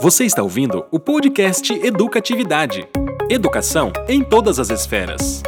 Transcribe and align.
Você 0.00 0.24
está 0.24 0.42
ouvindo 0.42 0.84
o 0.92 1.00
podcast 1.00 1.72
Educatividade. 1.72 2.86
Educação 3.28 3.92
em 4.06 4.22
todas 4.22 4.60
as 4.60 4.70
esferas. 4.70 5.42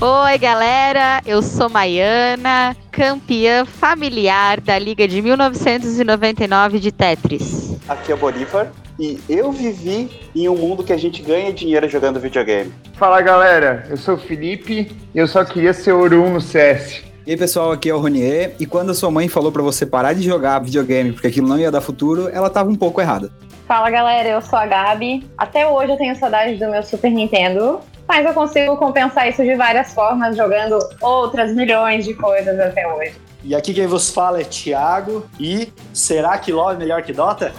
Oi, 0.00 0.38
galera! 0.38 1.20
Eu 1.26 1.42
sou 1.42 1.68
Maiana, 1.68 2.74
campeã 2.90 3.66
familiar 3.66 4.60
da 4.60 4.78
Liga 4.78 5.06
de 5.06 5.20
1999 5.20 6.78
de 6.78 6.90
Tetris. 6.90 7.76
Aqui 7.86 8.12
é 8.12 8.14
o 8.14 8.18
Bolívar 8.18 8.72
e 9.00 9.18
eu 9.30 9.50
vivi 9.50 10.10
em 10.36 10.46
um 10.46 10.54
mundo 10.54 10.84
que 10.84 10.92
a 10.92 10.96
gente 10.98 11.22
ganha 11.22 11.50
dinheiro 11.50 11.88
jogando 11.88 12.20
videogame. 12.20 12.70
Fala 12.92 13.22
galera, 13.22 13.86
eu 13.88 13.96
sou 13.96 14.14
o 14.14 14.18
Felipe 14.18 14.94
e 15.14 15.18
eu 15.18 15.26
só 15.26 15.42
queria 15.42 15.72
ser 15.72 15.92
Ouro 15.92 16.22
1 16.22 16.34
no 16.34 16.40
CS. 16.40 17.02
E 17.26 17.30
aí 17.30 17.36
pessoal, 17.36 17.72
aqui 17.72 17.88
é 17.88 17.94
o 17.94 17.98
Ronier 17.98 18.54
e 18.60 18.66
quando 18.66 18.90
a 18.90 18.94
sua 18.94 19.10
mãe 19.10 19.26
falou 19.26 19.50
para 19.50 19.62
você 19.62 19.86
parar 19.86 20.12
de 20.12 20.22
jogar 20.22 20.58
videogame 20.58 21.12
porque 21.12 21.28
aquilo 21.28 21.48
não 21.48 21.58
ia 21.58 21.70
dar 21.70 21.80
futuro, 21.80 22.28
ela 22.28 22.50
tava 22.50 22.68
um 22.68 22.74
pouco 22.74 23.00
errada. 23.00 23.32
Fala 23.66 23.88
galera, 23.88 24.28
eu 24.28 24.42
sou 24.42 24.58
a 24.58 24.66
Gabi. 24.66 25.26
Até 25.38 25.66
hoje 25.66 25.92
eu 25.92 25.96
tenho 25.96 26.14
saudade 26.16 26.56
do 26.56 26.68
meu 26.68 26.82
Super 26.82 27.10
Nintendo, 27.10 27.80
mas 28.06 28.26
eu 28.26 28.34
consigo 28.34 28.76
compensar 28.76 29.26
isso 29.28 29.42
de 29.42 29.54
várias 29.54 29.94
formas 29.94 30.36
jogando 30.36 30.78
outras 31.00 31.54
milhões 31.54 32.04
de 32.04 32.12
coisas 32.12 32.58
até 32.60 32.86
hoje. 32.86 33.14
E 33.42 33.54
aqui 33.54 33.72
quem 33.72 33.86
vos 33.86 34.10
fala 34.10 34.42
é 34.42 34.44
Thiago 34.44 35.24
e 35.38 35.72
será 35.94 36.36
que 36.36 36.52
LoL 36.52 36.72
é 36.72 36.76
melhor 36.76 37.02
que 37.02 37.14
Dota? 37.14 37.54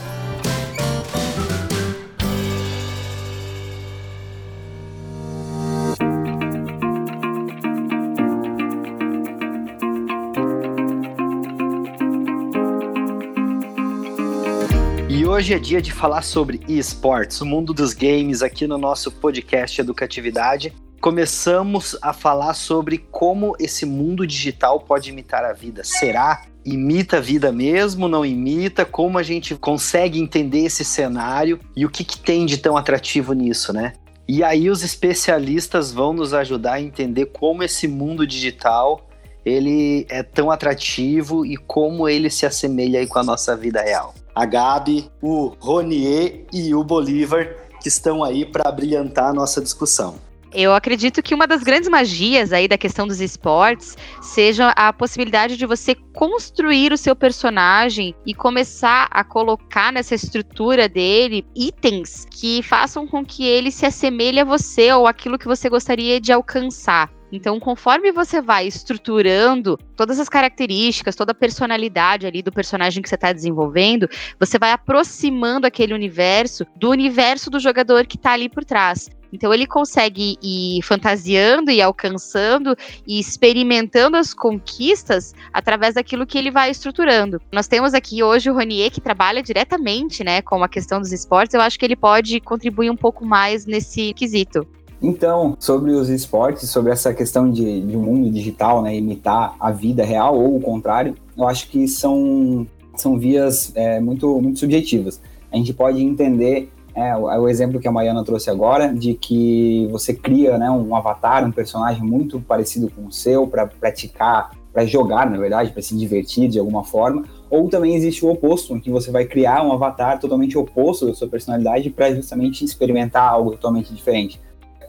Hoje 15.31 15.53
é 15.53 15.59
dia 15.59 15.81
de 15.81 15.93
falar 15.93 16.23
sobre 16.23 16.59
esportes, 16.67 17.39
o 17.39 17.45
mundo 17.45 17.73
dos 17.73 17.93
games 17.93 18.41
aqui 18.41 18.67
no 18.67 18.77
nosso 18.77 19.09
podcast 19.09 19.79
Educatividade. 19.79 20.73
Começamos 20.99 21.97
a 22.01 22.11
falar 22.11 22.53
sobre 22.53 22.97
como 22.97 23.55
esse 23.57 23.85
mundo 23.85 24.27
digital 24.27 24.81
pode 24.81 25.09
imitar 25.09 25.45
a 25.45 25.53
vida. 25.53 25.85
Será? 25.85 26.43
Imita 26.65 27.17
a 27.17 27.21
vida 27.21 27.49
mesmo? 27.49 28.09
Não 28.09 28.25
imita? 28.25 28.83
Como 28.83 29.17
a 29.17 29.23
gente 29.23 29.55
consegue 29.55 30.19
entender 30.19 30.65
esse 30.65 30.83
cenário 30.83 31.61
e 31.77 31.85
o 31.85 31.89
que, 31.89 32.03
que 32.03 32.19
tem 32.19 32.45
de 32.45 32.57
tão 32.57 32.75
atrativo 32.75 33.31
nisso, 33.31 33.71
né? 33.71 33.93
E 34.27 34.43
aí 34.43 34.69
os 34.69 34.83
especialistas 34.83 35.93
vão 35.93 36.11
nos 36.11 36.33
ajudar 36.33 36.73
a 36.73 36.81
entender 36.81 37.27
como 37.27 37.63
esse 37.63 37.87
mundo 37.87 38.27
digital 38.27 39.07
ele 39.45 40.05
é 40.09 40.21
tão 40.21 40.51
atrativo 40.51 41.45
e 41.45 41.55
como 41.55 42.07
ele 42.09 42.29
se 42.29 42.45
assemelha 42.45 42.99
aí 42.99 43.07
com 43.07 43.17
a 43.17 43.23
nossa 43.23 43.55
vida 43.55 43.81
real 43.81 44.13
a 44.35 44.45
Gabi, 44.45 45.09
o 45.21 45.53
Ronier 45.59 46.45
e 46.51 46.73
o 46.73 46.83
Bolívar, 46.83 47.55
que 47.81 47.87
estão 47.87 48.23
aí 48.23 48.45
para 48.45 48.71
brilhantar 48.71 49.29
a 49.29 49.33
nossa 49.33 49.61
discussão. 49.61 50.15
Eu 50.53 50.73
acredito 50.73 51.23
que 51.23 51.33
uma 51.33 51.47
das 51.47 51.63
grandes 51.63 51.87
magias 51.87 52.51
aí 52.51 52.67
da 52.67 52.77
questão 52.77 53.07
dos 53.07 53.21
esportes 53.21 53.97
seja 54.21 54.71
a 54.71 54.91
possibilidade 54.91 55.55
de 55.55 55.65
você 55.65 55.95
construir 56.13 56.91
o 56.91 56.97
seu 56.97 57.15
personagem 57.15 58.13
e 58.25 58.33
começar 58.33 59.07
a 59.09 59.23
colocar 59.23 59.93
nessa 59.93 60.13
estrutura 60.13 60.89
dele 60.89 61.45
itens 61.55 62.25
que 62.29 62.61
façam 62.63 63.07
com 63.07 63.25
que 63.25 63.45
ele 63.45 63.71
se 63.71 63.85
assemelhe 63.85 64.41
a 64.41 64.45
você 64.45 64.91
ou 64.91 65.07
aquilo 65.07 65.39
que 65.39 65.47
você 65.47 65.69
gostaria 65.69 66.19
de 66.19 66.33
alcançar. 66.33 67.09
Então, 67.31 67.59
conforme 67.59 68.11
você 68.11 68.41
vai 68.41 68.67
estruturando 68.67 69.79
todas 69.95 70.19
as 70.19 70.27
características, 70.27 71.15
toda 71.15 71.31
a 71.31 71.35
personalidade 71.35 72.27
ali 72.27 72.41
do 72.41 72.51
personagem 72.51 73.01
que 73.01 73.07
você 73.07 73.15
está 73.15 73.31
desenvolvendo, 73.31 74.09
você 74.39 74.59
vai 74.59 74.71
aproximando 74.71 75.65
aquele 75.65 75.93
universo 75.93 76.65
do 76.75 76.89
universo 76.89 77.49
do 77.49 77.59
jogador 77.59 78.05
que 78.05 78.17
está 78.17 78.33
ali 78.33 78.49
por 78.49 78.65
trás. 78.65 79.09
Então 79.33 79.53
ele 79.53 79.65
consegue 79.65 80.37
ir 80.41 80.81
fantasiando 80.83 81.71
e 81.71 81.81
alcançando 81.81 82.75
e 83.07 83.19
experimentando 83.19 84.17
as 84.17 84.33
conquistas 84.33 85.33
através 85.53 85.95
daquilo 85.95 86.25
que 86.25 86.37
ele 86.37 86.51
vai 86.51 86.69
estruturando. 86.69 87.41
Nós 87.51 87.67
temos 87.67 87.93
aqui 87.93 88.21
hoje 88.21 88.49
o 88.49 88.53
Ronier 88.53 88.91
que 88.91 88.99
trabalha 88.99 89.41
diretamente, 89.41 90.23
né, 90.23 90.41
com 90.41 90.63
a 90.63 90.69
questão 90.69 90.99
dos 90.99 91.11
esportes. 91.11 91.53
Eu 91.53 91.61
acho 91.61 91.79
que 91.79 91.85
ele 91.85 91.95
pode 91.95 92.39
contribuir 92.41 92.89
um 92.89 92.97
pouco 92.97 93.25
mais 93.25 93.65
nesse 93.65 94.13
quesito. 94.13 94.67
Então, 95.01 95.57
sobre 95.59 95.91
os 95.91 96.09
esportes, 96.09 96.69
sobre 96.69 96.91
essa 96.91 97.11
questão 97.11 97.49
de, 97.49 97.81
de 97.81 97.97
um 97.97 98.01
mundo 98.01 98.29
digital, 98.29 98.83
né, 98.83 98.95
imitar 98.95 99.55
a 99.59 99.71
vida 99.71 100.05
real 100.05 100.37
ou 100.37 100.57
o 100.57 100.61
contrário, 100.61 101.15
eu 101.35 101.47
acho 101.47 101.69
que 101.69 101.87
são, 101.87 102.67
são 102.95 103.17
vias 103.17 103.71
é, 103.75 103.99
muito, 103.99 104.39
muito 104.39 104.59
subjetivas. 104.59 105.19
A 105.51 105.57
gente 105.57 105.73
pode 105.73 106.03
entender 106.03 106.69
é, 106.93 107.17
o, 107.17 107.23
o, 107.23 107.49
exemplo 107.49 107.79
que 107.79 107.87
a 107.87 107.91
Maiana 107.91 108.23
trouxe 108.23 108.51
agora, 108.51 108.93
de 108.93 109.15
que 109.15 109.87
você 109.89 110.13
cria 110.13 110.59
né, 110.59 110.69
um 110.69 110.95
avatar, 110.95 111.43
um 111.43 111.51
personagem 111.51 112.03
muito 112.03 112.39
parecido 112.39 112.87
com 112.91 113.07
o 113.07 113.11
seu 113.11 113.47
para 113.47 113.65
praticar, 113.65 114.51
para 114.71 114.85
jogar, 114.85 115.27
na 115.27 115.37
verdade, 115.37 115.71
para 115.71 115.81
se 115.81 115.97
divertir 115.97 116.47
de 116.47 116.59
alguma 116.59 116.83
forma. 116.83 117.23
Ou 117.49 117.67
também 117.69 117.95
existe 117.95 118.23
o 118.23 118.29
oposto, 118.29 118.75
em 118.75 118.79
que 118.79 118.91
você 118.91 119.09
vai 119.09 119.25
criar 119.25 119.65
um 119.65 119.73
avatar 119.73 120.19
totalmente 120.19 120.55
oposto 120.57 121.07
da 121.07 121.13
sua 121.15 121.27
personalidade 121.27 121.89
para 121.89 122.13
justamente 122.13 122.63
experimentar 122.63 123.27
algo 123.27 123.51
totalmente 123.51 123.91
diferente 123.93 124.39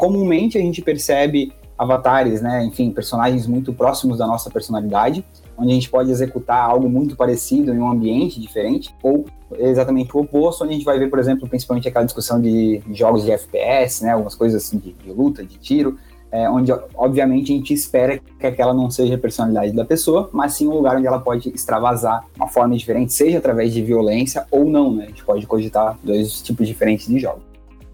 comumente 0.03 0.59
a 0.59 0.61
gente 0.61 0.83
percebe 0.83 1.53
avatares, 1.79 2.43
né, 2.43 2.65
enfim, 2.65 2.91
personagens 2.91 3.47
muito 3.47 3.73
próximos 3.73 4.19
da 4.19 4.27
nossa 4.27 4.51
personalidade, 4.51 5.25
onde 5.57 5.71
a 5.71 5.75
gente 5.75 5.89
pode 5.89 6.11
executar 6.11 6.59
algo 6.59 6.89
muito 6.89 7.15
parecido 7.15 7.73
em 7.73 7.79
um 7.79 7.89
ambiente 7.89 8.41
diferente, 8.41 8.93
ou 9.01 9.27
exatamente 9.57 10.11
o 10.17 10.19
oposto, 10.19 10.65
onde 10.65 10.73
a 10.73 10.77
gente 10.77 10.85
vai 10.85 10.99
ver, 10.99 11.09
por 11.09 11.21
exemplo, 11.21 11.49
principalmente 11.49 11.87
aquela 11.87 12.05
discussão 12.05 12.41
de 12.41 12.83
jogos 12.91 13.23
de 13.23 13.31
FPS, 13.31 14.03
né, 14.03 14.11
algumas 14.11 14.35
coisas 14.35 14.65
assim 14.65 14.77
de, 14.77 14.93
de 14.93 15.13
luta, 15.13 15.45
de 15.45 15.57
tiro, 15.57 15.97
é, 16.33 16.51
onde 16.51 16.73
obviamente 16.97 17.53
a 17.53 17.55
gente 17.55 17.73
espera 17.73 18.19
que 18.41 18.47
aquela 18.47 18.75
não 18.75 18.91
seja 18.91 19.15
a 19.15 19.19
personalidade 19.19 19.71
da 19.71 19.85
pessoa, 19.85 20.29
mas 20.33 20.55
sim 20.55 20.67
um 20.67 20.73
lugar 20.73 20.97
onde 20.97 21.07
ela 21.07 21.21
pode 21.21 21.49
extravasar 21.51 22.25
uma 22.35 22.49
forma 22.49 22.77
diferente, 22.77 23.13
seja 23.13 23.39
através 23.39 23.73
de 23.73 23.81
violência 23.81 24.49
ou 24.51 24.65
não, 24.65 24.93
né? 24.93 25.05
A 25.05 25.09
gente 25.09 25.25
pode 25.25 25.47
cogitar 25.47 25.97
dois 26.03 26.43
tipos 26.43 26.67
diferentes 26.67 27.07
de 27.07 27.21
jogos. 27.21 27.52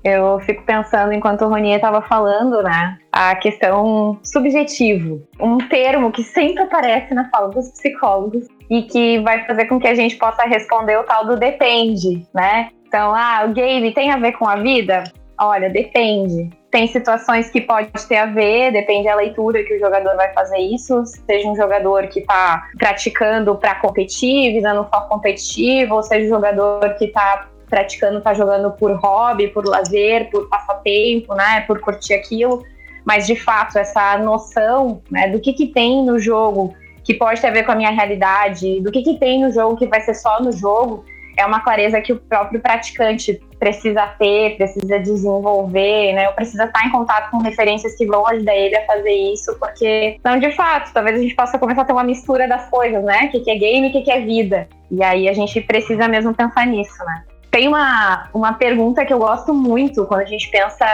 Eu 0.09 0.41
fico 0.41 0.63
pensando, 0.63 1.13
enquanto 1.13 1.43
o 1.43 1.49
Ronier 1.49 1.77
estava 1.77 2.01
falando, 2.01 2.63
né, 2.63 2.97
a 3.13 3.37
questão 3.37 4.19
subjetivo, 4.25 5.23
um 5.39 5.59
termo 5.59 6.11
que 6.11 6.23
sempre 6.23 6.63
aparece 6.63 7.13
na 7.15 7.29
fala 7.29 7.49
dos 7.49 7.71
psicólogos 7.73 8.47
e 8.71 8.83
que 8.83 9.19
vai 9.21 9.45
fazer 9.45 9.67
com 9.67 9.79
que 9.79 9.87
a 9.87 9.95
gente 9.95 10.17
possa 10.17 10.45
responder 10.45 10.97
o 10.97 11.05
tal 11.05 11.27
do 11.27 11.37
depende, 11.37 12.27
né? 12.35 12.71
Então, 12.87 13.15
ah, 13.15 13.45
o 13.47 13.53
game 13.53 13.93
tem 13.93 14.11
a 14.11 14.17
ver 14.17 14.33
com 14.33 14.49
a 14.49 14.57
vida? 14.57 15.05
Olha, 15.39 15.69
depende. 15.69 16.51
Tem 16.71 16.87
situações 16.87 17.51
que 17.51 17.61
pode 17.61 17.91
ter 18.09 18.17
a 18.17 18.27
ver, 18.27 18.73
depende 18.73 19.05
da 19.05 19.15
leitura 19.15 19.63
que 19.63 19.75
o 19.75 19.79
jogador 19.79 20.17
vai 20.17 20.33
fazer 20.33 20.59
isso. 20.59 21.05
Seja 21.05 21.49
um 21.49 21.55
jogador 21.55 22.09
que 22.09 22.21
está 22.21 22.67
praticando 22.77 23.55
para 23.57 23.75
competir, 23.77 24.53
visando 24.53 24.81
um 24.81 24.85
foco 24.85 25.09
competitivo, 25.09 25.95
ou 25.95 26.03
seja 26.03 26.27
um 26.27 26.37
jogador 26.37 26.95
que 26.95 27.05
está 27.05 27.47
praticando, 27.69 28.21
tá 28.21 28.35
jogando 28.35 28.71
por 28.73 28.93
hobby, 28.93 29.49
por 29.49 29.65
lazer, 29.67 30.31
por 30.31 30.49
passatempo, 30.49 31.35
né, 31.35 31.63
por 31.63 31.81
curtir 31.81 32.15
aquilo, 32.15 32.65
mas 33.05 33.27
de 33.27 33.37
fato 33.37 33.79
essa 33.79 34.19
noção, 34.19 35.03
né, 35.11 35.29
do 35.29 35.41
que 35.41 35.53
que 35.53 35.67
tem 35.67 36.05
no 36.05 36.19
jogo 36.19 36.75
que 37.05 37.15
pode 37.15 37.41
ter 37.41 37.47
a 37.47 37.51
ver 37.51 37.65
com 37.65 37.73
a 37.73 37.75
minha 37.75 37.91
realidade, 37.91 38.81
do 38.81 38.93
que 38.93 39.03
que 39.03 39.19
tem 39.19 39.43
no 39.43 39.51
jogo 39.51 39.77
que 39.77 39.87
vai 39.87 40.01
ser 40.01 40.15
só 40.15 40.43
no 40.43 40.53
jogo, 40.53 41.05
é 41.39 41.47
uma 41.47 41.61
clareza 41.61 42.01
que 42.01 42.13
o 42.13 42.17
próprio 42.17 42.61
praticante 42.61 43.41
precisa 43.61 44.07
ter, 44.19 44.57
precisa 44.57 44.99
desenvolver, 44.99 46.13
né? 46.13 46.29
Ou 46.29 46.35
precisa 46.35 46.65
estar 46.65 46.85
em 46.85 46.91
contato 46.91 47.31
com 47.31 47.39
referências 47.39 47.95
que 47.97 48.05
vão 48.07 48.27
ajudar 48.27 48.57
ele 48.57 48.77
a 48.77 48.85
fazer 48.85 49.13
isso, 49.13 49.57
porque, 49.59 50.17
então, 50.19 50.39
de 50.39 50.51
fato, 50.53 50.93
talvez 50.93 51.17
a 51.17 51.23
gente 51.23 51.37
possa 51.37 51.59
começar 51.59 51.83
a 51.83 51.85
ter 51.85 51.93
uma 51.93 52.03
mistura 52.03 52.49
das 52.49 52.69
coisas, 52.69 53.03
né? 53.05 53.27
O 53.27 53.31
que, 53.31 53.41
que 53.41 53.51
é 53.51 53.57
game 53.57 53.87
e 53.87 53.91
o 53.91 53.93
que, 53.93 54.03
que 54.03 54.11
é 54.11 54.21
vida. 54.21 54.69
E 54.91 55.03
aí 55.03 55.29
a 55.29 55.33
gente 55.33 55.61
precisa 55.61 56.09
mesmo 56.09 56.35
pensar 56.35 56.67
nisso, 56.67 57.05
né? 57.05 57.23
Tem 57.59 57.67
uma, 57.67 58.29
uma 58.33 58.53
pergunta 58.53 59.05
que 59.05 59.13
eu 59.13 59.19
gosto 59.19 59.53
muito 59.53 60.07
quando 60.07 60.21
a 60.21 60.25
gente 60.25 60.49
pensa, 60.49 60.87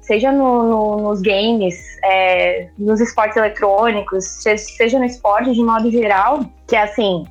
seja 0.00 0.30
no, 0.30 0.62
no, 0.62 0.96
nos 1.08 1.20
games, 1.20 1.74
é, 2.04 2.68
nos 2.78 3.00
esportes 3.00 3.36
eletrônicos, 3.36 4.24
seja 4.76 5.00
no 5.00 5.04
esporte 5.04 5.52
de 5.52 5.60
modo 5.60 5.90
geral, 5.90 6.44
que 6.68 6.76
é 6.76 6.82
assim: 6.82 7.26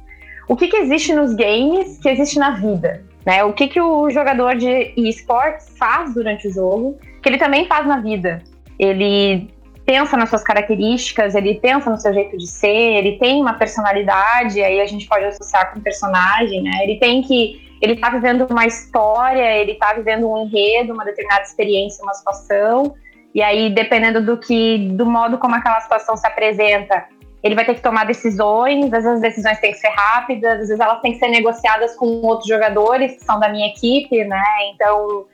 o 0.46 0.58
que, 0.58 0.68
que 0.68 0.76
existe 0.76 1.16
nos 1.16 1.34
games 1.34 2.00
que 2.00 2.10
existe 2.10 2.38
na 2.38 2.50
vida? 2.50 3.02
Né? 3.26 3.42
O 3.46 3.54
que, 3.54 3.70
que 3.70 3.80
o 3.80 4.10
jogador 4.10 4.58
de 4.58 4.94
esportes 4.98 5.70
faz 5.80 6.14
durante 6.14 6.50
o 6.50 6.52
jogo, 6.52 6.98
que 7.24 7.30
ele 7.30 7.38
também 7.38 7.68
faz 7.68 7.88
na 7.88 8.02
vida? 8.02 8.44
Ele 8.78 9.50
pensa 9.86 10.18
nas 10.18 10.28
suas 10.28 10.44
características, 10.44 11.34
ele 11.34 11.56
pensa 11.56 11.90
no 11.90 11.98
seu 11.98 12.14
jeito 12.14 12.38
de 12.38 12.46
ser, 12.46 12.98
ele 12.98 13.18
tem 13.18 13.40
uma 13.40 13.54
personalidade, 13.54 14.62
aí 14.62 14.82
a 14.82 14.86
gente 14.86 15.08
pode 15.08 15.24
associar 15.24 15.74
com 15.74 15.80
personagem, 15.80 16.62
né? 16.62 16.84
Ele 16.84 17.00
tem 17.00 17.22
que 17.22 17.71
ele 17.82 17.94
está 17.94 18.10
vivendo 18.10 18.46
uma 18.50 18.66
história, 18.66 19.58
ele 19.58 19.72
está 19.72 19.94
vivendo 19.94 20.30
um 20.30 20.38
enredo, 20.38 20.94
uma 20.94 21.04
determinada 21.04 21.44
experiência, 21.44 22.04
uma 22.04 22.14
situação, 22.14 22.96
E 23.34 23.42
aí, 23.42 23.70
dependendo 23.70 24.24
do 24.24 24.38
que, 24.38 24.90
do 24.94 25.06
modo 25.06 25.38
como 25.38 25.56
aquela 25.56 25.80
situação 25.80 26.18
se 26.18 26.28
apresenta, 26.28 27.06
ele 27.42 27.56
vai 27.56 27.66
ter 27.66 27.76
que 27.76 27.82
tomar 27.82 28.06
decisões, 28.06 28.86
às 28.86 28.92
vezes 28.92 29.08
as 29.08 29.22
decisões 29.22 29.60
têm 29.60 29.72
que 29.72 29.78
ser 29.78 29.90
rápidas, 29.90 30.52
às 30.52 30.68
vezes 30.68 30.80
elas 30.80 31.02
têm 31.02 31.14
que 31.14 31.20
ser 31.20 31.30
negociadas 31.30 31.96
com 31.96 32.06
outros 32.22 32.48
jogadores 32.48 33.14
que 33.14 33.24
são 33.24 33.40
da 33.40 33.50
minha 33.50 33.68
equipe, 33.68 34.24
né? 34.26 34.44
Então, 34.74 35.26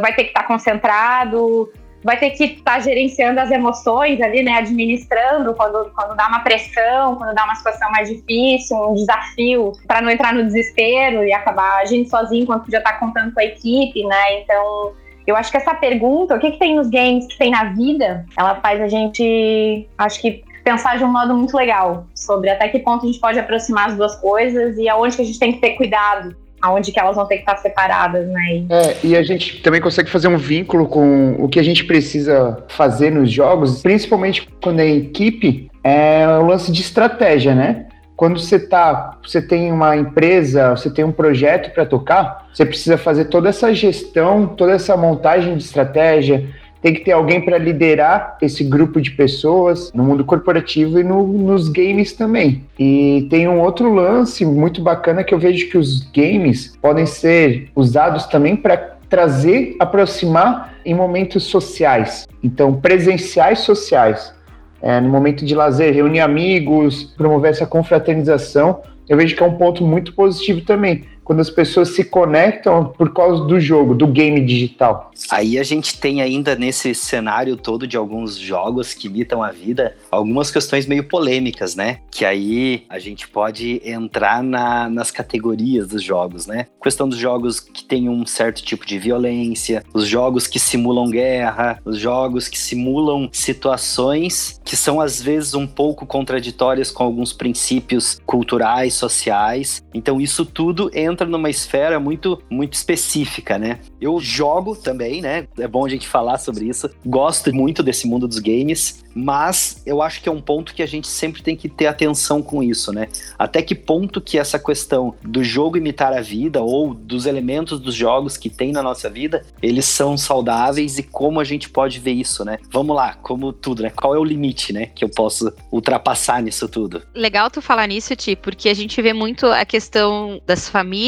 vai 0.00 0.14
ter 0.14 0.24
que 0.24 0.30
estar 0.30 0.46
concentrado, 0.46 1.72
vai 2.02 2.16
ter 2.16 2.30
que 2.30 2.44
estar 2.44 2.80
gerenciando 2.80 3.40
as 3.40 3.50
emoções 3.50 4.20
ali, 4.20 4.42
né? 4.42 4.52
Administrando 4.52 5.54
quando, 5.54 5.90
quando 5.94 6.16
dá 6.16 6.28
uma 6.28 6.40
pressão, 6.40 7.16
quando 7.16 7.34
dá 7.34 7.44
uma 7.44 7.54
situação 7.54 7.90
mais 7.90 8.08
difícil, 8.08 8.76
um 8.76 8.94
desafio, 8.94 9.72
para 9.86 10.00
não 10.00 10.10
entrar 10.10 10.32
no 10.32 10.44
desespero 10.44 11.24
e 11.24 11.32
acabar 11.32 11.80
agindo 11.82 12.08
sozinho 12.08 12.42
enquanto 12.44 12.64
podia 12.64 12.78
estar 12.78 12.98
contando 12.98 13.32
com 13.32 13.40
a 13.40 13.44
equipe, 13.44 14.04
né? 14.04 14.40
Então, 14.40 14.92
eu 15.26 15.36
acho 15.36 15.50
que 15.50 15.56
essa 15.56 15.74
pergunta, 15.74 16.34
o 16.34 16.38
que, 16.38 16.52
que 16.52 16.58
tem 16.58 16.76
nos 16.76 16.88
games, 16.88 17.26
que 17.26 17.36
tem 17.36 17.50
na 17.50 17.64
vida, 17.64 18.24
ela 18.36 18.54
faz 18.56 18.80
a 18.80 18.88
gente, 18.88 19.86
acho 19.98 20.20
que 20.20 20.42
pensar 20.64 20.98
de 20.98 21.04
um 21.04 21.12
modo 21.12 21.34
muito 21.34 21.56
legal 21.56 22.06
sobre 22.14 22.50
até 22.50 22.68
que 22.68 22.78
ponto 22.78 23.04
a 23.04 23.06
gente 23.06 23.20
pode 23.20 23.38
aproximar 23.38 23.88
as 23.88 23.96
duas 23.96 24.16
coisas 24.16 24.76
e 24.76 24.88
aonde 24.88 25.16
que 25.16 25.22
a 25.22 25.24
gente 25.24 25.38
tem 25.38 25.52
que 25.52 25.60
ter 25.60 25.70
cuidado, 25.76 26.36
aonde 26.60 26.92
que 26.92 26.98
elas 26.98 27.16
vão 27.16 27.26
ter 27.26 27.36
que 27.36 27.42
estar 27.42 27.56
separadas, 27.56 28.26
né? 28.28 28.64
É, 28.68 28.96
e 29.04 29.16
a 29.16 29.22
gente 29.22 29.62
também 29.62 29.80
consegue 29.80 30.10
fazer 30.10 30.28
um 30.28 30.36
vínculo 30.36 30.86
com 30.86 31.36
o 31.38 31.48
que 31.48 31.58
a 31.58 31.62
gente 31.62 31.84
precisa 31.84 32.64
fazer 32.68 33.10
nos 33.10 33.30
jogos, 33.30 33.82
principalmente 33.82 34.48
quando 34.62 34.80
é 34.80 34.88
equipe, 34.88 35.70
é 35.82 36.26
o 36.26 36.46
lance 36.46 36.70
de 36.72 36.80
estratégia, 36.80 37.54
né? 37.54 37.86
Quando 38.16 38.40
você 38.40 38.58
tá, 38.58 39.16
você 39.22 39.40
tem 39.40 39.70
uma 39.70 39.96
empresa, 39.96 40.70
você 40.70 40.90
tem 40.90 41.04
um 41.04 41.12
projeto 41.12 41.72
para 41.72 41.86
tocar, 41.86 42.48
você 42.52 42.66
precisa 42.66 42.98
fazer 42.98 43.26
toda 43.26 43.48
essa 43.48 43.72
gestão, 43.72 44.44
toda 44.44 44.72
essa 44.72 44.96
montagem 44.96 45.56
de 45.56 45.62
estratégia, 45.62 46.48
tem 46.80 46.94
que 46.94 47.00
ter 47.00 47.12
alguém 47.12 47.40
para 47.40 47.58
liderar 47.58 48.36
esse 48.40 48.62
grupo 48.62 49.00
de 49.00 49.10
pessoas 49.10 49.92
no 49.92 50.04
mundo 50.04 50.24
corporativo 50.24 50.98
e 50.98 51.04
no, 51.04 51.26
nos 51.26 51.68
games 51.68 52.12
também. 52.12 52.64
E 52.78 53.26
tem 53.30 53.48
um 53.48 53.60
outro 53.60 53.92
lance 53.92 54.44
muito 54.44 54.80
bacana 54.80 55.24
que 55.24 55.34
eu 55.34 55.38
vejo 55.38 55.68
que 55.68 55.78
os 55.78 56.02
games 56.10 56.76
podem 56.80 57.06
ser 57.06 57.70
usados 57.74 58.26
também 58.26 58.56
para 58.56 58.96
trazer, 59.08 59.76
aproximar 59.78 60.74
em 60.84 60.94
momentos 60.94 61.44
sociais. 61.44 62.26
Então, 62.42 62.74
presenciais 62.74 63.60
sociais. 63.60 64.34
É, 64.80 65.00
no 65.00 65.08
momento 65.08 65.44
de 65.44 65.56
lazer, 65.56 65.92
reunir 65.92 66.20
amigos, 66.20 67.02
promover 67.16 67.50
essa 67.50 67.66
confraternização, 67.66 68.80
eu 69.08 69.16
vejo 69.16 69.34
que 69.34 69.42
é 69.42 69.46
um 69.46 69.56
ponto 69.56 69.84
muito 69.84 70.12
positivo 70.12 70.60
também 70.60 71.04
quando 71.28 71.40
as 71.40 71.50
pessoas 71.50 71.90
se 71.90 72.04
conectam 72.04 72.86
por 72.96 73.12
causa 73.12 73.44
do 73.44 73.60
jogo, 73.60 73.94
do 73.94 74.06
game 74.06 74.40
digital. 74.40 75.10
Aí 75.30 75.58
a 75.58 75.62
gente 75.62 76.00
tem 76.00 76.22
ainda 76.22 76.56
nesse 76.56 76.94
cenário 76.94 77.54
todo 77.54 77.86
de 77.86 77.98
alguns 77.98 78.38
jogos 78.38 78.94
que 78.94 79.08
imitam 79.08 79.42
a 79.42 79.50
vida, 79.50 79.94
algumas 80.10 80.50
questões 80.50 80.86
meio 80.86 81.06
polêmicas, 81.06 81.76
né? 81.76 81.98
Que 82.10 82.24
aí 82.24 82.86
a 82.88 82.98
gente 82.98 83.28
pode 83.28 83.82
entrar 83.84 84.42
na, 84.42 84.88
nas 84.88 85.10
categorias 85.10 85.88
dos 85.88 86.02
jogos, 86.02 86.46
né? 86.46 86.64
Questão 86.82 87.06
dos 87.06 87.18
jogos 87.18 87.60
que 87.60 87.84
tem 87.84 88.08
um 88.08 88.24
certo 88.24 88.62
tipo 88.62 88.86
de 88.86 88.98
violência, 88.98 89.84
os 89.92 90.08
jogos 90.08 90.46
que 90.46 90.58
simulam 90.58 91.10
guerra, 91.10 91.78
os 91.84 91.98
jogos 91.98 92.48
que 92.48 92.58
simulam 92.58 93.28
situações 93.30 94.58
que 94.64 94.76
são 94.76 94.98
às 94.98 95.20
vezes 95.20 95.52
um 95.52 95.66
pouco 95.66 96.06
contraditórias 96.06 96.90
com 96.90 97.04
alguns 97.04 97.34
princípios 97.34 98.18
culturais, 98.24 98.94
sociais. 98.94 99.82
Então 99.92 100.18
isso 100.18 100.46
tudo 100.46 100.90
entra 100.94 101.17
entra 101.18 101.26
numa 101.26 101.50
esfera 101.50 101.98
muito, 101.98 102.40
muito 102.48 102.74
específica, 102.74 103.58
né? 103.58 103.80
Eu 104.00 104.20
jogo 104.20 104.76
também, 104.76 105.20
né? 105.20 105.48
É 105.58 105.66
bom 105.66 105.84
a 105.84 105.88
gente 105.88 106.06
falar 106.06 106.38
sobre 106.38 106.66
isso. 106.66 106.88
Gosto 107.04 107.52
muito 107.52 107.82
desse 107.82 108.06
mundo 108.06 108.28
dos 108.28 108.38
games, 108.38 109.04
mas 109.12 109.82
eu 109.84 110.00
acho 110.00 110.22
que 110.22 110.28
é 110.28 110.32
um 110.32 110.40
ponto 110.40 110.72
que 110.72 110.82
a 110.82 110.86
gente 110.86 111.08
sempre 111.08 111.42
tem 111.42 111.56
que 111.56 111.68
ter 111.68 111.86
atenção 111.86 112.40
com 112.40 112.62
isso, 112.62 112.92
né? 112.92 113.08
Até 113.36 113.62
que 113.62 113.74
ponto 113.74 114.20
que 114.20 114.38
essa 114.38 114.58
questão 114.58 115.14
do 115.22 115.42
jogo 115.42 115.76
imitar 115.76 116.12
a 116.12 116.20
vida 116.20 116.62
ou 116.62 116.94
dos 116.94 117.26
elementos 117.26 117.80
dos 117.80 117.94
jogos 117.94 118.36
que 118.36 118.48
tem 118.48 118.70
na 118.70 118.82
nossa 118.82 119.10
vida, 119.10 119.44
eles 119.60 119.86
são 119.86 120.16
saudáveis 120.16 120.98
e 120.98 121.02
como 121.02 121.40
a 121.40 121.44
gente 121.44 121.68
pode 121.68 121.98
ver 121.98 122.12
isso, 122.12 122.44
né? 122.44 122.58
Vamos 122.70 122.94
lá, 122.94 123.14
como 123.14 123.52
tudo, 123.52 123.82
né? 123.82 123.90
Qual 123.90 124.14
é 124.14 124.18
o 124.18 124.24
limite, 124.24 124.72
né, 124.72 124.86
que 124.86 125.04
eu 125.04 125.08
posso 125.08 125.52
ultrapassar 125.72 126.40
nisso 126.42 126.68
tudo? 126.68 127.02
Legal 127.14 127.50
tu 127.50 127.60
falar 127.60 127.88
nisso, 127.88 128.14
Ti, 128.14 128.36
porque 128.36 128.68
a 128.68 128.74
gente 128.74 129.00
vê 129.02 129.12
muito 129.12 129.46
a 129.46 129.64
questão 129.64 130.40
das 130.46 130.68
famílias 130.68 131.07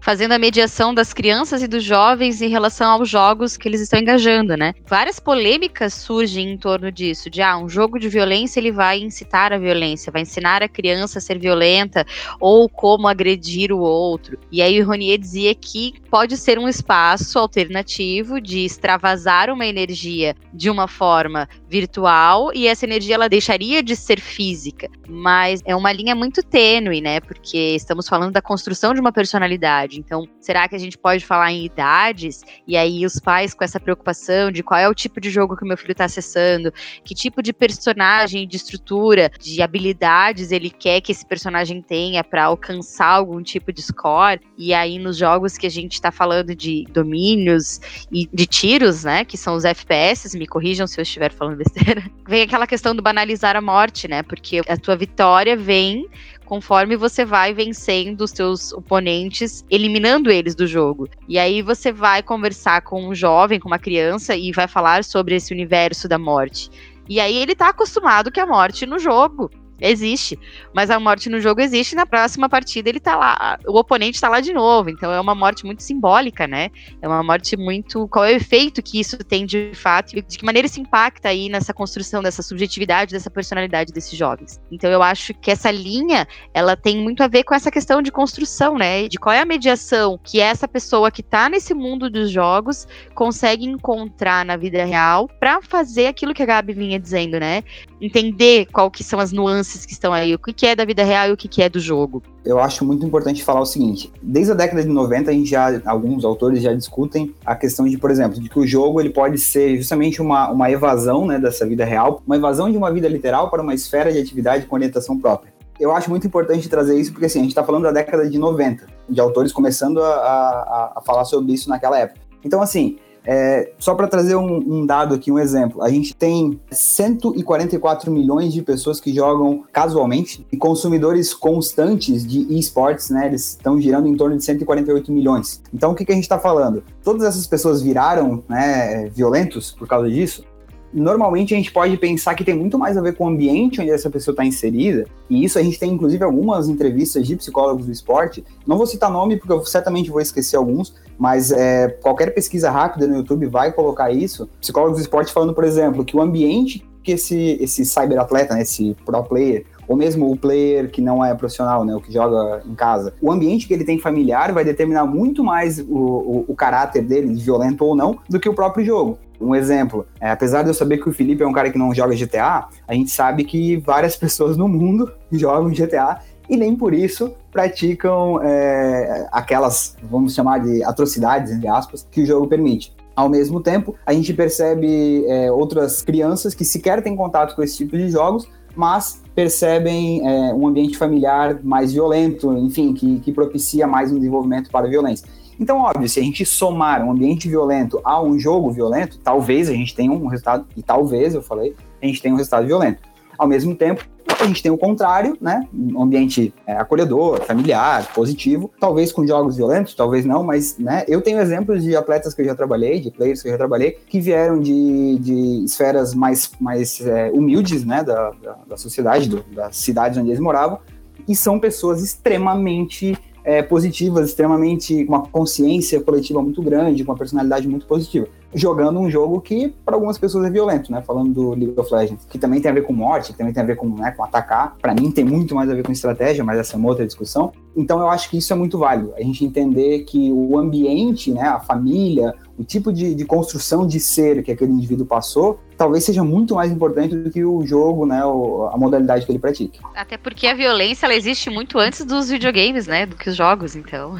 fazendo 0.00 0.32
a 0.32 0.38
mediação 0.38 0.92
das 0.92 1.12
crianças 1.12 1.62
e 1.62 1.68
dos 1.68 1.84
jovens 1.84 2.42
em 2.42 2.48
relação 2.48 2.90
aos 2.90 3.08
jogos 3.08 3.56
que 3.56 3.68
eles 3.68 3.80
estão 3.80 4.00
engajando, 4.00 4.56
né? 4.56 4.74
Várias 4.86 5.20
polêmicas 5.20 5.94
surgem 5.94 6.50
em 6.50 6.56
torno 6.56 6.90
disso, 6.90 7.30
de 7.30 7.40
ah, 7.40 7.56
um 7.56 7.68
jogo 7.68 7.98
de 7.98 8.08
violência 8.08 8.58
ele 8.58 8.72
vai 8.72 8.98
incitar 8.98 9.52
a 9.52 9.58
violência, 9.58 10.10
vai 10.10 10.22
ensinar 10.22 10.62
a 10.62 10.68
criança 10.68 11.18
a 11.18 11.22
ser 11.22 11.38
violenta 11.38 12.04
ou 12.40 12.68
como 12.68 13.06
agredir 13.06 13.70
o 13.70 13.78
outro. 13.78 14.36
E 14.50 14.60
aí 14.60 14.82
o 14.82 14.86
Ronier 14.86 15.18
dizia 15.18 15.54
que 15.54 15.94
pode 16.10 16.36
ser 16.36 16.58
um 16.58 16.68
espaço 16.68 17.38
alternativo 17.38 18.40
de 18.40 18.64
extravasar 18.64 19.48
uma 19.50 19.66
energia 19.66 20.34
de 20.52 20.68
uma 20.68 20.88
forma 20.88 21.48
virtual 21.68 22.50
e 22.54 22.66
essa 22.66 22.84
energia 22.84 23.14
ela 23.14 23.28
deixaria 23.28 23.82
de 23.82 23.96
ser 23.96 24.20
física, 24.20 24.88
mas 25.08 25.60
é 25.64 25.74
uma 25.74 25.92
linha 25.92 26.14
muito 26.14 26.42
tênue, 26.42 27.00
né? 27.00 27.20
Porque 27.20 27.74
estamos 27.74 28.08
falando 28.08 28.32
da 28.32 28.42
construção 28.42 28.94
de 28.94 29.00
uma 29.00 29.12
personalidade. 29.12 29.98
Então, 29.98 30.26
será 30.40 30.68
que 30.68 30.76
a 30.76 30.78
gente 30.78 30.96
pode 30.96 31.24
falar 31.24 31.52
em 31.52 31.64
idades 31.64 32.42
e 32.66 32.76
aí 32.76 33.04
os 33.04 33.18
pais 33.18 33.54
com 33.54 33.64
essa 33.64 33.80
preocupação 33.80 34.50
de 34.50 34.62
qual 34.62 34.78
é 34.78 34.88
o 34.88 34.94
tipo 34.94 35.20
de 35.20 35.30
jogo 35.30 35.56
que 35.56 35.64
o 35.64 35.66
meu 35.66 35.76
filho 35.76 35.92
está 35.92 36.04
acessando, 36.04 36.72
que 37.04 37.14
tipo 37.14 37.42
de 37.42 37.52
personagem, 37.52 38.46
de 38.46 38.56
estrutura, 38.56 39.30
de 39.40 39.60
habilidades 39.62 40.52
ele 40.52 40.70
quer 40.70 41.00
que 41.00 41.12
esse 41.12 41.26
personagem 41.26 41.82
tenha 41.82 42.22
para 42.22 42.44
alcançar 42.44 43.08
algum 43.08 43.42
tipo 43.42 43.72
de 43.72 43.82
score. 43.82 44.40
E 44.56 44.72
aí, 44.72 44.98
nos 44.98 45.16
jogos 45.16 45.58
que 45.58 45.66
a 45.66 45.70
gente 45.70 45.94
está 45.94 46.10
falando 46.10 46.54
de 46.54 46.84
domínios 46.90 47.80
e 48.10 48.28
de 48.32 48.46
tiros, 48.46 49.04
né? 49.04 49.24
Que 49.24 49.36
são 49.36 49.54
os 49.54 49.64
FPS, 49.64 50.36
me 50.36 50.46
corrijam 50.46 50.86
se 50.86 50.98
eu 50.98 51.02
estiver 51.02 51.32
falando 51.32 51.55
besteira. 51.56 52.02
Vem 52.28 52.42
aquela 52.42 52.66
questão 52.66 52.94
do 52.94 53.02
banalizar 53.02 53.56
a 53.56 53.60
morte, 53.60 54.06
né? 54.06 54.22
Porque 54.22 54.62
a 54.68 54.76
tua 54.76 54.96
vitória 54.96 55.56
vem 55.56 56.08
conforme 56.44 56.96
você 56.96 57.24
vai 57.24 57.52
vencendo 57.52 58.20
os 58.22 58.30
seus 58.30 58.72
oponentes, 58.72 59.64
eliminando 59.68 60.30
eles 60.30 60.54
do 60.54 60.66
jogo. 60.66 61.08
E 61.28 61.38
aí 61.38 61.60
você 61.60 61.90
vai 61.90 62.22
conversar 62.22 62.82
com 62.82 63.08
um 63.08 63.14
jovem, 63.14 63.58
com 63.58 63.68
uma 63.68 63.78
criança 63.78 64.36
e 64.36 64.52
vai 64.52 64.68
falar 64.68 65.02
sobre 65.02 65.34
esse 65.34 65.52
universo 65.52 66.08
da 66.08 66.18
morte. 66.18 66.70
E 67.08 67.20
aí 67.20 67.36
ele 67.36 67.54
tá 67.54 67.70
acostumado 67.70 68.30
que 68.30 68.40
a 68.40 68.46
morte 68.46 68.86
no 68.86 68.98
jogo 68.98 69.50
existe. 69.80 70.38
Mas 70.74 70.90
a 70.90 70.98
morte 70.98 71.28
no 71.28 71.40
jogo 71.40 71.60
existe, 71.60 71.94
na 71.94 72.06
próxima 72.06 72.48
partida 72.48 72.88
ele 72.88 73.00
tá 73.00 73.16
lá, 73.16 73.58
o 73.66 73.78
oponente 73.78 74.20
tá 74.20 74.28
lá 74.28 74.40
de 74.40 74.52
novo. 74.52 74.90
Então 74.90 75.12
é 75.12 75.20
uma 75.20 75.34
morte 75.34 75.64
muito 75.64 75.82
simbólica, 75.82 76.46
né? 76.46 76.70
É 77.00 77.08
uma 77.08 77.22
morte 77.22 77.56
muito. 77.56 78.06
Qual 78.08 78.24
é 78.24 78.32
o 78.32 78.36
efeito 78.36 78.82
que 78.82 79.00
isso 79.00 79.16
tem 79.18 79.44
de 79.46 79.70
fato 79.74 80.16
e 80.16 80.22
de 80.22 80.38
que 80.38 80.44
maneira 80.44 80.66
isso 80.66 80.80
impacta 80.80 81.28
aí 81.28 81.48
nessa 81.48 81.72
construção 81.72 82.22
dessa 82.22 82.42
subjetividade, 82.42 83.12
dessa 83.12 83.30
personalidade 83.30 83.92
desses 83.92 84.16
jovens. 84.16 84.60
Então 84.70 84.90
eu 84.90 85.02
acho 85.02 85.34
que 85.34 85.50
essa 85.50 85.70
linha, 85.70 86.26
ela 86.54 86.76
tem 86.76 86.98
muito 86.98 87.22
a 87.22 87.28
ver 87.28 87.44
com 87.44 87.54
essa 87.54 87.70
questão 87.70 88.00
de 88.02 88.10
construção, 88.10 88.76
né? 88.76 89.08
De 89.08 89.18
qual 89.18 89.34
é 89.34 89.40
a 89.40 89.44
mediação 89.44 90.18
que 90.22 90.40
essa 90.40 90.66
pessoa 90.68 91.10
que 91.10 91.22
tá 91.22 91.48
nesse 91.48 91.74
mundo 91.74 92.08
dos 92.10 92.30
jogos 92.30 92.86
consegue 93.14 93.66
encontrar 93.66 94.44
na 94.44 94.56
vida 94.56 94.84
real 94.84 95.28
para 95.40 95.60
fazer 95.62 96.06
aquilo 96.06 96.34
que 96.34 96.42
a 96.42 96.46
Gabi 96.46 96.72
vinha 96.72 96.98
dizendo, 96.98 97.38
né? 97.38 97.62
Entender 98.00 98.66
qual 98.66 98.90
que 98.90 99.02
são 99.02 99.18
as 99.18 99.32
nuances 99.32 99.86
que 99.86 99.92
estão 99.92 100.12
aí, 100.12 100.34
o 100.34 100.38
que 100.38 100.66
é 100.66 100.76
da 100.76 100.84
vida 100.84 101.02
real 101.02 101.28
e 101.28 101.32
o 101.32 101.36
que 101.36 101.62
é 101.62 101.68
do 101.68 101.80
jogo. 101.80 102.22
Eu 102.44 102.58
acho 102.58 102.84
muito 102.84 103.04
importante 103.04 103.42
falar 103.42 103.60
o 103.60 103.66
seguinte: 103.66 104.12
desde 104.22 104.52
a 104.52 104.54
década 104.54 104.82
de 104.82 104.88
90, 104.88 105.30
a 105.30 105.34
gente 105.34 105.48
já, 105.48 105.80
alguns 105.86 106.24
autores 106.24 106.62
já 106.62 106.74
discutem 106.74 107.34
a 107.44 107.56
questão 107.56 107.86
de, 107.86 107.96
por 107.96 108.10
exemplo, 108.10 108.40
de 108.40 108.48
que 108.48 108.58
o 108.58 108.66
jogo 108.66 109.00
ele 109.00 109.10
pode 109.10 109.38
ser 109.38 109.76
justamente 109.76 110.20
uma, 110.20 110.50
uma 110.50 110.70
evasão 110.70 111.26
né, 111.26 111.38
dessa 111.38 111.66
vida 111.66 111.84
real, 111.84 112.22
uma 112.26 112.36
evasão 112.36 112.70
de 112.70 112.76
uma 112.76 112.92
vida 112.92 113.08
literal 113.08 113.50
para 113.50 113.62
uma 113.62 113.74
esfera 113.74 114.12
de 114.12 114.18
atividade 114.18 114.66
com 114.66 114.76
orientação 114.76 115.18
própria 115.18 115.56
eu 115.78 115.92
acho 115.94 116.08
muito 116.08 116.26
importante 116.26 116.68
trazer 116.68 116.98
isso, 116.98 117.12
porque 117.12 117.26
assim, 117.26 117.40
a 117.40 117.42
gente 117.42 117.50
está 117.50 117.62
falando 117.62 117.84
da 117.84 117.92
década 117.92 118.28
de 118.28 118.38
90, 118.38 118.86
de 119.08 119.20
autores 119.20 119.52
começando 119.52 120.02
a, 120.02 120.08
a, 120.08 120.92
a, 120.96 121.02
falar 121.02 121.24
sobre 121.24 121.52
isso 121.52 121.68
naquela 121.68 121.98
época. 121.98 122.20
Então, 122.44 122.62
assim, 122.62 122.98
é, 123.26 123.72
só 123.78 123.94
para 123.94 124.06
trazer 124.06 124.36
um, 124.36 124.56
um, 124.56 124.86
dado 124.86 125.14
aqui, 125.14 125.32
um 125.32 125.38
exemplo, 125.38 125.82
a 125.82 125.90
gente 125.90 126.14
tem 126.14 126.60
144 126.70 128.10
milhões 128.10 128.52
de 128.52 128.62
pessoas 128.62 129.00
que 129.00 129.12
jogam 129.12 129.64
casualmente 129.72 130.46
e 130.52 130.56
consumidores 130.56 131.34
constantes 131.34 132.24
de 132.24 132.56
esportes, 132.56 133.10
né? 133.10 133.26
Eles 133.26 133.48
estão 133.48 133.80
girando 133.80 134.06
em 134.06 134.16
torno 134.16 134.36
de 134.36 134.44
148 134.44 135.10
milhões. 135.10 135.60
Então, 135.74 135.90
o 135.90 135.94
que, 135.94 136.04
que 136.04 136.12
a 136.12 136.14
gente 136.14 136.24
está 136.24 136.38
falando? 136.38 136.84
Todas 137.02 137.24
essas 137.24 137.46
pessoas 137.46 137.82
viraram 137.82 138.44
né, 138.48 139.08
violentos 139.08 139.72
por 139.72 139.88
causa 139.88 140.08
disso? 140.08 140.44
Normalmente 140.92 141.54
a 141.54 141.56
gente 141.56 141.72
pode 141.72 141.96
pensar 141.96 142.34
que 142.34 142.44
tem 142.44 142.54
muito 142.54 142.78
mais 142.78 142.96
a 142.96 143.00
ver 143.00 143.14
com 143.14 143.24
o 143.24 143.28
ambiente 143.28 143.80
onde 143.80 143.90
essa 143.90 144.10
pessoa 144.10 144.32
está 144.32 144.44
inserida, 144.44 145.06
e 145.28 145.44
isso 145.44 145.58
a 145.58 145.62
gente 145.62 145.78
tem 145.78 145.90
inclusive 145.90 146.22
algumas 146.24 146.68
entrevistas 146.68 147.26
de 147.26 147.36
psicólogos 147.36 147.86
do 147.86 147.92
esporte. 147.92 148.44
Não 148.66 148.76
vou 148.76 148.86
citar 148.86 149.10
nome 149.10 149.36
porque 149.36 149.52
eu 149.52 149.64
certamente 149.64 150.10
vou 150.10 150.20
esquecer 150.20 150.56
alguns, 150.56 150.94
mas 151.18 151.50
é, 151.52 151.88
qualquer 151.88 152.34
pesquisa 152.34 152.70
rápida 152.70 153.06
no 153.06 153.16
YouTube 153.16 153.46
vai 153.46 153.72
colocar 153.72 154.10
isso. 154.10 154.48
Psicólogos 154.60 154.98
do 154.98 155.02
esporte 155.02 155.32
falando, 155.32 155.54
por 155.54 155.64
exemplo, 155.64 156.04
que 156.04 156.16
o 156.16 156.20
ambiente 156.20 156.86
que 157.06 157.12
esse, 157.12 157.56
esse 157.60 157.84
cyberatleta, 157.84 158.52
né, 158.52 158.62
esse 158.62 158.96
pro 159.06 159.22
player, 159.22 159.64
ou 159.86 159.96
mesmo 159.96 160.28
o 160.28 160.36
player 160.36 160.90
que 160.90 161.00
não 161.00 161.24
é 161.24 161.32
profissional, 161.36 161.84
né, 161.84 161.94
o 161.94 162.00
que 162.00 162.12
joga 162.12 162.62
em 162.66 162.74
casa, 162.74 163.14
o 163.22 163.30
ambiente 163.30 163.68
que 163.68 163.72
ele 163.72 163.84
tem 163.84 163.96
familiar 163.96 164.52
vai 164.52 164.64
determinar 164.64 165.06
muito 165.06 165.44
mais 165.44 165.78
o, 165.78 165.84
o, 165.84 166.44
o 166.48 166.54
caráter 166.56 167.02
dele, 167.02 167.32
violento 167.34 167.84
ou 167.84 167.94
não, 167.94 168.18
do 168.28 168.40
que 168.40 168.48
o 168.48 168.54
próprio 168.54 168.84
jogo. 168.84 169.18
Um 169.40 169.54
exemplo, 169.54 170.06
é, 170.20 170.30
apesar 170.30 170.62
de 170.62 170.68
eu 170.68 170.74
saber 170.74 170.98
que 170.98 171.08
o 171.08 171.12
Felipe 171.12 171.42
é 171.42 171.46
um 171.46 171.52
cara 171.52 171.70
que 171.70 171.78
não 171.78 171.94
joga 171.94 172.14
GTA, 172.14 172.68
a 172.86 172.94
gente 172.94 173.10
sabe 173.10 173.44
que 173.44 173.76
várias 173.78 174.16
pessoas 174.16 174.56
no 174.56 174.68
mundo 174.68 175.12
jogam 175.32 175.70
GTA 175.70 176.20
e 176.48 176.56
nem 176.56 176.76
por 176.76 176.94
isso 176.94 177.32
praticam 177.50 178.40
é, 178.42 179.28
aquelas, 179.32 179.96
vamos 180.02 180.34
chamar 180.34 180.60
de 180.60 180.82
atrocidades, 180.84 181.52
entre 181.52 181.68
aspas, 181.68 182.06
que 182.10 182.22
o 182.22 182.26
jogo 182.26 182.46
permite. 182.46 182.94
Ao 183.14 183.28
mesmo 183.28 183.60
tempo, 183.60 183.94
a 184.04 184.12
gente 184.12 184.32
percebe 184.34 185.24
é, 185.26 185.50
outras 185.50 186.02
crianças 186.02 186.54
que 186.54 186.64
sequer 186.64 187.02
têm 187.02 187.16
contato 187.16 187.56
com 187.56 187.62
esse 187.62 187.78
tipo 187.78 187.96
de 187.96 188.10
jogos, 188.10 188.46
mas 188.76 189.22
percebem 189.34 190.20
é, 190.26 190.54
um 190.54 190.66
ambiente 190.66 190.98
familiar 190.98 191.58
mais 191.62 191.92
violento, 191.92 192.52
enfim, 192.58 192.92
que, 192.92 193.18
que 193.20 193.32
propicia 193.32 193.86
mais 193.86 194.12
um 194.12 194.16
desenvolvimento 194.16 194.70
para 194.70 194.86
a 194.86 194.88
violência. 194.88 195.26
Então, 195.58 195.78
óbvio, 195.78 196.08
se 196.08 196.20
a 196.20 196.22
gente 196.22 196.44
somar 196.44 197.02
um 197.02 197.10
ambiente 197.10 197.48
violento 197.48 198.00
a 198.04 198.22
um 198.22 198.38
jogo 198.38 198.70
violento, 198.70 199.18
talvez 199.18 199.68
a 199.68 199.72
gente 199.72 199.94
tenha 199.94 200.12
um 200.12 200.26
resultado, 200.26 200.66
e 200.76 200.82
talvez, 200.82 201.34
eu 201.34 201.42
falei, 201.42 201.74
a 202.02 202.06
gente 202.06 202.20
tenha 202.20 202.34
um 202.34 202.36
resultado 202.36 202.66
violento. 202.66 203.00
Ao 203.38 203.46
mesmo 203.46 203.74
tempo, 203.74 204.04
a 204.40 204.46
gente 204.46 204.62
tem 204.62 204.70
o 204.70 204.78
contrário, 204.78 205.36
né? 205.40 205.66
Um 205.72 206.02
ambiente 206.02 206.52
é, 206.66 206.76
acolhedor, 206.76 207.42
familiar, 207.42 208.12
positivo, 208.12 208.70
talvez 208.78 209.12
com 209.12 209.26
jogos 209.26 209.56
violentos, 209.56 209.94
talvez 209.94 210.24
não, 210.24 210.42
mas 210.42 210.78
né, 210.78 211.04
eu 211.08 211.22
tenho 211.22 211.38
exemplos 211.38 211.82
de 211.82 211.96
atletas 211.96 212.34
que 212.34 212.42
eu 212.42 212.46
já 212.46 212.54
trabalhei, 212.54 213.00
de 213.00 213.10
players 213.10 213.42
que 213.42 213.48
eu 213.48 213.52
já 213.52 213.58
trabalhei, 213.58 213.92
que 213.92 214.20
vieram 214.20 214.60
de, 214.60 215.18
de 215.18 215.64
esferas 215.64 216.14
mais, 216.14 216.50
mais 216.60 217.00
é, 217.00 217.30
humildes, 217.32 217.84
né, 217.84 218.02
da, 218.02 218.30
da, 218.30 218.58
da 218.68 218.76
sociedade, 218.76 219.28
do, 219.28 219.42
das 219.54 219.76
cidades 219.76 220.18
onde 220.18 220.28
eles 220.28 220.40
moravam, 220.40 220.78
e 221.26 221.34
são 221.34 221.58
pessoas 221.58 222.02
extremamente 222.02 223.16
é, 223.46 223.62
positivas, 223.62 224.28
extremamente 224.28 225.04
com 225.04 225.14
uma 225.14 225.22
consciência 225.22 226.00
coletiva 226.00 226.42
muito 226.42 226.60
grande, 226.60 227.04
com 227.04 227.12
uma 227.12 227.18
personalidade 227.18 227.68
muito 227.68 227.86
positiva 227.86 228.28
jogando 228.54 228.98
um 228.98 229.10
jogo 229.10 229.40
que 229.40 229.74
para 229.84 229.94
algumas 229.94 230.16
pessoas 230.16 230.46
é 230.46 230.50
violento, 230.50 230.90
né? 230.90 231.02
Falando 231.02 231.32
do 231.32 231.50
League 231.50 231.74
of 231.78 231.92
Legends, 231.92 232.24
que 232.24 232.38
também 232.38 232.60
tem 232.60 232.70
a 232.70 232.74
ver 232.74 232.82
com 232.84 232.92
morte, 232.92 233.32
que 233.32 233.38
também 233.38 233.52
tem 233.52 233.62
a 233.62 233.66
ver 233.66 233.76
com, 233.76 233.86
né, 233.88 234.12
com 234.12 234.24
atacar. 234.24 234.76
Para 234.80 234.94
mim 234.94 235.10
tem 235.10 235.24
muito 235.24 235.54
mais 235.54 235.68
a 235.70 235.74
ver 235.74 235.82
com 235.82 235.92
estratégia, 235.92 236.42
mas 236.42 236.58
essa 236.58 236.74
é 236.74 236.78
uma 236.78 236.88
outra 236.88 237.06
discussão. 237.06 237.52
Então 237.76 238.00
eu 238.00 238.08
acho 238.08 238.30
que 238.30 238.38
isso 238.38 238.52
é 238.52 238.56
muito 238.56 238.78
válido. 238.78 239.12
A 239.16 239.22
gente 239.22 239.44
entender 239.44 240.00
que 240.04 240.32
o 240.32 240.56
ambiente, 240.56 241.30
né, 241.30 241.42
a 241.42 241.60
família, 241.60 242.34
o 242.58 242.64
tipo 242.64 242.92
de, 242.92 243.14
de 243.14 243.24
construção 243.24 243.86
de 243.86 244.00
ser 244.00 244.42
que 244.42 244.50
aquele 244.50 244.72
indivíduo 244.72 245.04
passou, 245.04 245.60
talvez 245.76 246.04
seja 246.04 246.24
muito 246.24 246.54
mais 246.54 246.72
importante 246.72 247.14
do 247.14 247.30
que 247.30 247.44
o 247.44 247.64
jogo, 247.66 248.06
né, 248.06 248.20
a 248.22 248.76
modalidade 248.78 249.26
que 249.26 249.32
ele 249.32 249.38
pratique. 249.38 249.78
Até 249.94 250.16
porque 250.16 250.46
a 250.46 250.54
violência 250.54 251.06
ela 251.06 251.14
existe 251.14 251.50
muito 251.50 251.78
antes 251.78 252.04
dos 252.04 252.30
videogames, 252.30 252.86
né, 252.86 253.04
do 253.04 253.14
que 253.14 253.28
os 253.28 253.36
jogos, 253.36 253.76
então. 253.76 254.16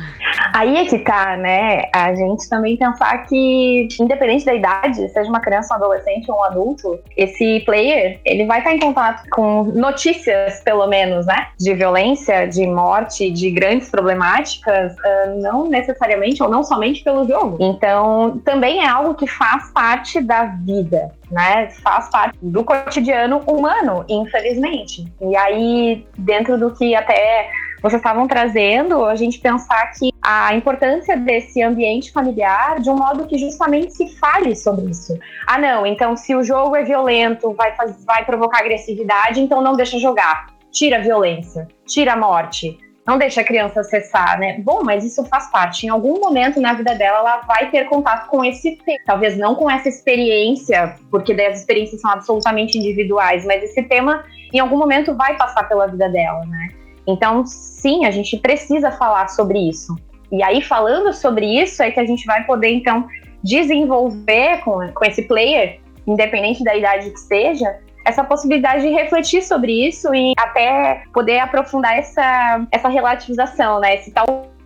Aí 0.54 0.76
é 0.76 0.84
que 0.84 0.98
tá, 0.98 1.36
né? 1.36 1.82
A 1.94 2.14
gente 2.14 2.48
também 2.48 2.76
pensar 2.76 3.26
que 3.26 3.88
independente 3.98 4.44
da 4.44 4.54
idade, 4.54 5.08
seja 5.08 5.28
uma 5.28 5.40
criança, 5.40 5.74
um 5.74 5.76
adolescente 5.76 6.30
ou 6.30 6.38
um 6.38 6.44
adulto, 6.44 6.98
esse 7.16 7.60
player, 7.60 8.20
ele 8.24 8.44
vai 8.44 8.58
estar 8.58 8.74
em 8.74 8.78
contato 8.78 9.26
com 9.30 9.64
notícias, 9.64 10.60
pelo 10.62 10.86
menos, 10.86 11.26
né, 11.26 11.48
de 11.58 11.74
violência, 11.74 12.46
de 12.46 12.66
morte, 12.66 13.30
de 13.30 13.45
grandes 13.50 13.90
problemáticas, 13.90 14.92
uh, 14.94 15.40
não 15.40 15.68
necessariamente 15.68 16.42
ou 16.42 16.48
não 16.48 16.62
somente 16.62 17.02
pelo 17.02 17.26
jogo. 17.26 17.58
Então, 17.60 18.40
também 18.44 18.84
é 18.84 18.88
algo 18.88 19.14
que 19.14 19.26
faz 19.26 19.70
parte 19.72 20.20
da 20.20 20.44
vida, 20.44 21.10
né? 21.30 21.68
Faz 21.82 22.08
parte 22.10 22.38
do 22.40 22.64
cotidiano 22.64 23.42
humano, 23.46 24.04
infelizmente. 24.08 25.06
E 25.20 25.36
aí, 25.36 26.06
dentro 26.16 26.58
do 26.58 26.70
que 26.72 26.94
até 26.94 27.50
vocês 27.82 28.00
estavam 28.00 28.26
trazendo, 28.26 29.04
a 29.04 29.14
gente 29.14 29.38
pensar 29.38 29.92
que 29.92 30.10
a 30.22 30.54
importância 30.54 31.16
desse 31.16 31.62
ambiente 31.62 32.10
familiar 32.10 32.80
de 32.80 32.90
um 32.90 32.96
modo 32.96 33.26
que 33.26 33.38
justamente 33.38 33.92
se 33.92 34.08
fale 34.16 34.56
sobre 34.56 34.90
isso. 34.90 35.16
Ah, 35.46 35.58
não, 35.58 35.86
então 35.86 36.16
se 36.16 36.34
o 36.34 36.42
jogo 36.42 36.74
é 36.74 36.82
violento, 36.82 37.52
vai, 37.52 37.74
vai 38.04 38.24
provocar 38.24 38.60
agressividade, 38.60 39.40
então 39.40 39.60
não 39.60 39.76
deixa 39.76 39.98
jogar. 39.98 40.46
Tira 40.72 40.96
a 40.96 41.00
violência, 41.00 41.68
tira 41.86 42.14
a 42.14 42.16
morte 42.16 42.76
não 43.06 43.18
deixa 43.18 43.40
a 43.40 43.44
criança 43.44 43.80
acessar, 43.80 44.38
né? 44.40 44.58
Bom, 44.58 44.82
mas 44.82 45.04
isso 45.04 45.24
faz 45.26 45.48
parte. 45.50 45.86
Em 45.86 45.88
algum 45.88 46.18
momento 46.18 46.60
na 46.60 46.72
vida 46.72 46.94
dela, 46.94 47.18
ela 47.18 47.40
vai 47.42 47.70
ter 47.70 47.84
contato 47.84 48.28
com 48.28 48.44
esse 48.44 48.76
tema. 48.84 48.98
Talvez 49.06 49.38
não 49.38 49.54
com 49.54 49.70
essa 49.70 49.88
experiência, 49.88 50.96
porque 51.10 51.32
as 51.32 51.60
experiências 51.60 52.00
são 52.00 52.10
absolutamente 52.10 52.76
individuais, 52.76 53.44
mas 53.44 53.62
esse 53.62 53.82
tema, 53.84 54.24
em 54.52 54.58
algum 54.58 54.76
momento, 54.76 55.14
vai 55.14 55.36
passar 55.36 55.68
pela 55.68 55.86
vida 55.86 56.08
dela, 56.08 56.44
né? 56.46 56.68
Então, 57.06 57.46
sim, 57.46 58.04
a 58.04 58.10
gente 58.10 58.36
precisa 58.38 58.90
falar 58.90 59.28
sobre 59.28 59.60
isso. 59.60 59.96
E 60.32 60.42
aí, 60.42 60.60
falando 60.60 61.12
sobre 61.12 61.46
isso, 61.46 61.84
é 61.84 61.92
que 61.92 62.00
a 62.00 62.04
gente 62.04 62.26
vai 62.26 62.44
poder, 62.44 62.70
então, 62.70 63.06
desenvolver 63.44 64.58
com, 64.64 64.92
com 64.92 65.04
esse 65.04 65.22
player, 65.22 65.78
independente 66.04 66.64
da 66.64 66.74
idade 66.74 67.10
que 67.10 67.20
seja, 67.20 67.78
essa 68.06 68.22
possibilidade 68.22 68.82
de 68.82 68.88
refletir 68.88 69.42
sobre 69.42 69.88
isso 69.88 70.14
e 70.14 70.32
até 70.38 71.02
poder 71.12 71.40
aprofundar 71.40 71.98
essa, 71.98 72.64
essa 72.70 72.88
relativização, 72.88 73.80
né? 73.80 73.96
Esse 73.96 74.12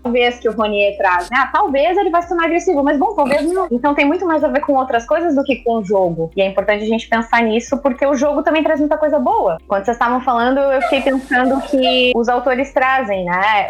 talvez 0.03 0.39
que 0.39 0.49
o 0.49 0.53
Ronier 0.53 0.97
traz, 0.99 1.31
né? 1.31 1.39
Ah, 1.39 1.49
talvez 1.51 1.97
ele 1.97 2.11
vai 2.11 2.21
ser 2.23 2.35
mais 2.35 2.51
agressivo, 2.51 2.83
mas 2.83 2.99
bom, 2.99 3.15
talvez 3.15 3.51
não. 3.51 3.67
Então 3.71 3.95
tem 3.95 4.05
muito 4.05 4.27
mais 4.27 4.45
a 4.45 4.49
ver 4.49 4.61
com 4.61 4.75
outras 4.75 5.07
coisas 5.07 5.35
do 5.35 5.43
que 5.43 5.57
com 5.57 5.79
o 5.79 5.85
jogo. 5.85 6.31
E 6.37 6.43
é 6.43 6.47
importante 6.47 6.85
a 6.85 6.87
gente 6.87 7.09
pensar 7.09 7.43
nisso, 7.43 7.79
porque 7.79 8.07
o 8.07 8.15
jogo 8.15 8.43
também 8.43 8.63
traz 8.63 8.79
muita 8.79 8.99
coisa 8.99 9.19
boa. 9.19 9.59
Quando 9.67 9.85
vocês 9.85 9.97
estavam 9.97 10.21
falando, 10.21 10.59
eu 10.59 10.83
fiquei 10.83 11.01
pensando 11.01 11.61
que 11.63 12.13
os 12.15 12.29
autores 12.29 12.73
trazem, 12.75 13.25
né? 13.25 13.69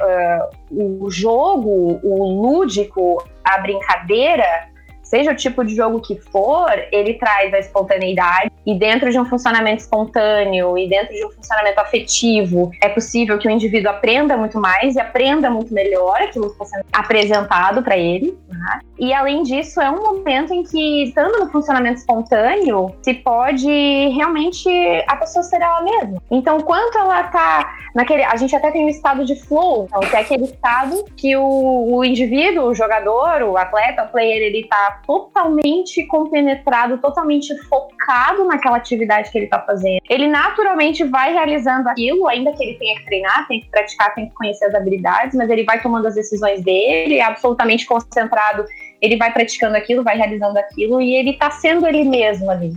Uh, 0.73 1.05
o 1.05 1.11
jogo, 1.11 2.01
o 2.03 2.43
lúdico, 2.43 3.23
a 3.45 3.59
brincadeira, 3.59 4.70
seja 5.11 5.33
o 5.33 5.37
tipo 5.37 5.65
de 5.65 5.75
jogo 5.75 6.01
que 6.01 6.15
for, 6.31 6.71
ele 6.93 7.15
traz 7.15 7.53
a 7.53 7.59
espontaneidade 7.59 8.53
e 8.65 8.79
dentro 8.79 9.11
de 9.11 9.19
um 9.19 9.25
funcionamento 9.25 9.83
espontâneo 9.83 10.79
e 10.79 10.89
dentro 10.89 11.13
de 11.13 11.27
um 11.27 11.31
funcionamento 11.33 11.81
afetivo, 11.81 12.71
é 12.81 12.89
possível 12.89 13.37
que 13.37 13.49
o 13.49 13.51
indivíduo 13.51 13.91
aprenda 13.91 14.37
muito 14.37 14.61
mais 14.61 14.95
e 14.95 15.01
aprenda 15.01 15.51
muito 15.51 15.75
melhor 15.75 16.23
aquilo 16.23 16.47
que 16.47 16.53
está 16.53 16.65
sendo 16.65 16.85
apresentado 16.93 17.83
para 17.83 17.99
ele. 17.99 18.39
Né? 18.49 18.81
E 19.01 19.13
além 19.13 19.43
disso, 19.43 19.81
é 19.81 19.91
um 19.91 20.01
momento 20.01 20.55
em 20.55 20.63
que, 20.63 21.05
estando 21.05 21.41
no 21.41 21.51
funcionamento 21.51 21.99
espontâneo, 21.99 22.95
se 23.03 23.15
pode 23.15 23.67
realmente 24.15 24.69
a 25.09 25.17
pessoa 25.17 25.43
ser 25.43 25.61
ela 25.61 25.83
mesma. 25.83 26.23
Então, 26.31 26.61
quanto 26.61 26.97
ela 26.97 27.23
está 27.23 27.75
naquele. 27.95 28.23
A 28.25 28.37
gente 28.37 28.55
até 28.55 28.71
tem 28.71 28.85
o 28.85 28.89
estado 28.89 29.25
de 29.25 29.35
flow, 29.35 29.87
então, 29.87 30.01
que 30.01 30.17
é 30.17 30.21
aquele 30.21 30.45
estado 30.45 31.05
que 31.17 31.37
o, 31.37 31.97
o 31.97 32.05
indivíduo, 32.05 32.69
o 32.69 32.75
jogador, 32.75 33.43
o 33.43 33.57
atleta, 33.57 34.05
o 34.05 34.09
player, 34.09 34.43
ele 34.43 34.61
está 34.61 35.00
totalmente 35.07 36.07
compenetrado, 36.07 36.99
totalmente 36.99 37.57
focado 37.65 38.45
naquela 38.45 38.77
atividade 38.77 39.31
que 39.31 39.39
ele 39.39 39.47
está 39.47 39.61
fazendo. 39.61 40.01
Ele 40.09 40.29
naturalmente 40.29 41.05
vai 41.05 41.33
realizando 41.33 41.89
aquilo, 41.89 42.29
ainda 42.29 42.53
que 42.53 42.63
ele 42.63 42.79
tenha 42.79 42.97
que 42.97 43.05
treinar, 43.05 43.47
tem 43.49 43.61
que 43.61 43.71
praticar, 43.71 44.15
tem 44.15 44.29
que 44.29 44.35
conhecer 44.35 44.67
as 44.67 44.75
habilidades, 44.75 45.37
mas 45.37 45.51
ele 45.51 45.65
vai 45.65 45.81
tomando 45.81 46.07
as 46.07 46.15
decisões 46.15 46.63
dele, 46.63 47.19
é 47.19 47.25
absolutamente 47.25 47.87
concentrado, 47.87 48.65
ele 49.01 49.17
vai 49.17 49.33
praticando 49.33 49.77
aquilo, 49.77 50.05
vai 50.05 50.17
realizando 50.17 50.59
aquilo 50.59 51.01
e 51.01 51.15
ele 51.15 51.31
está 51.31 51.51
sendo 51.51 51.87
ele 51.87 52.05
mesmo 52.05 52.51
ali. 52.51 52.73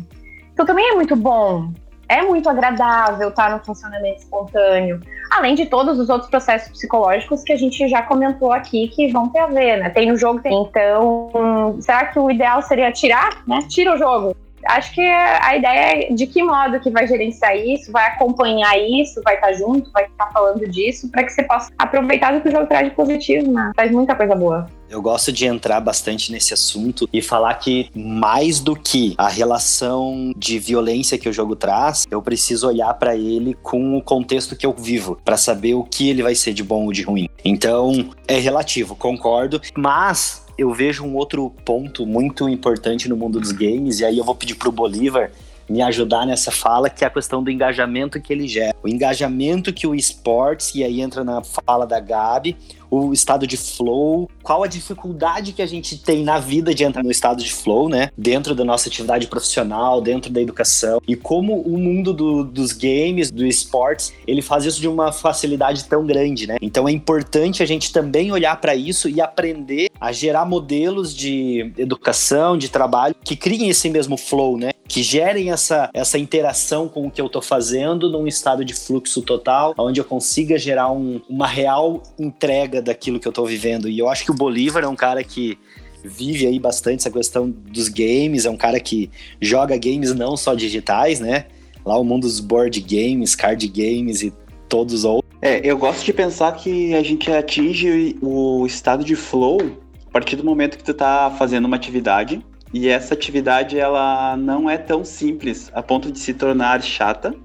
Então 0.54 0.66
também 0.66 0.90
é 0.90 0.96
muito 0.96 1.16
bom 1.16 1.72
é 2.14 2.22
muito 2.22 2.48
agradável 2.50 3.30
estar 3.30 3.50
no 3.50 3.60
funcionamento 3.64 4.20
espontâneo, 4.20 5.02
além 5.32 5.56
de 5.56 5.66
todos 5.66 6.00
os 6.00 6.10
outros 6.10 6.30
processos 6.30 6.70
psicológicos 6.70 7.44
que 7.44 7.52
a 7.52 7.58
gente 7.58 7.88
já 7.88 8.04
comentou 8.04 8.52
aqui 8.52 8.88
que 8.90 9.12
vão 9.12 9.30
ter 9.30 9.40
a 9.40 9.48
ver, 9.48 9.78
né? 9.78 9.90
Tem 9.90 10.10
no 10.10 10.18
jogo, 10.18 10.40
tem. 10.40 10.54
Então, 10.54 11.76
será 11.80 12.06
que 12.06 12.20
o 12.20 12.30
ideal 12.30 12.62
seria 12.62 12.92
tirar, 12.92 13.44
né? 13.48 13.60
Tira 13.68 13.96
o 13.96 13.98
jogo. 13.98 14.36
Acho 14.66 14.94
que 14.94 15.02
a 15.02 15.56
ideia 15.56 16.08
é 16.08 16.14
de 16.14 16.28
que 16.28 16.44
modo 16.44 16.80
que 16.80 16.90
vai 16.90 17.08
gerenciar 17.08 17.56
isso, 17.56 17.92
vai 17.92 18.08
acompanhar 18.08 18.78
isso, 18.78 19.22
vai 19.24 19.36
estar 19.36 19.54
junto, 19.54 19.92
vai 19.92 20.06
estar 20.06 20.32
falando 20.32 20.68
disso, 20.70 21.10
para 21.10 21.24
que 21.24 21.32
você 21.32 21.44
possa 21.44 21.72
aproveitar 21.78 22.34
do 22.34 22.42
que 22.42 22.50
o 22.50 22.52
jogo 22.52 22.68
traz 22.68 22.90
de 22.90 22.96
positivo, 22.96 23.52
né? 23.52 23.72
Traz 23.76 23.92
muita 23.92 24.16
coisa 24.16 24.36
boa. 24.36 24.68
Eu 24.94 25.02
gosto 25.02 25.32
de 25.32 25.48
entrar 25.48 25.80
bastante 25.80 26.32
nesse 26.32 26.54
assunto 26.54 27.10
e 27.12 27.20
falar 27.20 27.56
que 27.56 27.90
mais 27.96 28.60
do 28.60 28.76
que 28.76 29.16
a 29.18 29.28
relação 29.28 30.32
de 30.38 30.60
violência 30.60 31.18
que 31.18 31.28
o 31.28 31.34
jogo 31.34 31.56
traz, 31.56 32.06
eu 32.12 32.22
preciso 32.22 32.68
olhar 32.68 32.94
para 32.94 33.16
ele 33.16 33.56
com 33.56 33.98
o 33.98 34.02
contexto 34.04 34.56
que 34.56 34.68
eu 34.68 34.72
vivo, 34.72 35.20
para 35.26 35.36
saber 35.36 35.74
o 35.74 35.84
que 35.84 36.12
ele 36.12 36.22
vai 36.22 36.36
ser 36.36 36.54
de 36.54 36.64
bom 36.64 36.86
ou 36.86 36.92
de 36.92 37.02
ruim. 37.02 37.28
Então, 37.44 38.12
é 38.28 38.38
relativo, 38.38 38.96
concordo, 38.96 39.60
mas 39.76 40.43
eu 40.58 40.74
vejo 40.74 41.04
um 41.04 41.16
outro 41.16 41.50
ponto 41.66 42.06
muito 42.06 42.48
importante 42.48 43.10
no 43.10 43.18
mundo 43.18 43.40
dos 43.40 43.52
games, 43.52 44.00
e 44.00 44.06
aí 44.06 44.18
eu 44.18 44.24
vou 44.24 44.36
pedir 44.36 44.56
pro 44.56 44.72
Bolívar 44.72 45.32
me 45.70 45.82
ajudar 45.82 46.26
nessa 46.26 46.52
fala, 46.52 46.90
que 46.90 47.04
é 47.04 47.08
a 47.08 47.10
questão 47.10 47.42
do 47.42 47.50
engajamento 47.50 48.22
que 48.22 48.34
ele 48.34 48.48
gera. 48.48 48.76
O 48.84 48.88
engajamento 48.88 49.72
que 49.72 49.88
o 49.88 49.96
esportes, 49.96 50.76
e 50.76 50.84
aí 50.84 51.02
entra 51.02 51.24
na 51.24 51.42
fala 51.42 51.86
da 51.86 52.00
Gabi, 52.00 52.58
o 52.94 53.14
estado 53.14 53.48
de 53.48 53.58
flow, 53.58 54.30
qual 54.42 54.64
a 54.64 54.68
dificuldade 54.68 55.54
que 55.54 55.62
a 55.62 55.66
gente 55.66 55.98
tem 55.98 56.24
na 56.24 56.40
vida 56.40 56.74
de 56.74 56.84
entrar 56.84 57.04
no 57.04 57.12
estado 57.12 57.44
de 57.44 57.52
flow, 57.52 57.90
né? 57.90 58.10
Dentro 58.18 58.54
da 58.54 58.64
nossa 58.64 58.90
atividade 58.90 59.28
profissional, 59.28 60.02
dentro 60.02 60.32
da 60.32 60.42
educação, 60.42 61.02
e 61.08 61.16
como 61.16 61.62
o 61.62 61.78
mundo 61.78 62.14
do, 62.14 62.44
dos 62.44 62.72
games, 62.72 63.32
do 63.32 63.46
esportes, 63.46 64.14
ele 64.28 64.42
faz 64.42 64.66
isso 64.66 64.80
de 64.80 64.88
uma 64.88 65.12
facilidade 65.12 65.86
tão 65.86 66.06
grande, 66.06 66.48
né? 66.48 66.58
Então 66.62 66.88
é 66.88 66.92
importante 66.92 67.64
a 67.64 67.66
gente 67.66 67.92
também 67.92 68.32
olhar 68.32 68.60
para 68.60 68.76
isso 68.76 69.10
e 69.10 69.20
aprender 69.20 69.90
a 70.00 70.12
gerar 70.12 70.46
modelos 70.46 71.16
de 71.16 71.72
educação, 71.78 72.58
de 72.58 72.70
trabalho, 72.70 73.16
que 73.24 73.36
criem 73.36 73.70
esse 73.70 73.90
mesmo 73.90 74.18
flow, 74.18 74.58
né? 74.58 74.72
Que 74.88 75.02
gerem 75.02 75.50
essa, 75.50 75.90
essa 75.94 76.18
interação 76.18 76.88
com 76.88 77.08
o 77.08 77.12
que 77.12 77.22
eu 77.22 77.28
estou 77.28 77.42
fazendo 77.42 78.10
num 78.10 78.28
estado 78.28 78.64
de 78.64 78.74
fluxo 78.74 79.22
total, 79.22 79.74
onde 79.78 80.00
eu 80.00 80.06
consiga 80.06 80.58
gerar 80.58 80.92
um, 80.92 81.22
uma 81.30 81.48
real 81.48 82.04
entrega 82.20 82.83
daquilo 82.84 83.20
que 83.20 83.28
eu 83.28 83.32
tô 83.32 83.46
vivendo. 83.46 83.90
E 83.90 83.98
eu 83.98 84.10
acho 84.10 84.24
que 84.24 84.32
o 84.32 84.36
Bolívar 84.36 84.84
é 84.84 84.88
um 84.88 84.96
cara 84.96 85.24
que 85.24 85.58
vive 86.04 86.46
aí 86.46 86.60
bastante 86.60 87.00
essa 87.00 87.12
questão 87.12 87.50
dos 87.50 87.88
games, 87.88 88.46
é 88.46 88.50
um 88.50 88.58
cara 88.58 88.80
que 88.80 89.10
joga 89.42 89.78
games 89.78 90.14
não 90.14 90.36
só 90.36 90.54
digitais, 90.54 91.20
né? 91.20 91.46
Lá 91.86 91.98
o 91.98 92.04
mundo 92.04 92.24
dos 92.24 92.40
board 92.40 92.80
games, 92.82 93.36
card 93.36 93.66
games 93.68 94.22
e 94.22 94.34
todos 94.68 94.94
os 94.94 95.06
outros. 95.06 95.32
É, 95.42 95.60
eu 95.64 95.78
gosto 95.78 96.06
de 96.06 96.14
pensar 96.14 96.54
que 96.54 96.94
a 96.94 97.04
gente 97.04 97.32
atinge 97.32 98.18
o 98.22 98.66
estado 98.66 99.04
de 99.04 99.16
flow 99.16 99.60
a 100.08 100.12
partir 100.12 100.36
do 100.36 100.44
momento 100.44 100.78
que 100.78 100.84
tu 100.84 100.94
tá 100.94 101.34
fazendo 101.38 101.66
uma 101.66 101.76
atividade 101.76 102.44
e 102.74 102.88
essa 102.88 103.14
atividade 103.14 103.78
ela 103.78 104.38
não 104.38 104.70
é 104.70 104.78
tão 104.78 105.04
simples 105.04 105.70
a 105.74 105.84
ponto 105.84 106.12
de 106.12 106.20
se 106.20 106.34
tornar 106.34 106.82
chata 106.82 107.36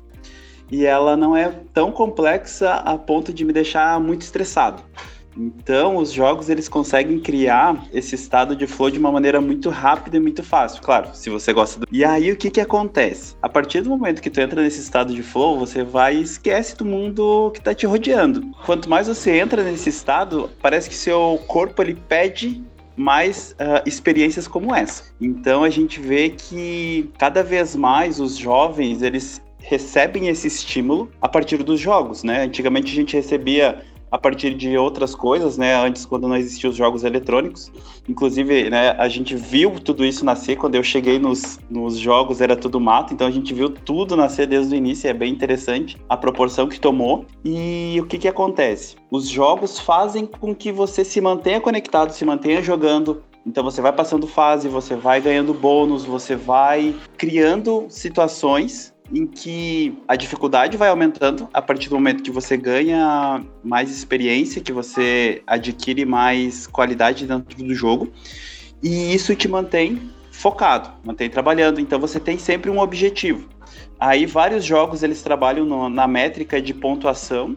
e 0.70 0.86
ela 0.86 1.16
não 1.16 1.36
é 1.36 1.52
tão 1.72 1.90
complexa 1.90 2.74
a 2.74 2.96
ponto 2.96 3.32
de 3.32 3.44
me 3.44 3.52
deixar 3.52 3.98
muito 4.00 4.22
estressado. 4.22 4.82
Então, 5.36 5.96
os 5.96 6.12
jogos 6.12 6.48
eles 6.48 6.68
conseguem 6.68 7.18
criar 7.20 7.86
esse 7.92 8.14
estado 8.14 8.56
de 8.56 8.66
flow 8.66 8.90
de 8.90 8.98
uma 8.98 9.12
maneira 9.12 9.40
muito 9.40 9.70
rápida 9.70 10.16
e 10.16 10.20
muito 10.20 10.42
fácil, 10.42 10.82
claro, 10.82 11.10
se 11.14 11.30
você 11.30 11.52
gosta 11.52 11.80
do. 11.80 11.86
E 11.90 12.04
aí 12.04 12.32
o 12.32 12.36
que 12.36 12.50
que 12.50 12.60
acontece? 12.60 13.36
A 13.40 13.48
partir 13.48 13.82
do 13.82 13.90
momento 13.90 14.20
que 14.20 14.30
tu 14.30 14.40
entra 14.40 14.62
nesse 14.62 14.80
estado 14.80 15.14
de 15.14 15.22
flow, 15.22 15.58
você 15.58 15.84
vai 15.84 16.16
e 16.16 16.22
esquece 16.22 16.76
do 16.76 16.84
mundo 16.84 17.50
que 17.54 17.60
tá 17.60 17.74
te 17.74 17.86
rodeando. 17.86 18.42
Quanto 18.64 18.88
mais 18.88 19.06
você 19.06 19.38
entra 19.38 19.62
nesse 19.62 19.88
estado, 19.88 20.50
parece 20.60 20.88
que 20.88 20.94
seu 20.94 21.40
corpo 21.46 21.82
ele 21.82 21.94
pede 21.94 22.62
mais 22.96 23.52
uh, 23.52 23.86
experiências 23.86 24.48
como 24.48 24.74
essa. 24.74 25.04
Então 25.20 25.62
a 25.62 25.70
gente 25.70 26.00
vê 26.00 26.30
que 26.30 27.08
cada 27.16 27.42
vez 27.44 27.76
mais 27.76 28.18
os 28.18 28.36
jovens 28.36 29.02
eles 29.02 29.40
recebem 29.60 30.28
esse 30.28 30.48
estímulo 30.48 31.10
a 31.20 31.28
partir 31.28 31.58
dos 31.58 31.78
jogos, 31.78 32.24
né? 32.24 32.44
Antigamente 32.44 32.90
a 32.90 32.94
gente 32.94 33.14
recebia 33.14 33.82
a 34.10 34.18
partir 34.18 34.54
de 34.54 34.76
outras 34.76 35.14
coisas, 35.14 35.58
né? 35.58 35.74
Antes, 35.74 36.04
quando 36.06 36.28
não 36.28 36.36
existiam 36.36 36.70
os 36.70 36.76
jogos 36.76 37.04
eletrônicos. 37.04 37.70
Inclusive, 38.08 38.70
né, 38.70 38.90
a 38.98 39.08
gente 39.08 39.34
viu 39.34 39.72
tudo 39.78 40.04
isso 40.04 40.24
nascer. 40.24 40.56
Quando 40.56 40.74
eu 40.74 40.82
cheguei 40.82 41.18
nos, 41.18 41.58
nos 41.68 41.98
jogos, 41.98 42.40
era 42.40 42.56
tudo 42.56 42.80
mato. 42.80 43.12
Então, 43.12 43.26
a 43.26 43.30
gente 43.30 43.52
viu 43.52 43.68
tudo 43.70 44.16
nascer 44.16 44.46
desde 44.46 44.74
o 44.74 44.76
início. 44.76 45.08
É 45.08 45.12
bem 45.12 45.32
interessante 45.32 45.96
a 46.08 46.16
proporção 46.16 46.68
que 46.68 46.80
tomou. 46.80 47.26
E 47.44 47.98
o 48.00 48.06
que, 48.06 48.18
que 48.18 48.28
acontece? 48.28 48.96
Os 49.10 49.28
jogos 49.28 49.78
fazem 49.78 50.26
com 50.26 50.54
que 50.54 50.72
você 50.72 51.04
se 51.04 51.20
mantenha 51.20 51.60
conectado, 51.60 52.12
se 52.12 52.24
mantenha 52.24 52.62
jogando, 52.62 53.22
então 53.46 53.64
você 53.64 53.80
vai 53.80 53.92
passando 53.92 54.26
fase, 54.26 54.68
você 54.68 54.94
vai 54.94 55.22
ganhando 55.22 55.54
bônus, 55.54 56.04
você 56.04 56.36
vai 56.36 56.94
criando 57.16 57.86
situações 57.88 58.92
em 59.12 59.26
que 59.26 59.96
a 60.06 60.16
dificuldade 60.16 60.76
vai 60.76 60.88
aumentando 60.88 61.48
a 61.52 61.62
partir 61.62 61.88
do 61.88 61.94
momento 61.94 62.22
que 62.22 62.30
você 62.30 62.56
ganha 62.56 63.42
mais 63.64 63.90
experiência, 63.90 64.62
que 64.62 64.72
você 64.72 65.42
adquire 65.46 66.04
mais 66.04 66.66
qualidade 66.66 67.26
dentro 67.26 67.64
do 67.64 67.74
jogo, 67.74 68.12
e 68.82 69.14
isso 69.14 69.34
te 69.34 69.48
mantém 69.48 70.10
focado, 70.30 70.90
mantém 71.04 71.28
trabalhando. 71.28 71.80
Então 71.80 71.98
você 71.98 72.20
tem 72.20 72.38
sempre 72.38 72.70
um 72.70 72.78
objetivo. 72.78 73.48
Aí 73.98 74.26
vários 74.26 74.64
jogos 74.64 75.02
eles 75.02 75.22
trabalham 75.22 75.64
no, 75.64 75.88
na 75.88 76.06
métrica 76.06 76.62
de 76.62 76.72
pontuação 76.72 77.56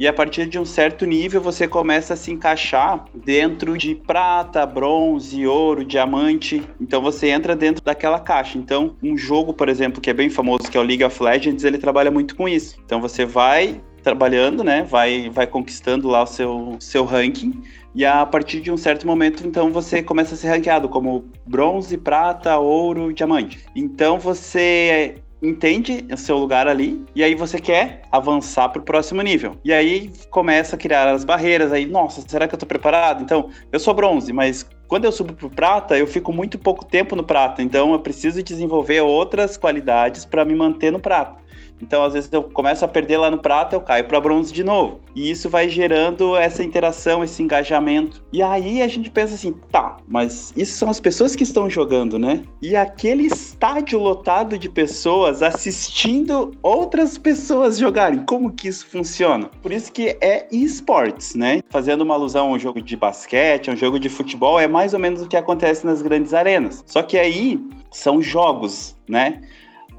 e 0.00 0.08
a 0.08 0.12
partir 0.14 0.46
de 0.46 0.58
um 0.58 0.64
certo 0.64 1.04
nível 1.04 1.42
você 1.42 1.68
começa 1.68 2.14
a 2.14 2.16
se 2.16 2.32
encaixar 2.32 3.04
dentro 3.14 3.76
de 3.76 3.94
prata, 3.94 4.64
bronze, 4.64 5.46
ouro, 5.46 5.84
diamante. 5.84 6.62
Então 6.80 7.02
você 7.02 7.28
entra 7.28 7.54
dentro 7.54 7.84
daquela 7.84 8.18
caixa. 8.18 8.56
Então, 8.56 8.96
um 9.02 9.14
jogo, 9.14 9.52
por 9.52 9.68
exemplo, 9.68 10.00
que 10.00 10.08
é 10.08 10.14
bem 10.14 10.30
famoso, 10.30 10.70
que 10.70 10.78
é 10.78 10.80
o 10.80 10.82
League 10.82 11.04
of 11.04 11.22
Legends, 11.22 11.64
ele 11.64 11.76
trabalha 11.76 12.10
muito 12.10 12.34
com 12.34 12.48
isso. 12.48 12.76
Então 12.82 12.98
você 12.98 13.26
vai 13.26 13.78
trabalhando, 14.02 14.64
né? 14.64 14.84
Vai, 14.84 15.28
vai 15.28 15.46
conquistando 15.46 16.08
lá 16.08 16.22
o 16.22 16.26
seu, 16.26 16.76
seu 16.80 17.04
ranking. 17.04 17.60
E 17.94 18.02
a 18.02 18.24
partir 18.24 18.62
de 18.62 18.72
um 18.72 18.78
certo 18.78 19.06
momento, 19.06 19.46
então 19.46 19.70
você 19.70 20.02
começa 20.02 20.34
a 20.34 20.38
ser 20.38 20.48
ranqueado 20.48 20.88
como 20.88 21.26
bronze, 21.46 21.98
prata, 21.98 22.56
ouro, 22.56 23.12
diamante. 23.12 23.66
Então 23.76 24.18
você 24.18 25.16
entende 25.42 26.06
o 26.12 26.16
seu 26.16 26.36
lugar 26.36 26.68
ali 26.68 27.04
e 27.14 27.22
aí 27.24 27.34
você 27.34 27.58
quer 27.58 28.02
avançar 28.10 28.68
para 28.68 28.80
o 28.80 28.84
próximo 28.84 29.22
nível. 29.22 29.56
E 29.64 29.72
aí 29.72 30.10
começa 30.30 30.76
a 30.76 30.78
criar 30.78 31.08
as 31.08 31.24
barreiras 31.24 31.72
aí, 31.72 31.86
nossa, 31.86 32.22
será 32.26 32.46
que 32.46 32.54
eu 32.54 32.56
estou 32.56 32.68
preparado? 32.68 33.22
Então, 33.22 33.50
eu 33.72 33.80
sou 33.80 33.94
bronze, 33.94 34.32
mas 34.32 34.66
quando 34.86 35.04
eu 35.04 35.12
subo 35.12 35.32
para 35.32 35.46
o 35.46 35.50
prata, 35.50 35.96
eu 35.96 36.06
fico 36.06 36.32
muito 36.32 36.58
pouco 36.58 36.84
tempo 36.84 37.14
no 37.14 37.22
prata, 37.22 37.62
então 37.62 37.92
eu 37.92 38.00
preciso 38.00 38.42
desenvolver 38.42 39.00
outras 39.00 39.56
qualidades 39.56 40.24
para 40.24 40.44
me 40.44 40.54
manter 40.54 40.90
no 40.90 40.98
prata. 40.98 41.39
Então, 41.82 42.02
às 42.04 42.12
vezes, 42.12 42.30
eu 42.32 42.42
começo 42.42 42.84
a 42.84 42.88
perder 42.88 43.18
lá 43.18 43.30
no 43.30 43.38
prata, 43.38 43.76
eu 43.76 43.80
caio 43.80 44.04
para 44.04 44.20
bronze 44.20 44.52
de 44.52 44.62
novo. 44.62 45.00
E 45.14 45.30
isso 45.30 45.48
vai 45.48 45.68
gerando 45.68 46.36
essa 46.36 46.62
interação, 46.62 47.24
esse 47.24 47.42
engajamento. 47.42 48.22
E 48.32 48.42
aí 48.42 48.82
a 48.82 48.88
gente 48.88 49.10
pensa 49.10 49.34
assim, 49.34 49.52
tá, 49.70 49.96
mas 50.06 50.52
isso 50.56 50.76
são 50.76 50.88
as 50.88 51.00
pessoas 51.00 51.34
que 51.34 51.42
estão 51.42 51.68
jogando, 51.68 52.18
né? 52.18 52.42
E 52.62 52.76
aquele 52.76 53.24
estádio 53.24 53.98
lotado 53.98 54.58
de 54.58 54.68
pessoas 54.68 55.42
assistindo 55.42 56.52
outras 56.62 57.18
pessoas 57.18 57.78
jogarem. 57.78 58.24
Como 58.24 58.52
que 58.52 58.68
isso 58.68 58.86
funciona? 58.86 59.50
Por 59.62 59.72
isso 59.72 59.92
que 59.92 60.16
é 60.20 60.46
esportes, 60.52 61.34
né? 61.34 61.60
Fazendo 61.70 62.02
uma 62.02 62.14
alusão 62.14 62.48
a 62.48 62.52
um 62.52 62.58
jogo 62.58 62.80
de 62.80 62.96
basquete, 62.96 63.70
a 63.70 63.72
um 63.72 63.76
jogo 63.76 63.98
de 63.98 64.08
futebol, 64.08 64.60
é 64.60 64.68
mais 64.68 64.94
ou 64.94 65.00
menos 65.00 65.22
o 65.22 65.28
que 65.28 65.36
acontece 65.36 65.84
nas 65.84 66.02
grandes 66.02 66.32
arenas. 66.34 66.84
Só 66.86 67.02
que 67.02 67.18
aí 67.18 67.60
são 67.90 68.22
jogos, 68.22 68.96
né? 69.08 69.40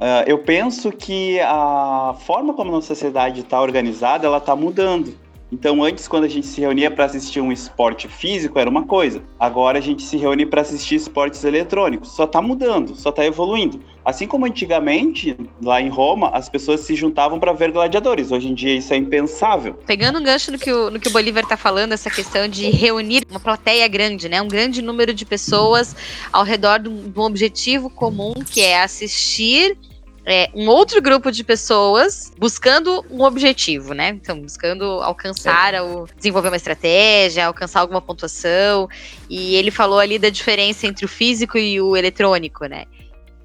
Uh, 0.01 0.25
eu 0.25 0.39
penso 0.39 0.91
que 0.91 1.39
a 1.41 2.15
forma 2.25 2.55
como 2.55 2.71
a 2.71 2.73
nossa 2.73 2.87
sociedade 2.87 3.41
está 3.41 3.61
organizada, 3.61 4.25
ela 4.25 4.39
está 4.39 4.55
mudando. 4.55 5.15
Então, 5.51 5.83
antes, 5.83 6.07
quando 6.07 6.23
a 6.23 6.27
gente 6.29 6.47
se 6.47 6.59
reunia 6.59 6.89
para 6.89 7.05
assistir 7.05 7.39
um 7.39 7.51
esporte 7.51 8.07
físico, 8.07 8.57
era 8.57 8.69
uma 8.69 8.83
coisa. 8.83 9.21
Agora 9.37 9.77
a 9.77 9.81
gente 9.81 10.01
se 10.01 10.17
reúne 10.17 10.45
para 10.45 10.61
assistir 10.61 10.95
esportes 10.95 11.43
eletrônicos. 11.43 12.13
Só 12.15 12.23
está 12.23 12.41
mudando, 12.41 12.95
só 12.95 13.09
está 13.09 13.25
evoluindo. 13.25 13.79
Assim 14.03 14.25
como 14.25 14.45
antigamente, 14.45 15.37
lá 15.61 15.79
em 15.81 15.89
Roma, 15.89 16.29
as 16.29 16.49
pessoas 16.49 16.79
se 16.79 16.95
juntavam 16.95 17.37
para 17.37 17.51
ver 17.51 17.71
gladiadores. 17.71 18.31
Hoje 18.31 18.47
em 18.47 18.55
dia 18.55 18.73
isso 18.73 18.93
é 18.93 18.97
impensável. 18.97 19.73
Pegando 19.85 20.17
um 20.17 20.23
gancho 20.23 20.51
no 20.51 20.57
que 20.57 20.71
o, 20.71 20.89
no 20.89 20.99
que 20.99 21.09
o 21.09 21.11
Bolívar 21.11 21.43
está 21.43 21.57
falando, 21.57 21.91
essa 21.91 22.09
questão 22.09 22.47
de 22.47 22.71
reunir 22.71 23.23
uma 23.29 23.39
plateia 23.39 23.87
grande, 23.89 24.29
né? 24.29 24.41
Um 24.41 24.47
grande 24.47 24.81
número 24.81 25.13
de 25.13 25.25
pessoas 25.25 25.95
ao 26.31 26.43
redor 26.45 26.79
de 26.79 26.89
um 26.89 27.21
objetivo 27.21 27.89
comum, 27.89 28.33
que 28.33 28.61
é 28.61 28.81
assistir 28.81 29.77
é, 30.25 30.49
um 30.53 30.67
outro 30.67 31.01
grupo 31.01 31.31
de 31.31 31.43
pessoas 31.43 32.31
buscando 32.37 33.03
um 33.09 33.23
objetivo, 33.23 33.93
né? 33.93 34.09
Então, 34.09 34.39
buscando 34.39 34.85
alcançar, 35.01 35.73
é. 35.73 35.81
o, 35.81 36.07
desenvolver 36.15 36.49
uma 36.49 36.57
estratégia, 36.57 37.47
alcançar 37.47 37.79
alguma 37.79 38.01
pontuação. 38.01 38.87
E 39.29 39.55
ele 39.55 39.71
falou 39.71 39.99
ali 39.99 40.19
da 40.19 40.29
diferença 40.29 40.85
entre 40.85 41.05
o 41.05 41.07
físico 41.07 41.57
e 41.57 41.81
o 41.81 41.97
eletrônico, 41.97 42.65
né? 42.65 42.85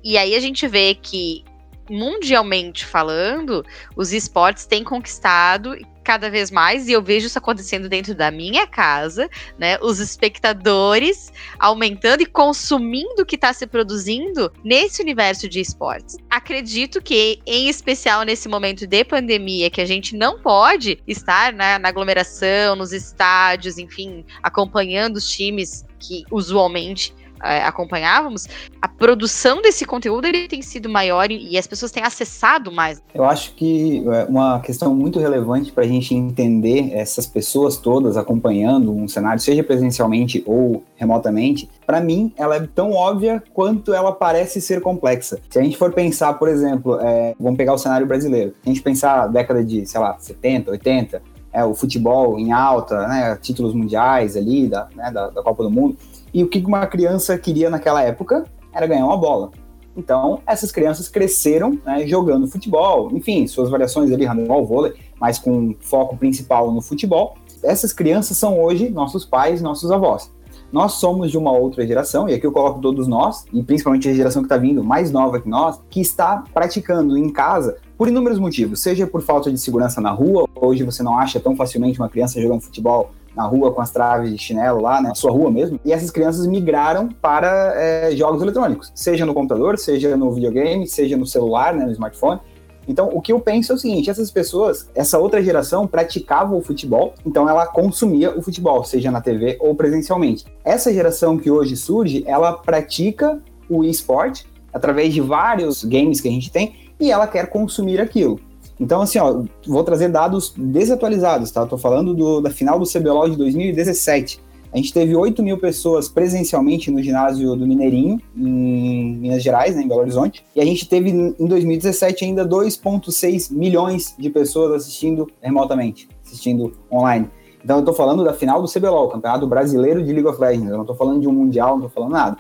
E 0.05 0.19
aí 0.19 0.35
a 0.35 0.41
gente 0.41 0.69
vê 0.69 0.95
que 0.95 1.45
mundialmente 1.89 2.85
falando, 2.85 3.65
os 3.95 4.13
esportes 4.13 4.67
têm 4.67 4.85
conquistado 4.85 5.77
cada 6.07 6.31
vez 6.31 6.53
mais, 6.53 6.87
e 6.87 6.93
eu 6.93 7.03
vejo 7.03 7.27
isso 7.27 7.37
acontecendo 7.37 7.89
dentro 7.89 8.15
da 8.15 8.31
minha 8.31 8.65
casa, 8.65 9.29
né? 9.59 9.77
Os 9.83 9.99
espectadores 9.99 11.33
aumentando 11.59 12.23
e 12.23 12.27
consumindo 12.27 13.23
o 13.23 13.27
que 13.27 13.35
está 13.35 13.53
se 13.53 13.67
produzindo 13.67 14.53
nesse 14.63 15.03
universo 15.03 15.49
de 15.49 15.59
esportes. 15.59 16.17
Acredito 16.31 17.03
que, 17.03 17.41
em 17.45 17.69
especial 17.69 18.23
nesse 18.23 18.49
momento 18.49 18.87
de 18.87 19.03
pandemia, 19.03 19.69
que 19.69 19.81
a 19.81 19.85
gente 19.85 20.15
não 20.15 20.39
pode 20.39 21.03
estar 21.09 21.53
né, 21.53 21.77
na 21.77 21.89
aglomeração, 21.89 22.77
nos 22.77 22.93
estádios, 22.93 23.77
enfim, 23.77 24.25
acompanhando 24.45 25.17
os 25.17 25.29
times 25.29 25.85
que 25.99 26.23
usualmente 26.31 27.13
é, 27.43 27.63
acompanhávamos, 27.63 28.47
a 28.81 28.89
produção 28.89 29.61
desse 29.61 29.85
conteúdo 29.85 30.27
ele 30.27 30.49
tem 30.49 30.63
sido 30.63 30.89
maior 30.89 31.31
e, 31.31 31.57
as 31.57 31.67
pessoas 31.67 31.91
têm 31.91 32.03
acessado 32.03 32.71
mais. 32.73 33.03
Eu 33.15 33.25
acho 33.25 33.55
que 33.55 34.05
é, 34.09 34.25
uma 34.25 34.61
questão 34.61 34.95
muito 34.95 35.19
relevante 35.19 35.73
para 35.73 35.85
a 35.85 35.87
gente 35.87 36.15
entender 36.15 36.93
essas 36.93 37.27
pessoas 37.27 37.77
todas 37.77 38.17
acompanhando 38.17 38.93
um 38.93 39.09
cenário, 39.09 39.41
seja 39.41 39.63
presencialmente 39.63 40.43
ou 40.47 40.83
remotamente, 40.97 41.69
para 41.87 42.01
mim 42.01 42.33
ela 42.37 42.57
é 42.57 42.67
tão 42.67 42.93
óbvia 42.93 43.43
quanto 43.53 43.93
ela 43.95 44.13
parece 44.13 44.61
ser 44.61 44.81
complexa. 44.81 45.39
Se 45.51 45.59
a 45.59 45.63
gente 45.63 45.77
for 45.77 45.93
pensar, 45.93 46.35
por 46.35 46.49
exemplo, 46.49 46.99
é, 47.01 47.35
vamos 47.39 47.57
pegar 47.57 47.75
o 47.75 47.79
cenário 47.79 48.07
brasileiro, 48.07 48.51
se 48.63 48.69
a 48.71 48.73
gente 48.73 48.83
pensar 48.83 49.27
década 49.29 49.65
de, 49.65 49.87
sei 49.87 50.01
lá, 50.01 50.17
70, 50.19 50.71
80, 50.71 51.23
é, 51.53 51.65
o 51.65 51.75
futebol 51.75 52.39
em 52.39 52.53
alta, 52.53 53.09
né, 53.09 53.39
títulos 53.41 53.73
mundiais 53.73 54.37
ali 54.37 54.69
da, 54.69 54.89
né, 54.95 55.11
da, 55.11 55.29
da 55.29 55.43
Copa 55.43 55.63
do 55.63 55.71
Mundo, 55.71 55.97
e 56.37 56.45
o 56.45 56.49
que 56.49 56.59
uma 56.59 56.87
criança 56.87 57.39
queria 57.39 57.71
naquela 57.71 58.03
época 58.03 58.45
era 58.71 58.87
ganhar 58.87 59.07
uma 59.07 59.17
bola. 59.17 59.53
Então, 59.97 60.43
essas 60.47 60.71
crianças 60.71 61.09
cresceram 61.09 61.79
né, 61.83 62.07
jogando 62.07 62.47
futebol, 62.47 63.11
enfim, 63.11 63.47
suas 63.47 63.71
variações 63.71 64.13
ali, 64.13 64.27
handball, 64.27 64.67
vôlei, 64.67 64.93
mas 65.19 65.39
com 65.39 65.75
foco 65.81 66.15
principal 66.15 66.71
no 66.71 66.83
futebol. 66.83 67.39
Essas 67.63 67.91
crianças 67.95 68.37
são 68.37 68.61
hoje 68.61 68.91
nossos 68.91 69.25
pais, 69.25 69.63
nossos 69.63 69.91
avós. 69.91 70.31
Nós 70.71 70.93
somos 70.93 71.31
de 71.31 71.39
uma 71.39 71.53
outra 71.53 71.87
geração, 71.87 72.29
e 72.29 72.35
aqui 72.35 72.47
eu 72.47 72.53
coloco 72.53 72.83
todos 72.83 73.09
nós, 73.09 73.47
e 73.51 73.63
principalmente 73.63 74.07
a 74.07 74.13
geração 74.13 74.43
que 74.43 74.47
está 74.47 74.59
vindo 74.59 74.85
mais 74.85 75.11
nova 75.11 75.41
que 75.41 75.49
nós, 75.49 75.81
que 75.89 76.03
está 76.03 76.45
praticando 76.53 77.17
em 77.17 77.33
casa 77.33 77.79
por 77.97 78.09
inúmeros 78.09 78.39
motivos, 78.39 78.83
seja 78.83 79.07
por 79.07 79.23
falta 79.23 79.51
de 79.51 79.57
segurança 79.57 80.03
na 80.03 80.11
rua, 80.11 80.47
hoje 80.55 80.85
você 80.85 81.03
não 81.03 81.19
acha 81.19 81.41
tão 81.41 81.57
facilmente 81.57 81.99
uma 81.99 82.11
criança 82.11 82.39
jogando 82.43 82.61
futebol 82.61 83.11
na 83.37 83.45
rua 83.45 83.71
com 83.73 83.81
as 83.81 83.91
traves 83.91 84.31
de 84.31 84.39
chinelo 84.39 84.81
lá, 84.81 85.01
né, 85.01 85.11
na 85.11 85.15
sua 85.15 85.31
rua 85.31 85.51
mesmo, 85.51 85.79
e 85.85 85.93
essas 85.93 86.11
crianças 86.11 86.47
migraram 86.47 87.09
para 87.21 87.75
é, 87.77 88.17
jogos 88.17 88.41
eletrônicos, 88.41 88.91
seja 88.95 89.27
no 89.27 89.35
computador, 89.35 89.79
seja 89.79 90.17
no 90.17 90.33
videogame, 90.33 90.87
seja 90.87 91.17
no 91.17 91.27
celular, 91.27 91.75
né, 91.75 91.85
no 91.85 91.93
smartphone. 91.93 92.41
Então, 92.89 93.11
o 93.13 93.21
que 93.21 93.33
eu 93.33 93.41
penso 93.41 93.73
é 93.73 93.75
o 93.75 93.79
seguinte: 93.79 94.09
essas 94.09 94.31
pessoas, 94.31 94.89
essa 94.95 95.19
outra 95.19 95.43
geração 95.43 95.87
praticava 95.87 96.55
o 96.55 96.63
futebol, 96.63 97.15
então 97.27 97.49
ela 97.49 97.67
consumia 97.67 98.37
o 98.37 98.41
futebol, 98.41 98.85
seja 98.85 99.11
na 99.11 99.21
TV 99.21 99.57
ou 99.61 99.75
presencialmente. 99.75 100.45
Essa 100.65 100.93
geração 100.93 101.37
que 101.37 101.51
hoje 101.51 101.77
surge, 101.77 102.25
ela 102.27 102.53
pratica 102.53 103.41
o 103.69 103.83
esporte 103.85 104.47
através 104.73 105.13
de 105.13 105.21
vários 105.21 105.83
games 105.85 106.21
que 106.21 106.29
a 106.29 106.31
gente 106.31 106.51
tem 106.51 106.75
e 106.99 107.11
ela 107.11 107.27
quer 107.27 107.49
consumir 107.49 108.01
aquilo. 108.01 108.41
Então, 108.79 109.01
assim, 109.01 109.19
ó, 109.19 109.43
vou 109.67 109.83
trazer 109.85 110.09
dados 110.09 110.53
desatualizados, 110.57 111.51
tá? 111.51 111.65
Tô 111.67 111.79
falando 111.79 112.15
do, 112.15 112.41
da 112.41 112.51
final 112.51 112.79
do 112.79 112.87
CBLOL 112.87 113.31
de 113.31 113.37
2017. 113.37 114.41
A 114.73 114.77
gente 114.77 114.93
teve 114.93 115.17
8 115.17 115.43
mil 115.43 115.57
pessoas 115.57 116.09
presencialmente 116.09 116.91
no 116.91 117.03
ginásio 117.03 117.57
do 117.57 117.67
Mineirinho, 117.67 118.21
em 118.37 119.17
Minas 119.17 119.43
Gerais, 119.43 119.75
né, 119.75 119.83
em 119.83 119.89
Belo 119.89 120.01
Horizonte. 120.01 120.45
E 120.55 120.61
a 120.61 120.65
gente 120.65 120.87
teve 120.87 121.09
em 121.11 121.47
2017 121.47 122.27
ainda 122.27 122.47
2,6 122.47 123.51
milhões 123.51 124.15
de 124.19 124.29
pessoas 124.29 124.75
assistindo 124.75 125.27
remotamente, 125.41 126.09
assistindo 126.23 126.75
online. 126.93 127.31
Então 127.65 127.79
eu 127.79 127.85
tô 127.85 127.95
falando 127.95 128.23
da 128.23 128.35
final 128.35 128.61
do 128.61 128.69
CBLOL, 128.69 129.09
Campeonato 129.09 129.47
Brasileiro 129.47 130.05
de 130.05 130.13
League 130.13 130.29
of 130.29 130.39
Legends. 130.39 130.71
Eu 130.71 130.77
não 130.77 130.85
tô 130.85 130.95
falando 130.95 131.21
de 131.21 131.27
um 131.27 131.33
Mundial, 131.33 131.77
não 131.77 131.83
tô 131.85 131.89
falando 131.89 132.13
nada. 132.13 132.37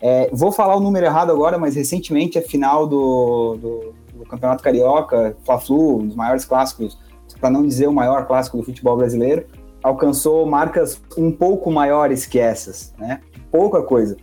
É, 0.00 0.30
vou 0.32 0.50
falar 0.50 0.76
o 0.76 0.80
número 0.80 1.04
errado 1.04 1.30
agora, 1.30 1.58
mas 1.58 1.76
recentemente 1.76 2.38
a 2.38 2.42
final 2.42 2.86
do, 2.86 3.56
do, 3.60 3.94
do 4.14 4.24
Campeonato 4.24 4.62
Carioca, 4.62 5.36
Fla-Flu, 5.44 6.00
um 6.00 6.06
dos 6.06 6.16
maiores 6.16 6.44
clássicos, 6.44 6.98
para 7.40 7.50
não 7.50 7.66
dizer 7.66 7.88
o 7.88 7.92
maior 7.92 8.26
clássico 8.26 8.56
do 8.56 8.62
futebol 8.62 8.96
brasileiro, 8.96 9.46
alcançou 9.82 10.46
marcas 10.46 11.00
um 11.16 11.30
pouco 11.30 11.70
maiores 11.70 12.24
que 12.24 12.38
essas, 12.38 12.94
né? 12.98 13.20
Pouca 13.50 13.82
coisa. 13.82 14.16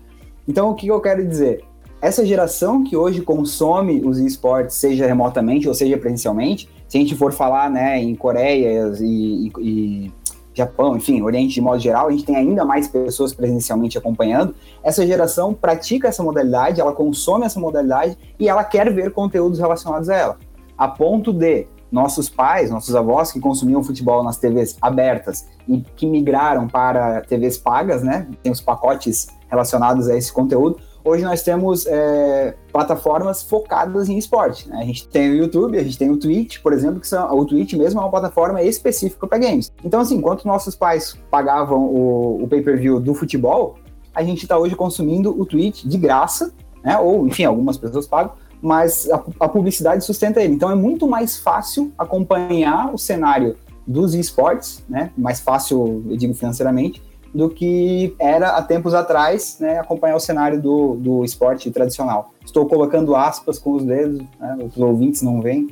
Então, 0.47 0.71
o 0.71 0.75
que 0.75 0.87
eu 0.87 0.99
quero 0.99 1.25
dizer? 1.27 1.63
Essa 2.01 2.25
geração 2.25 2.83
que 2.83 2.97
hoje 2.97 3.21
consome 3.21 4.01
os 4.03 4.17
esportes, 4.17 4.75
seja 4.75 5.05
remotamente 5.05 5.67
ou 5.67 5.73
seja 5.73 5.97
presencialmente, 5.97 6.67
se 6.87 6.97
a 6.97 6.99
gente 6.99 7.15
for 7.15 7.31
falar 7.31 7.69
né, 7.69 8.01
em 8.01 8.15
Coreia 8.15 8.91
e, 8.99 9.51
e 9.59 10.11
Japão, 10.53 10.97
enfim, 10.97 11.21
Oriente 11.21 11.53
de 11.53 11.61
modo 11.61 11.79
geral, 11.79 12.07
a 12.07 12.11
gente 12.11 12.25
tem 12.25 12.35
ainda 12.35 12.65
mais 12.65 12.87
pessoas 12.87 13.33
presencialmente 13.33 13.97
acompanhando. 13.97 14.53
Essa 14.83 15.05
geração 15.05 15.53
pratica 15.53 16.07
essa 16.07 16.23
modalidade, 16.23 16.81
ela 16.81 16.93
consome 16.93 17.45
essa 17.45 17.59
modalidade 17.59 18.17
e 18.39 18.49
ela 18.49 18.63
quer 18.63 18.91
ver 18.93 19.11
conteúdos 19.11 19.59
relacionados 19.59 20.09
a 20.09 20.15
ela. 20.15 20.37
A 20.77 20.87
ponto 20.87 21.31
de 21.31 21.67
nossos 21.91 22.29
pais, 22.29 22.71
nossos 22.71 22.95
avós 22.95 23.31
que 23.31 23.39
consumiam 23.39 23.83
futebol 23.83 24.23
nas 24.23 24.37
TVs 24.37 24.77
abertas 24.81 25.47
e 25.67 25.81
que 25.95 26.07
migraram 26.07 26.67
para 26.67 27.21
TVs 27.21 27.57
pagas, 27.57 28.01
né? 28.01 28.27
Tem 28.41 28.51
os 28.51 28.61
pacotes 28.61 29.27
relacionados 29.49 30.07
a 30.07 30.15
esse 30.15 30.31
conteúdo 30.31 30.77
hoje 31.03 31.23
nós 31.23 31.41
temos 31.41 31.85
é, 31.85 32.55
plataformas 32.71 33.43
focadas 33.43 34.09
em 34.09 34.17
esporte. 34.17 34.69
Né? 34.69 34.79
A 34.81 34.85
gente 34.85 35.07
tem 35.07 35.31
o 35.31 35.35
YouTube, 35.35 35.77
a 35.77 35.83
gente 35.83 35.97
tem 35.97 36.09
o 36.09 36.17
Twitch, 36.17 36.59
por 36.61 36.73
exemplo, 36.73 36.99
que 36.99 37.07
são, 37.07 37.33
o 37.35 37.45
Twitch 37.45 37.73
mesmo 37.73 37.99
é 37.99 38.03
uma 38.03 38.09
plataforma 38.09 38.61
específica 38.61 39.27
para 39.27 39.37
games. 39.37 39.71
Então, 39.83 39.99
assim, 39.99 40.17
enquanto 40.17 40.45
nossos 40.45 40.75
pais 40.75 41.17
pagavam 41.29 41.79
o, 41.79 42.43
o 42.43 42.47
pay-per-view 42.47 42.99
do 42.99 43.13
futebol, 43.13 43.75
a 44.13 44.23
gente 44.23 44.43
está 44.43 44.57
hoje 44.57 44.75
consumindo 44.75 45.39
o 45.39 45.45
Twitch 45.45 45.83
de 45.83 45.97
graça, 45.97 46.53
né? 46.83 46.97
ou, 46.97 47.27
enfim, 47.27 47.43
algumas 47.43 47.77
pessoas 47.77 48.07
pagam, 48.07 48.33
mas 48.61 49.09
a, 49.09 49.23
a 49.39 49.49
publicidade 49.49 50.03
sustenta 50.05 50.41
ele. 50.41 50.53
Então, 50.53 50.69
é 50.69 50.75
muito 50.75 51.07
mais 51.07 51.37
fácil 51.37 51.91
acompanhar 51.97 52.93
o 52.93 52.97
cenário 52.97 53.55
dos 53.87 54.13
esportes, 54.13 54.83
né? 54.87 55.11
mais 55.17 55.39
fácil, 55.39 56.03
eu 56.09 56.17
digo 56.17 56.33
financeiramente, 56.33 57.01
do 57.33 57.49
que 57.49 58.15
era 58.19 58.49
há 58.49 58.61
tempos 58.61 58.93
atrás, 58.93 59.57
né, 59.59 59.79
acompanhar 59.79 60.15
o 60.15 60.19
cenário 60.19 60.61
do, 60.61 60.95
do 60.95 61.23
esporte 61.23 61.71
tradicional. 61.71 62.31
Estou 62.45 62.65
colocando 62.65 63.15
aspas 63.15 63.57
com 63.57 63.71
os 63.71 63.83
dedos, 63.83 64.21
né, 64.39 64.57
os 64.61 64.77
ouvintes 64.77 65.21
não 65.21 65.41
veem, 65.41 65.67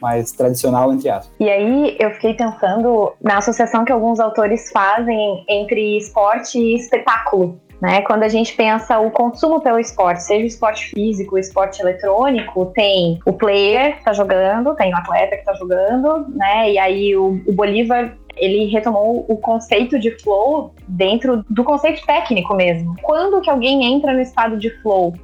mas 0.00 0.32
tradicional 0.32 0.92
entre 0.92 1.08
aspas. 1.08 1.32
E 1.38 1.48
aí 1.48 1.96
eu 1.98 2.10
fiquei 2.12 2.34
pensando 2.34 3.12
na 3.22 3.38
associação 3.38 3.84
que 3.84 3.92
alguns 3.92 4.20
autores 4.20 4.70
fazem 4.70 5.44
entre 5.48 5.96
esporte 5.96 6.58
e 6.58 6.76
espetáculo. 6.76 7.58
Né? 7.80 8.00
Quando 8.02 8.22
a 8.22 8.28
gente 8.28 8.54
pensa 8.54 8.98
o 8.98 9.10
consumo 9.10 9.60
pelo 9.60 9.78
esporte, 9.78 10.22
seja 10.22 10.44
o 10.44 10.46
esporte 10.46 10.86
físico, 10.86 11.34
o 11.34 11.38
esporte 11.38 11.82
eletrônico, 11.82 12.66
tem 12.74 13.18
o 13.26 13.32
player 13.32 13.92
que 13.92 13.98
está 13.98 14.12
jogando, 14.12 14.74
tem 14.74 14.92
o 14.92 14.96
atleta 14.96 15.36
que 15.36 15.42
está 15.42 15.52
jogando, 15.54 16.26
né? 16.30 16.70
E 16.70 16.78
aí 16.78 17.16
o, 17.16 17.42
o 17.46 17.52
Bolívar 17.52 18.16
ele 18.36 18.66
retomou 18.66 19.24
o 19.28 19.36
conceito 19.36 19.98
de 19.98 20.10
flow 20.22 20.74
dentro 20.88 21.44
do 21.48 21.64
conceito 21.64 22.04
técnico 22.06 22.54
mesmo. 22.54 22.96
Quando 23.02 23.40
que 23.40 23.50
alguém 23.50 23.84
entra 23.84 24.12
no 24.12 24.20
estado 24.20 24.56
de 24.56 24.70
flow? 24.82 25.14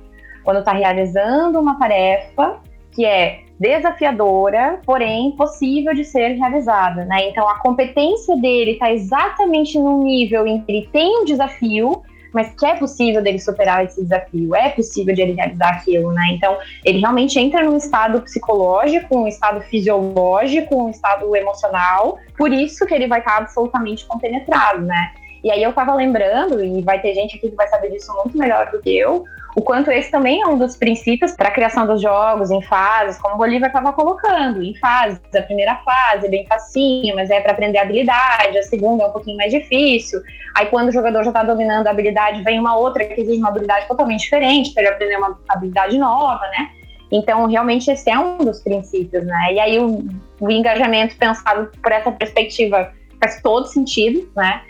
Quando 0.45 0.61
está 0.61 0.73
realizando 0.73 1.59
uma 1.59 1.79
tarefa 1.79 2.59
que 2.93 3.05
é 3.05 3.41
desafiadora, 3.59 4.81
porém 4.87 5.33
possível 5.33 5.95
de 5.95 6.05
ser 6.05 6.31
realizada, 6.31 7.05
né? 7.05 7.29
Então 7.29 7.47
a 7.47 7.59
competência 7.59 8.35
dele 8.37 8.73
está 8.73 8.91
exatamente 8.91 9.79
no 9.79 10.03
nível 10.03 10.47
em 10.47 10.63
que 10.63 10.73
ele 10.73 10.89
tem 10.91 11.21
um 11.21 11.25
desafio, 11.25 12.03
mas 12.33 12.55
que 12.55 12.67
é 12.67 12.75
possível 12.77 13.23
dele 13.23 13.39
superar 13.39 13.85
esse 13.85 14.03
desafio, 14.03 14.55
é 14.55 14.69
possível 14.71 15.15
de 15.15 15.23
ele 15.23 15.33
realizar 15.33 15.71
aquilo, 15.71 16.13
né? 16.13 16.23
Então, 16.33 16.57
ele 16.85 17.01
realmente 17.01 17.39
entra 17.39 17.63
num 17.63 17.77
estado 17.77 18.21
psicológico, 18.23 19.17
um 19.17 19.27
estado 19.27 19.61
fisiológico, 19.63 20.85
um 20.85 20.91
estado 20.91 21.35
emocional, 21.35 22.19
por 22.37 22.53
isso 22.53 22.87
que 22.87 22.95
ele 22.95 23.07
vai 23.07 23.21
estar 23.21 23.39
absolutamente 23.39 24.05
compenetrado, 24.07 24.83
né? 24.83 25.13
E 25.43 25.51
aí 25.51 25.63
eu 25.63 25.73
tava 25.73 25.95
lembrando, 25.95 26.63
e 26.63 26.83
vai 26.83 27.01
ter 27.01 27.15
gente 27.15 27.37
aqui 27.37 27.49
que 27.49 27.57
vai 27.57 27.67
saber 27.69 27.91
disso 27.91 28.13
muito 28.15 28.37
melhor 28.37 28.71
do 28.71 28.81
que 28.81 28.97
eu, 28.97 29.25
o 29.57 29.63
quanto 29.63 29.91
esse 29.91 30.11
também 30.11 30.41
é 30.41 30.47
um 30.47 30.57
dos 30.57 30.77
princípios 30.77 31.33
para 31.33 31.49
a 31.49 31.51
criação 31.51 31.87
dos 31.87 32.01
jogos 32.01 32.51
em 32.51 32.63
fases, 32.63 33.21
como 33.21 33.35
o 33.35 33.39
Bolívar 33.39 33.69
estava 33.69 33.93
colocando, 33.93 34.63
em 34.63 34.75
fases. 34.77 35.21
A 35.35 35.43
primeira 35.43 35.77
fase 35.77 36.27
é 36.27 36.31
bem 36.31 36.47
facinho, 36.47 37.15
mas 37.17 37.31
é 37.31 37.41
para 37.41 37.53
aprender 37.53 37.79
habilidade, 37.79 38.59
a 38.59 38.63
segunda 38.63 39.05
é 39.05 39.07
um 39.07 39.13
pouquinho 39.13 39.37
mais 39.37 39.51
difícil. 39.53 40.21
Aí 40.57 40.67
quando 40.67 40.89
o 40.89 40.93
jogador 40.93 41.25
já 41.25 41.31
está 41.31 41.43
dominando 41.43 41.87
a 41.87 41.91
habilidade, 41.91 42.43
vem 42.43 42.61
uma 42.61 42.77
outra 42.77 43.05
que 43.05 43.21
exige 43.21 43.39
uma 43.39 43.49
habilidade 43.49 43.89
totalmente 43.89 44.21
diferente 44.21 44.73
para 44.73 44.85
ele 44.85 44.93
aprender 44.93 45.17
uma 45.17 45.39
habilidade 45.49 45.99
nova, 45.99 46.47
né? 46.49 46.71
Então, 47.11 47.47
realmente, 47.47 47.91
esse 47.91 48.09
é 48.09 48.17
um 48.17 48.39
dos 48.39 48.61
princípios, 48.61 49.27
né? 49.27 49.55
E 49.55 49.59
aí, 49.59 49.79
o, 49.81 50.05
o 50.39 50.51
engajamento 50.51 51.17
pensado 51.17 51.69
por 51.83 51.91
essa 51.91 52.13
perspectiva 52.13 52.93
faz 53.21 53.43
todo 53.43 53.67
sentido, 53.67 54.31
né? 54.37 54.63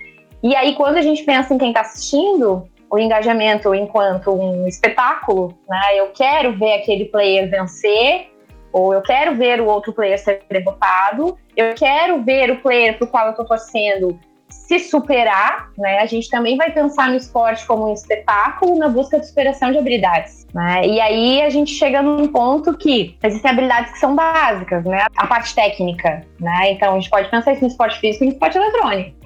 E 0.43 0.57
aí, 0.57 0.75
quando 0.75 0.97
a 0.97 1.03
gente 1.03 1.23
pensa 1.23 1.53
em 1.53 1.59
quem 1.59 1.69
está 1.69 1.83
assistindo, 1.83 2.66
o 2.90 2.98
engajamento 2.98 3.74
enquanto 3.74 4.33
um 4.33 4.66
espetáculo, 4.66 5.57
né? 5.68 5.81
Eu 5.94 6.09
quero 6.09 6.53
ver 6.59 6.74
aquele 6.74 7.05
player 7.05 7.48
vencer, 7.48 8.29
ou 8.72 8.92
eu 8.92 9.03
quero 9.03 9.37
ver 9.37 9.61
o 9.61 9.66
outro 9.66 9.92
player 9.92 10.18
ser 10.18 10.42
derrotado, 10.48 11.37
eu 11.57 11.74
quero 11.74 12.22
ver 12.22 12.50
o 12.50 12.61
player 12.61 12.98
para 12.98 13.05
o 13.05 13.09
qual 13.09 13.26
eu 13.26 13.31
estou 13.31 13.46
torcendo 13.46 14.18
se 14.48 14.79
superar, 14.81 15.70
né? 15.79 15.98
A 15.98 16.07
gente 16.07 16.29
também 16.29 16.57
vai 16.57 16.70
pensar 16.70 17.09
no 17.09 17.16
esporte 17.16 17.64
como 17.66 17.88
um 17.88 17.92
espetáculo 17.92 18.76
na 18.76 18.88
busca 18.88 19.18
de 19.18 19.26
superação 19.26 19.70
de 19.70 19.79
habilidades, 19.79 20.46
né? 20.53 20.87
E 20.87 21.00
aí 21.00 21.42
a 21.42 21.50
gente 21.50 21.72
chega 21.72 22.03
num 22.03 22.29
ponto 22.29 22.76
que 22.76 23.16
existem 23.22 23.50
habilidades 23.50 23.92
que 23.92 23.98
são 23.98 24.14
básicas, 24.14 24.85
né? 24.85 25.07
A 25.16 25.26
parte 25.26 25.55
técnica, 25.55 26.24
né? 26.40 26.72
Então 26.72 26.92
a 26.92 26.94
gente 26.94 27.11
pode 27.11 27.29
pensar 27.31 27.53
isso 27.53 27.62
no 27.62 27.68
esporte 27.68 27.98
físico 28.00 28.24
e 28.24 28.26
no 28.29 28.33
esporte 28.33 28.59
eletrônico. 28.59 29.20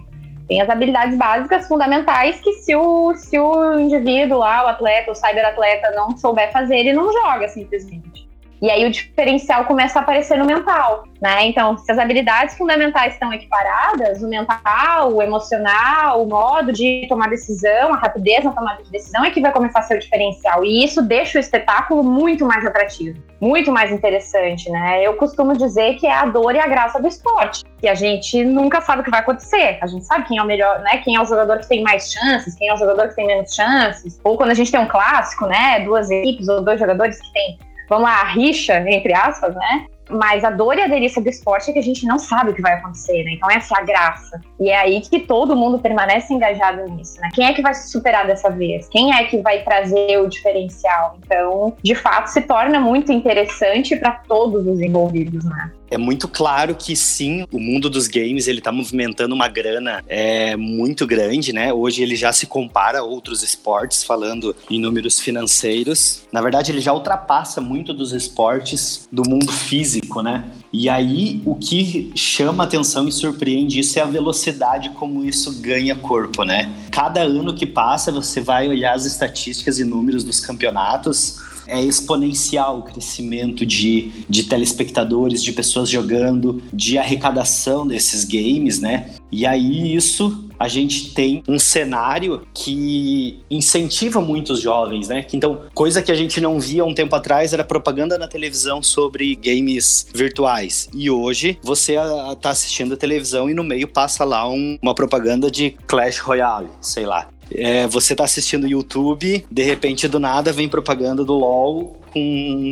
Tem 0.48 0.60
as 0.60 0.68
habilidades 0.68 1.16
básicas 1.16 1.66
fundamentais 1.66 2.40
que 2.40 2.52
se 2.54 2.76
o, 2.76 3.14
se 3.14 3.38
o 3.38 3.78
indivíduo 3.78 4.38
lá, 4.38 4.64
o 4.64 4.68
atleta, 4.68 5.10
o 5.10 5.14
cyberatleta 5.14 5.90
não 5.92 6.16
souber 6.16 6.52
fazer, 6.52 6.76
ele 6.76 6.92
não 6.92 7.12
joga 7.12 7.48
simplesmente. 7.48 8.23
E 8.64 8.70
aí 8.70 8.86
o 8.86 8.90
diferencial 8.90 9.66
começa 9.66 9.98
a 9.98 10.02
aparecer 10.02 10.38
no 10.38 10.46
mental, 10.46 11.04
né? 11.20 11.44
Então, 11.44 11.76
se 11.76 11.92
as 11.92 11.98
habilidades 11.98 12.56
fundamentais 12.56 13.12
estão 13.12 13.30
equiparadas, 13.30 14.22
o 14.22 14.26
mental, 14.26 15.12
o 15.12 15.20
emocional, 15.20 16.22
o 16.22 16.26
modo 16.26 16.72
de 16.72 17.04
tomar 17.06 17.28
decisão, 17.28 17.92
a 17.92 17.98
rapidez 17.98 18.42
na 18.42 18.52
tomada 18.52 18.82
de 18.82 18.90
decisão 18.90 19.22
é 19.22 19.30
que 19.30 19.42
vai 19.42 19.52
começar 19.52 19.80
a 19.80 19.82
ser 19.82 19.98
o 19.98 20.00
diferencial. 20.00 20.64
E 20.64 20.82
isso 20.82 21.02
deixa 21.02 21.36
o 21.36 21.40
espetáculo 21.42 22.02
muito 22.02 22.46
mais 22.46 22.64
atrativo, 22.64 23.22
muito 23.38 23.70
mais 23.70 23.92
interessante, 23.92 24.70
né? 24.70 25.06
Eu 25.06 25.12
costumo 25.12 25.54
dizer 25.54 25.96
que 25.96 26.06
é 26.06 26.14
a 26.14 26.24
dor 26.24 26.54
e 26.54 26.58
a 26.58 26.66
graça 26.66 26.98
do 26.98 27.06
esporte. 27.06 27.64
Que 27.78 27.86
a 27.86 27.94
gente 27.94 28.42
nunca 28.46 28.80
sabe 28.80 29.02
o 29.02 29.04
que 29.04 29.10
vai 29.10 29.20
acontecer. 29.20 29.76
A 29.82 29.86
gente 29.86 30.06
sabe 30.06 30.26
quem 30.26 30.38
é 30.38 30.42
o 30.42 30.46
melhor, 30.46 30.78
né? 30.78 30.96
Quem 31.04 31.16
é 31.16 31.20
o 31.20 31.26
jogador 31.26 31.58
que 31.58 31.68
tem 31.68 31.82
mais 31.82 32.10
chances, 32.10 32.54
quem 32.54 32.70
é 32.70 32.72
o 32.72 32.78
jogador 32.78 33.08
que 33.08 33.14
tem 33.14 33.26
menos 33.26 33.54
chances. 33.54 34.18
Ou 34.24 34.38
quando 34.38 34.52
a 34.52 34.54
gente 34.54 34.72
tem 34.72 34.80
um 34.80 34.88
clássico, 34.88 35.44
né? 35.44 35.80
Duas 35.80 36.10
equipes 36.10 36.48
ou 36.48 36.62
dois 36.62 36.80
jogadores 36.80 37.20
que 37.20 37.30
têm 37.34 37.58
vamos 37.88 38.04
lá, 38.04 38.24
rixa, 38.24 38.78
entre 38.88 39.14
aspas, 39.14 39.54
né? 39.54 39.86
Mas 40.10 40.44
a 40.44 40.50
dor 40.50 40.76
e 40.76 40.82
a 40.82 40.86
delícia 40.86 41.22
do 41.22 41.28
esporte 41.28 41.70
é 41.70 41.72
que 41.72 41.78
a 41.78 41.82
gente 41.82 42.06
não 42.06 42.18
sabe 42.18 42.50
o 42.50 42.54
que 42.54 42.60
vai 42.60 42.74
acontecer, 42.74 43.24
né? 43.24 43.32
Então 43.32 43.50
essa 43.50 43.74
é 43.74 43.80
a 43.80 43.84
graça. 43.84 44.40
E 44.60 44.68
é 44.68 44.76
aí 44.76 45.00
que 45.00 45.20
todo 45.20 45.56
mundo 45.56 45.78
permanece 45.78 46.32
engajado 46.32 46.86
nisso, 46.90 47.18
né? 47.20 47.30
Quem 47.32 47.46
é 47.46 47.54
que 47.54 47.62
vai 47.62 47.72
se 47.72 47.90
superar 47.90 48.26
dessa 48.26 48.50
vez? 48.50 48.86
Quem 48.88 49.14
é 49.14 49.24
que 49.24 49.38
vai 49.38 49.62
trazer 49.62 50.18
o 50.20 50.28
diferencial? 50.28 51.16
Então, 51.24 51.74
de 51.82 51.94
fato, 51.94 52.26
se 52.26 52.42
torna 52.42 52.78
muito 52.78 53.12
interessante 53.12 53.96
para 53.96 54.12
todos 54.12 54.66
os 54.66 54.80
envolvidos, 54.80 55.44
né? 55.44 55.72
É 55.90 55.98
muito 55.98 56.26
claro 56.26 56.74
que 56.74 56.96
sim, 56.96 57.46
o 57.52 57.60
mundo 57.60 57.88
dos 57.90 58.08
games 58.08 58.48
ele 58.48 58.60
tá 58.60 58.72
movimentando 58.72 59.34
uma 59.34 59.48
grana 59.48 60.02
é, 60.08 60.56
muito 60.56 61.06
grande, 61.06 61.52
né? 61.52 61.72
Hoje 61.72 62.02
ele 62.02 62.16
já 62.16 62.32
se 62.32 62.46
compara 62.46 63.00
a 63.00 63.02
outros 63.02 63.42
esportes, 63.42 64.02
falando 64.02 64.56
em 64.70 64.80
números 64.80 65.20
financeiros. 65.20 66.22
Na 66.32 66.40
verdade, 66.40 66.72
ele 66.72 66.80
já 66.80 66.92
ultrapassa 66.92 67.60
muito 67.60 67.92
dos 67.92 68.12
esportes 68.12 69.08
do 69.12 69.28
mundo 69.28 69.52
físico, 69.52 70.22
né? 70.22 70.44
E 70.72 70.88
aí, 70.88 71.40
o 71.44 71.54
que 71.54 72.10
chama 72.16 72.64
atenção 72.64 73.06
e 73.06 73.12
surpreende 73.12 73.78
isso 73.78 73.98
é 73.98 74.02
a 74.02 74.06
velocidade 74.06 74.90
como 74.90 75.24
isso 75.24 75.60
ganha 75.60 75.94
corpo, 75.94 76.42
né? 76.42 76.72
Cada 76.90 77.22
ano 77.22 77.54
que 77.54 77.66
passa, 77.66 78.10
você 78.10 78.40
vai 78.40 78.68
olhar 78.68 78.94
as 78.94 79.04
estatísticas 79.04 79.78
e 79.78 79.84
números 79.84 80.24
dos 80.24 80.40
campeonatos, 80.40 81.38
é 81.66 81.80
exponencial 81.82 82.78
o 82.78 82.82
crescimento 82.82 83.64
de, 83.64 84.10
de 84.28 84.44
telespectadores, 84.44 85.42
de 85.42 85.52
pessoas 85.52 85.88
jogando, 85.88 86.62
de 86.72 86.98
arrecadação 86.98 87.86
desses 87.86 88.24
games, 88.24 88.80
né? 88.80 89.10
E 89.30 89.46
aí 89.46 89.94
isso 89.94 90.44
a 90.58 90.68
gente 90.68 91.12
tem 91.12 91.42
um 91.48 91.58
cenário 91.58 92.46
que 92.54 93.40
incentiva 93.50 94.20
muitos 94.20 94.60
jovens, 94.60 95.08
né? 95.08 95.26
Então, 95.32 95.62
coisa 95.74 96.02
que 96.02 96.12
a 96.12 96.14
gente 96.14 96.40
não 96.40 96.58
via 96.60 96.84
um 96.84 96.94
tempo 96.94 97.14
atrás 97.14 97.52
era 97.52 97.64
propaganda 97.64 98.16
na 98.16 98.28
televisão 98.28 98.82
sobre 98.82 99.34
games 99.34 100.06
virtuais. 100.14 100.88
E 100.94 101.10
hoje 101.10 101.58
você 101.62 101.96
tá 102.40 102.50
assistindo 102.50 102.94
a 102.94 102.96
televisão 102.96 103.50
e 103.50 103.54
no 103.54 103.64
meio 103.64 103.88
passa 103.88 104.24
lá 104.24 104.48
um, 104.48 104.78
uma 104.80 104.94
propaganda 104.94 105.50
de 105.50 105.76
Clash 105.86 106.18
Royale, 106.18 106.68
sei 106.80 107.04
lá. 107.04 107.28
É, 107.50 107.86
você 107.86 108.14
tá 108.14 108.24
assistindo 108.24 108.66
YouTube, 108.66 109.44
de 109.50 109.62
repente 109.62 110.08
do 110.08 110.18
nada 110.18 110.52
vem 110.52 110.68
propaganda 110.68 111.24
do 111.24 111.34
LoL 111.34 111.96
com 112.12 112.20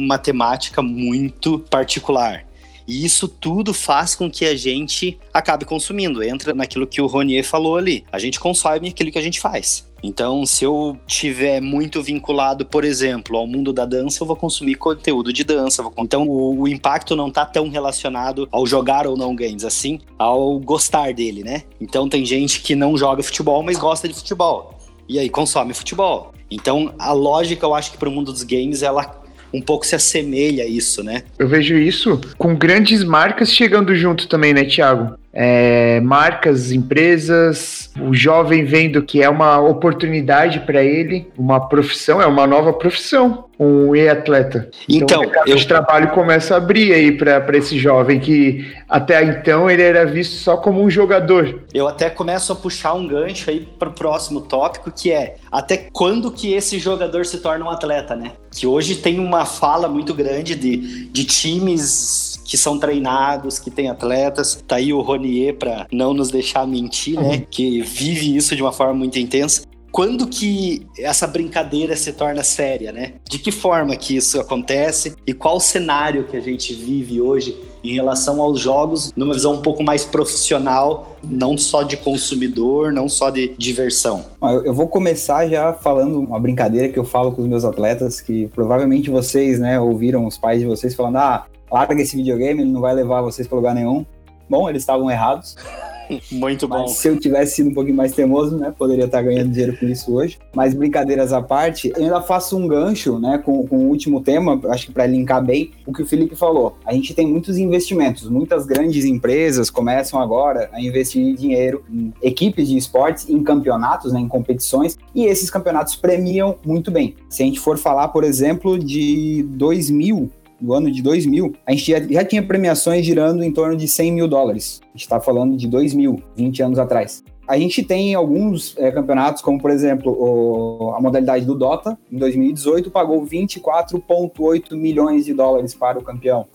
uma 0.04 0.18
temática 0.18 0.82
muito 0.82 1.58
particular. 1.58 2.44
E 2.86 3.04
isso 3.04 3.28
tudo 3.28 3.72
faz 3.72 4.14
com 4.14 4.30
que 4.30 4.44
a 4.44 4.56
gente 4.56 5.18
acabe 5.32 5.64
consumindo. 5.64 6.22
Entra 6.22 6.54
naquilo 6.54 6.86
que 6.86 7.00
o 7.00 7.06
Ronier 7.06 7.44
falou 7.44 7.76
ali. 7.76 8.04
A 8.12 8.18
gente 8.18 8.40
consome 8.40 8.88
aquilo 8.88 9.10
que 9.10 9.18
a 9.18 9.22
gente 9.22 9.40
faz. 9.40 9.90
Então, 10.02 10.44
se 10.44 10.64
eu 10.64 10.98
tiver 11.06 11.60
muito 11.60 12.02
vinculado, 12.02 12.66
por 12.66 12.84
exemplo, 12.84 13.36
ao 13.36 13.46
mundo 13.46 13.72
da 13.72 13.86
dança, 13.86 14.22
eu 14.22 14.26
vou 14.26 14.34
consumir 14.34 14.74
conteúdo 14.74 15.32
de 15.32 15.44
dança. 15.44 15.84
Então, 15.96 16.26
o, 16.26 16.62
o 16.62 16.68
impacto 16.68 17.14
não 17.14 17.28
está 17.28 17.46
tão 17.46 17.68
relacionado 17.68 18.48
ao 18.50 18.66
jogar 18.66 19.06
ou 19.06 19.16
não 19.16 19.36
games, 19.36 19.64
assim, 19.64 20.00
ao 20.18 20.58
gostar 20.58 21.14
dele, 21.14 21.44
né? 21.44 21.62
Então, 21.80 22.08
tem 22.08 22.26
gente 22.26 22.62
que 22.62 22.74
não 22.74 22.98
joga 22.98 23.22
futebol, 23.22 23.62
mas 23.62 23.78
gosta 23.78 24.08
de 24.08 24.14
futebol. 24.14 24.76
E 25.08 25.20
aí, 25.20 25.30
consome 25.30 25.72
futebol. 25.72 26.32
Então, 26.50 26.92
a 26.98 27.12
lógica, 27.12 27.64
eu 27.64 27.72
acho 27.72 27.92
que 27.92 27.96
para 27.96 28.08
o 28.08 28.12
mundo 28.12 28.32
dos 28.32 28.42
games, 28.42 28.82
ela 28.82 29.21
um 29.52 29.60
pouco 29.60 29.86
se 29.86 29.94
assemelha 29.94 30.64
a 30.64 30.66
isso, 30.66 31.02
né? 31.02 31.22
Eu 31.38 31.48
vejo 31.48 31.76
isso 31.76 32.20
com 32.38 32.54
grandes 32.54 33.04
marcas 33.04 33.52
chegando 33.52 33.94
junto 33.94 34.26
também, 34.26 34.52
né, 34.54 34.64
Thiago? 34.64 35.18
É, 35.32 36.00
marcas, 36.00 36.72
empresas, 36.72 37.90
o 38.00 38.14
jovem 38.14 38.64
vendo 38.64 39.02
que 39.02 39.22
é 39.22 39.28
uma 39.28 39.58
oportunidade 39.60 40.60
para 40.60 40.82
ele, 40.82 41.30
uma 41.38 41.68
profissão, 41.68 42.20
é 42.20 42.26
uma 42.26 42.46
nova 42.46 42.72
profissão, 42.72 43.46
um 43.58 43.94
e-atleta. 43.94 44.68
Então, 44.88 45.24
então 45.24 45.42
o 45.42 45.48
eu... 45.48 45.56
de 45.56 45.66
trabalho 45.66 46.10
começa 46.10 46.54
a 46.54 46.56
abrir 46.56 46.92
aí 46.92 47.12
para 47.12 47.56
esse 47.56 47.78
jovem 47.78 48.18
que 48.18 48.72
até 48.88 49.22
então 49.22 49.70
ele 49.70 49.82
era 49.82 50.04
visto 50.04 50.34
só 50.34 50.56
como 50.56 50.82
um 50.82 50.90
jogador. 50.90 51.62
Eu 51.72 51.86
até 51.86 52.10
começo 52.10 52.52
a 52.52 52.56
puxar 52.56 52.94
um 52.94 53.06
gancho 53.06 53.50
aí 53.50 53.60
para 53.78 53.88
o 53.88 53.92
próximo 53.92 54.40
tópico, 54.40 54.90
que 54.90 55.12
é 55.12 55.36
até 55.50 55.88
quando 55.92 56.30
que 56.30 56.52
esse 56.52 56.78
jogador 56.78 57.24
se 57.24 57.38
torna 57.38 57.64
um 57.64 57.70
atleta, 57.70 58.16
né? 58.16 58.32
Que 58.50 58.66
hoje 58.66 58.96
tem 58.96 59.18
uma 59.18 59.46
fala 59.46 59.88
muito 59.88 60.12
grande 60.12 60.54
de, 60.54 61.06
de 61.08 61.24
times 61.24 62.31
que 62.52 62.58
são 62.58 62.78
treinados, 62.78 63.58
que 63.58 63.70
tem 63.70 63.88
atletas. 63.88 64.62
Tá 64.68 64.76
aí 64.76 64.92
o 64.92 65.00
Ronier 65.00 65.56
para 65.56 65.86
não 65.90 66.12
nos 66.12 66.30
deixar 66.30 66.66
mentir, 66.66 67.18
né? 67.18 67.36
Uhum. 67.36 67.46
Que 67.50 67.80
vive 67.80 68.36
isso 68.36 68.54
de 68.54 68.60
uma 68.60 68.72
forma 68.72 68.92
muito 68.92 69.18
intensa 69.18 69.62
quando 69.90 70.26
que 70.26 70.86
essa 70.98 71.26
brincadeira 71.26 71.94
se 71.94 72.14
torna 72.14 72.42
séria, 72.42 72.90
né? 72.92 73.12
De 73.28 73.38
que 73.38 73.52
forma 73.52 73.94
que 73.94 74.16
isso 74.16 74.40
acontece 74.40 75.14
e 75.26 75.34
qual 75.34 75.56
o 75.56 75.60
cenário 75.60 76.24
que 76.24 76.36
a 76.36 76.40
gente 76.40 76.72
vive 76.72 77.20
hoje 77.20 77.54
em 77.84 77.92
relação 77.94 78.40
aos 78.40 78.58
jogos 78.58 79.12
numa 79.14 79.34
visão 79.34 79.54
um 79.54 79.60
pouco 79.60 79.82
mais 79.82 80.04
profissional, 80.04 81.18
não 81.22 81.58
só 81.58 81.82
de 81.82 81.98
consumidor, 81.98 82.90
não 82.90 83.06
só 83.06 83.28
de 83.28 83.54
diversão. 83.58 84.24
Eu 84.64 84.72
vou 84.72 84.88
começar 84.88 85.46
já 85.46 85.74
falando 85.74 86.20
uma 86.20 86.40
brincadeira 86.40 86.88
que 86.88 86.98
eu 86.98 87.04
falo 87.04 87.32
com 87.32 87.42
os 87.42 87.48
meus 87.48 87.64
atletas, 87.64 88.20
que 88.20 88.46
provavelmente 88.54 89.10
vocês, 89.10 89.58
né, 89.58 89.78
ouviram 89.78 90.26
os 90.26 90.38
pais 90.38 90.60
de 90.60 90.66
vocês 90.66 90.94
falando, 90.94 91.16
ah, 91.16 91.46
larga 91.72 92.00
esse 92.00 92.14
videogame, 92.16 92.62
ele 92.62 92.70
não 92.70 92.80
vai 92.80 92.94
levar 92.94 93.22
vocês 93.22 93.48
para 93.48 93.56
lugar 93.56 93.74
nenhum. 93.74 94.04
Bom, 94.48 94.68
eles 94.68 94.82
estavam 94.82 95.10
errados. 95.10 95.56
Muito 96.30 96.68
bom. 96.68 96.82
Mas 96.82 96.92
se 96.92 97.08
eu 97.08 97.18
tivesse 97.18 97.56
sido 97.56 97.70
um 97.70 97.74
pouquinho 97.74 97.96
mais 97.96 98.12
teimoso, 98.12 98.56
né, 98.58 98.72
poderia 98.76 99.04
estar 99.04 99.22
ganhando 99.22 99.50
dinheiro 99.50 99.76
com 99.78 99.86
isso 99.86 100.12
hoje. 100.14 100.38
Mas 100.54 100.74
brincadeiras 100.74 101.32
à 101.32 101.40
parte, 101.40 101.92
eu 101.96 102.02
ainda 102.02 102.20
faço 102.20 102.56
um 102.56 102.66
gancho, 102.66 103.18
né, 103.18 103.38
com, 103.38 103.66
com 103.66 103.78
o 103.78 103.88
último 103.88 104.20
tema, 104.20 104.60
acho 104.70 104.86
que 104.86 104.92
para 104.92 105.06
linkar 105.06 105.42
bem 105.42 105.70
o 105.86 105.92
que 105.92 106.02
o 106.02 106.06
Felipe 106.06 106.36
falou. 106.36 106.76
A 106.84 106.92
gente 106.92 107.14
tem 107.14 107.26
muitos 107.26 107.56
investimentos, 107.56 108.28
muitas 108.28 108.66
grandes 108.66 109.04
empresas 109.04 109.70
começam 109.70 110.20
agora 110.20 110.68
a 110.72 110.80
investir 110.80 111.34
dinheiro 111.34 111.84
em 111.90 112.12
equipes 112.22 112.68
de 112.68 112.76
esportes, 112.76 113.28
em 113.28 113.42
campeonatos, 113.42 114.12
né, 114.12 114.20
em 114.20 114.28
competições, 114.28 114.98
e 115.14 115.24
esses 115.24 115.50
campeonatos 115.50 115.96
premiam 115.96 116.56
muito 116.64 116.90
bem. 116.90 117.14
Se 117.28 117.42
a 117.42 117.46
gente 117.46 117.60
for 117.60 117.78
falar, 117.78 118.08
por 118.08 118.24
exemplo, 118.24 118.78
de 118.78 119.44
2000 119.50 120.30
no 120.62 120.72
ano 120.72 120.90
de 120.90 121.02
2000, 121.02 121.52
a 121.66 121.72
gente 121.72 121.90
já, 121.90 122.00
já 122.00 122.24
tinha 122.24 122.42
premiações 122.42 123.04
girando 123.04 123.42
em 123.42 123.52
torno 123.52 123.76
de 123.76 123.88
100 123.88 124.12
mil 124.12 124.28
dólares. 124.28 124.80
A 124.82 124.86
gente 124.92 125.02
está 125.02 125.20
falando 125.20 125.56
de 125.56 125.66
2000, 125.66 126.22
20 126.36 126.62
anos 126.62 126.78
atrás. 126.78 127.24
A 127.48 127.58
gente 127.58 127.82
tem 127.82 128.14
alguns 128.14 128.74
é, 128.78 128.90
campeonatos, 128.92 129.42
como 129.42 129.60
por 129.60 129.70
exemplo 129.70 130.12
o, 130.12 130.92
a 130.94 131.00
modalidade 131.00 131.44
do 131.44 131.56
Dota, 131.56 131.98
em 132.10 132.16
2018 132.16 132.90
pagou 132.90 133.26
24,8 133.26 134.76
milhões 134.76 135.24
de 135.24 135.34
dólares 135.34 135.74
para 135.74 135.98
o 135.98 136.02
campeão, 136.02 136.46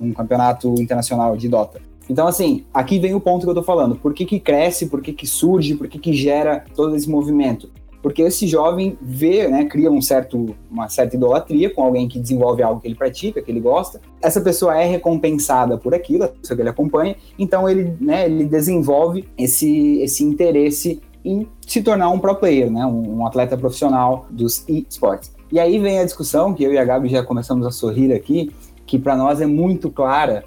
um 0.00 0.12
campeonato 0.12 0.72
internacional 0.80 1.36
de 1.36 1.48
Dota. 1.48 1.80
Então, 2.08 2.28
assim, 2.28 2.64
aqui 2.72 3.00
vem 3.00 3.14
o 3.14 3.20
ponto 3.20 3.44
que 3.44 3.50
eu 3.50 3.54
tô 3.54 3.64
falando. 3.64 3.96
Por 3.96 4.14
que, 4.14 4.24
que 4.24 4.38
cresce, 4.38 4.86
por 4.86 5.02
que, 5.02 5.12
que 5.12 5.26
surge, 5.26 5.74
por 5.74 5.88
que, 5.88 5.98
que 5.98 6.12
gera 6.12 6.64
todo 6.74 6.94
esse 6.94 7.10
movimento? 7.10 7.68
Porque 8.06 8.22
esse 8.22 8.46
jovem 8.46 8.96
vê, 9.02 9.48
né, 9.48 9.64
cria 9.64 9.90
um 9.90 10.00
certo, 10.00 10.54
uma 10.70 10.88
certa 10.88 11.16
idolatria 11.16 11.68
com 11.68 11.82
alguém 11.82 12.06
que 12.06 12.20
desenvolve 12.20 12.62
algo 12.62 12.80
que 12.80 12.86
ele 12.86 12.94
pratica, 12.94 13.42
que 13.42 13.50
ele 13.50 13.58
gosta. 13.58 14.00
Essa 14.22 14.40
pessoa 14.40 14.80
é 14.80 14.86
recompensada 14.86 15.76
por 15.76 15.92
aquilo, 15.92 16.22
a 16.22 16.28
pessoa 16.28 16.54
que 16.54 16.62
ele 16.62 16.68
acompanha, 16.68 17.16
então 17.36 17.68
ele, 17.68 17.96
né, 18.00 18.26
ele 18.26 18.44
desenvolve 18.44 19.28
esse, 19.36 19.98
esse 20.02 20.22
interesse 20.22 21.02
em 21.24 21.48
se 21.66 21.82
tornar 21.82 22.08
um 22.10 22.20
pro 22.20 22.36
player, 22.36 22.70
né, 22.70 22.86
um, 22.86 23.18
um 23.18 23.26
atleta 23.26 23.58
profissional 23.58 24.26
dos 24.30 24.64
esportes. 24.68 25.34
E 25.50 25.58
aí 25.58 25.76
vem 25.80 25.98
a 25.98 26.04
discussão 26.04 26.54
que 26.54 26.62
eu 26.62 26.72
e 26.72 26.78
a 26.78 26.84
Gabi 26.84 27.08
já 27.08 27.24
começamos 27.24 27.66
a 27.66 27.72
sorrir 27.72 28.12
aqui, 28.12 28.52
que 28.86 29.00
para 29.00 29.16
nós 29.16 29.40
é 29.40 29.46
muito 29.46 29.90
clara, 29.90 30.44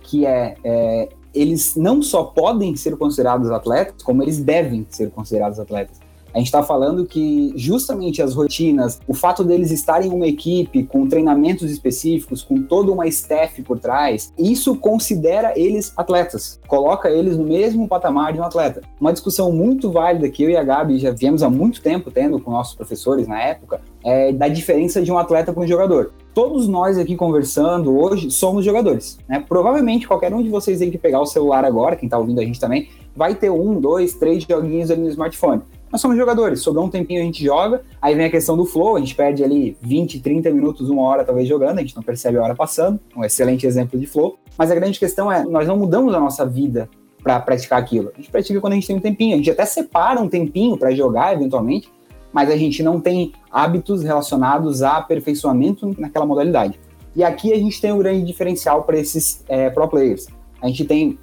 que 0.00 0.24
é, 0.24 0.54
é 0.64 1.08
eles 1.34 1.76
não 1.76 2.00
só 2.00 2.24
podem 2.24 2.74
ser 2.74 2.96
considerados 2.96 3.50
atletas, 3.50 4.02
como 4.02 4.22
eles 4.22 4.38
devem 4.38 4.86
ser 4.88 5.10
considerados 5.10 5.60
atletas. 5.60 6.01
A 6.34 6.38
gente 6.38 6.46
está 6.46 6.62
falando 6.62 7.04
que 7.04 7.52
justamente 7.54 8.22
as 8.22 8.34
rotinas, 8.34 8.98
o 9.06 9.12
fato 9.12 9.44
deles 9.44 9.70
estarem 9.70 10.10
em 10.10 10.14
uma 10.14 10.26
equipe 10.26 10.82
com 10.84 11.06
treinamentos 11.06 11.70
específicos, 11.70 12.42
com 12.42 12.62
toda 12.62 12.90
uma 12.90 13.06
staff 13.06 13.60
por 13.62 13.78
trás, 13.78 14.32
isso 14.38 14.74
considera 14.76 15.52
eles 15.56 15.92
atletas, 15.96 16.58
coloca 16.66 17.10
eles 17.10 17.36
no 17.36 17.44
mesmo 17.44 17.86
patamar 17.86 18.32
de 18.32 18.40
um 18.40 18.44
atleta. 18.44 18.80
Uma 18.98 19.12
discussão 19.12 19.52
muito 19.52 19.90
válida 19.90 20.28
que 20.30 20.42
eu 20.42 20.48
e 20.48 20.56
a 20.56 20.64
Gabi 20.64 20.98
já 20.98 21.10
viemos 21.10 21.42
há 21.42 21.50
muito 21.50 21.82
tempo 21.82 22.10
tendo 22.10 22.40
com 22.40 22.50
nossos 22.50 22.74
professores 22.74 23.28
na 23.28 23.40
época, 23.40 23.82
é 24.02 24.32
da 24.32 24.48
diferença 24.48 25.02
de 25.02 25.12
um 25.12 25.18
atleta 25.18 25.52
para 25.52 25.62
um 25.62 25.66
jogador. 25.66 26.12
Todos 26.32 26.66
nós 26.66 26.96
aqui 26.96 27.14
conversando 27.14 27.94
hoje 27.96 28.30
somos 28.30 28.64
jogadores. 28.64 29.18
Né? 29.28 29.44
Provavelmente 29.46 30.08
qualquer 30.08 30.32
um 30.32 30.42
de 30.42 30.48
vocês 30.48 30.80
aí 30.80 30.90
que 30.90 30.96
pegar 30.96 31.20
o 31.20 31.26
celular 31.26 31.62
agora, 31.64 31.94
quem 31.94 32.06
está 32.06 32.18
ouvindo 32.18 32.40
a 32.40 32.44
gente 32.44 32.58
também, 32.58 32.88
vai 33.14 33.34
ter 33.34 33.50
um, 33.50 33.78
dois, 33.78 34.14
três 34.14 34.42
joguinhos 34.44 34.90
ali 34.90 35.02
no 35.02 35.08
smartphone 35.08 35.60
nós 35.92 36.00
somos 36.00 36.16
jogadores, 36.16 36.60
sobrou 36.60 36.86
um 36.86 36.88
tempinho 36.88 37.20
a 37.20 37.24
gente 37.24 37.44
joga, 37.44 37.82
aí 38.00 38.14
vem 38.14 38.24
a 38.24 38.30
questão 38.30 38.56
do 38.56 38.64
flow, 38.64 38.96
a 38.96 38.98
gente 38.98 39.14
perde 39.14 39.44
ali 39.44 39.76
20, 39.82 40.20
30 40.20 40.50
minutos, 40.50 40.88
uma 40.88 41.02
hora 41.02 41.22
talvez 41.22 41.46
jogando, 41.46 41.78
a 41.78 41.82
gente 41.82 41.94
não 41.94 42.02
percebe 42.02 42.38
a 42.38 42.42
hora 42.42 42.54
passando, 42.54 42.98
um 43.14 43.22
excelente 43.22 43.66
exemplo 43.66 44.00
de 44.00 44.06
flow, 44.06 44.38
mas 44.56 44.70
a 44.70 44.74
grande 44.74 44.98
questão 44.98 45.30
é, 45.30 45.44
nós 45.44 45.68
não 45.68 45.76
mudamos 45.76 46.14
a 46.14 46.18
nossa 46.18 46.46
vida 46.46 46.88
para 47.22 47.38
praticar 47.38 47.78
aquilo, 47.78 48.10
a 48.14 48.16
gente 48.16 48.30
pratica 48.30 48.58
quando 48.58 48.72
a 48.72 48.76
gente 48.76 48.86
tem 48.86 48.96
um 48.96 49.00
tempinho, 49.00 49.34
a 49.34 49.36
gente 49.36 49.50
até 49.50 49.66
separa 49.66 50.18
um 50.18 50.28
tempinho 50.28 50.78
para 50.78 50.90
jogar 50.92 51.34
eventualmente, 51.34 51.90
mas 52.32 52.50
a 52.50 52.56
gente 52.56 52.82
não 52.82 52.98
tem 52.98 53.32
hábitos 53.50 54.02
relacionados 54.02 54.82
a 54.82 54.96
aperfeiçoamento 54.96 55.94
naquela 55.98 56.24
modalidade. 56.24 56.80
E 57.14 57.22
aqui 57.22 57.52
a 57.52 57.56
gente 57.56 57.78
tem 57.78 57.92
um 57.92 57.98
grande 57.98 58.24
diferencial 58.24 58.84
para 58.84 58.98
esses 58.98 59.44
é, 59.46 59.68
pro 59.68 59.86
players. 59.86 60.26
A 60.62 60.66
gente 60.68 60.86
tem 60.86 61.18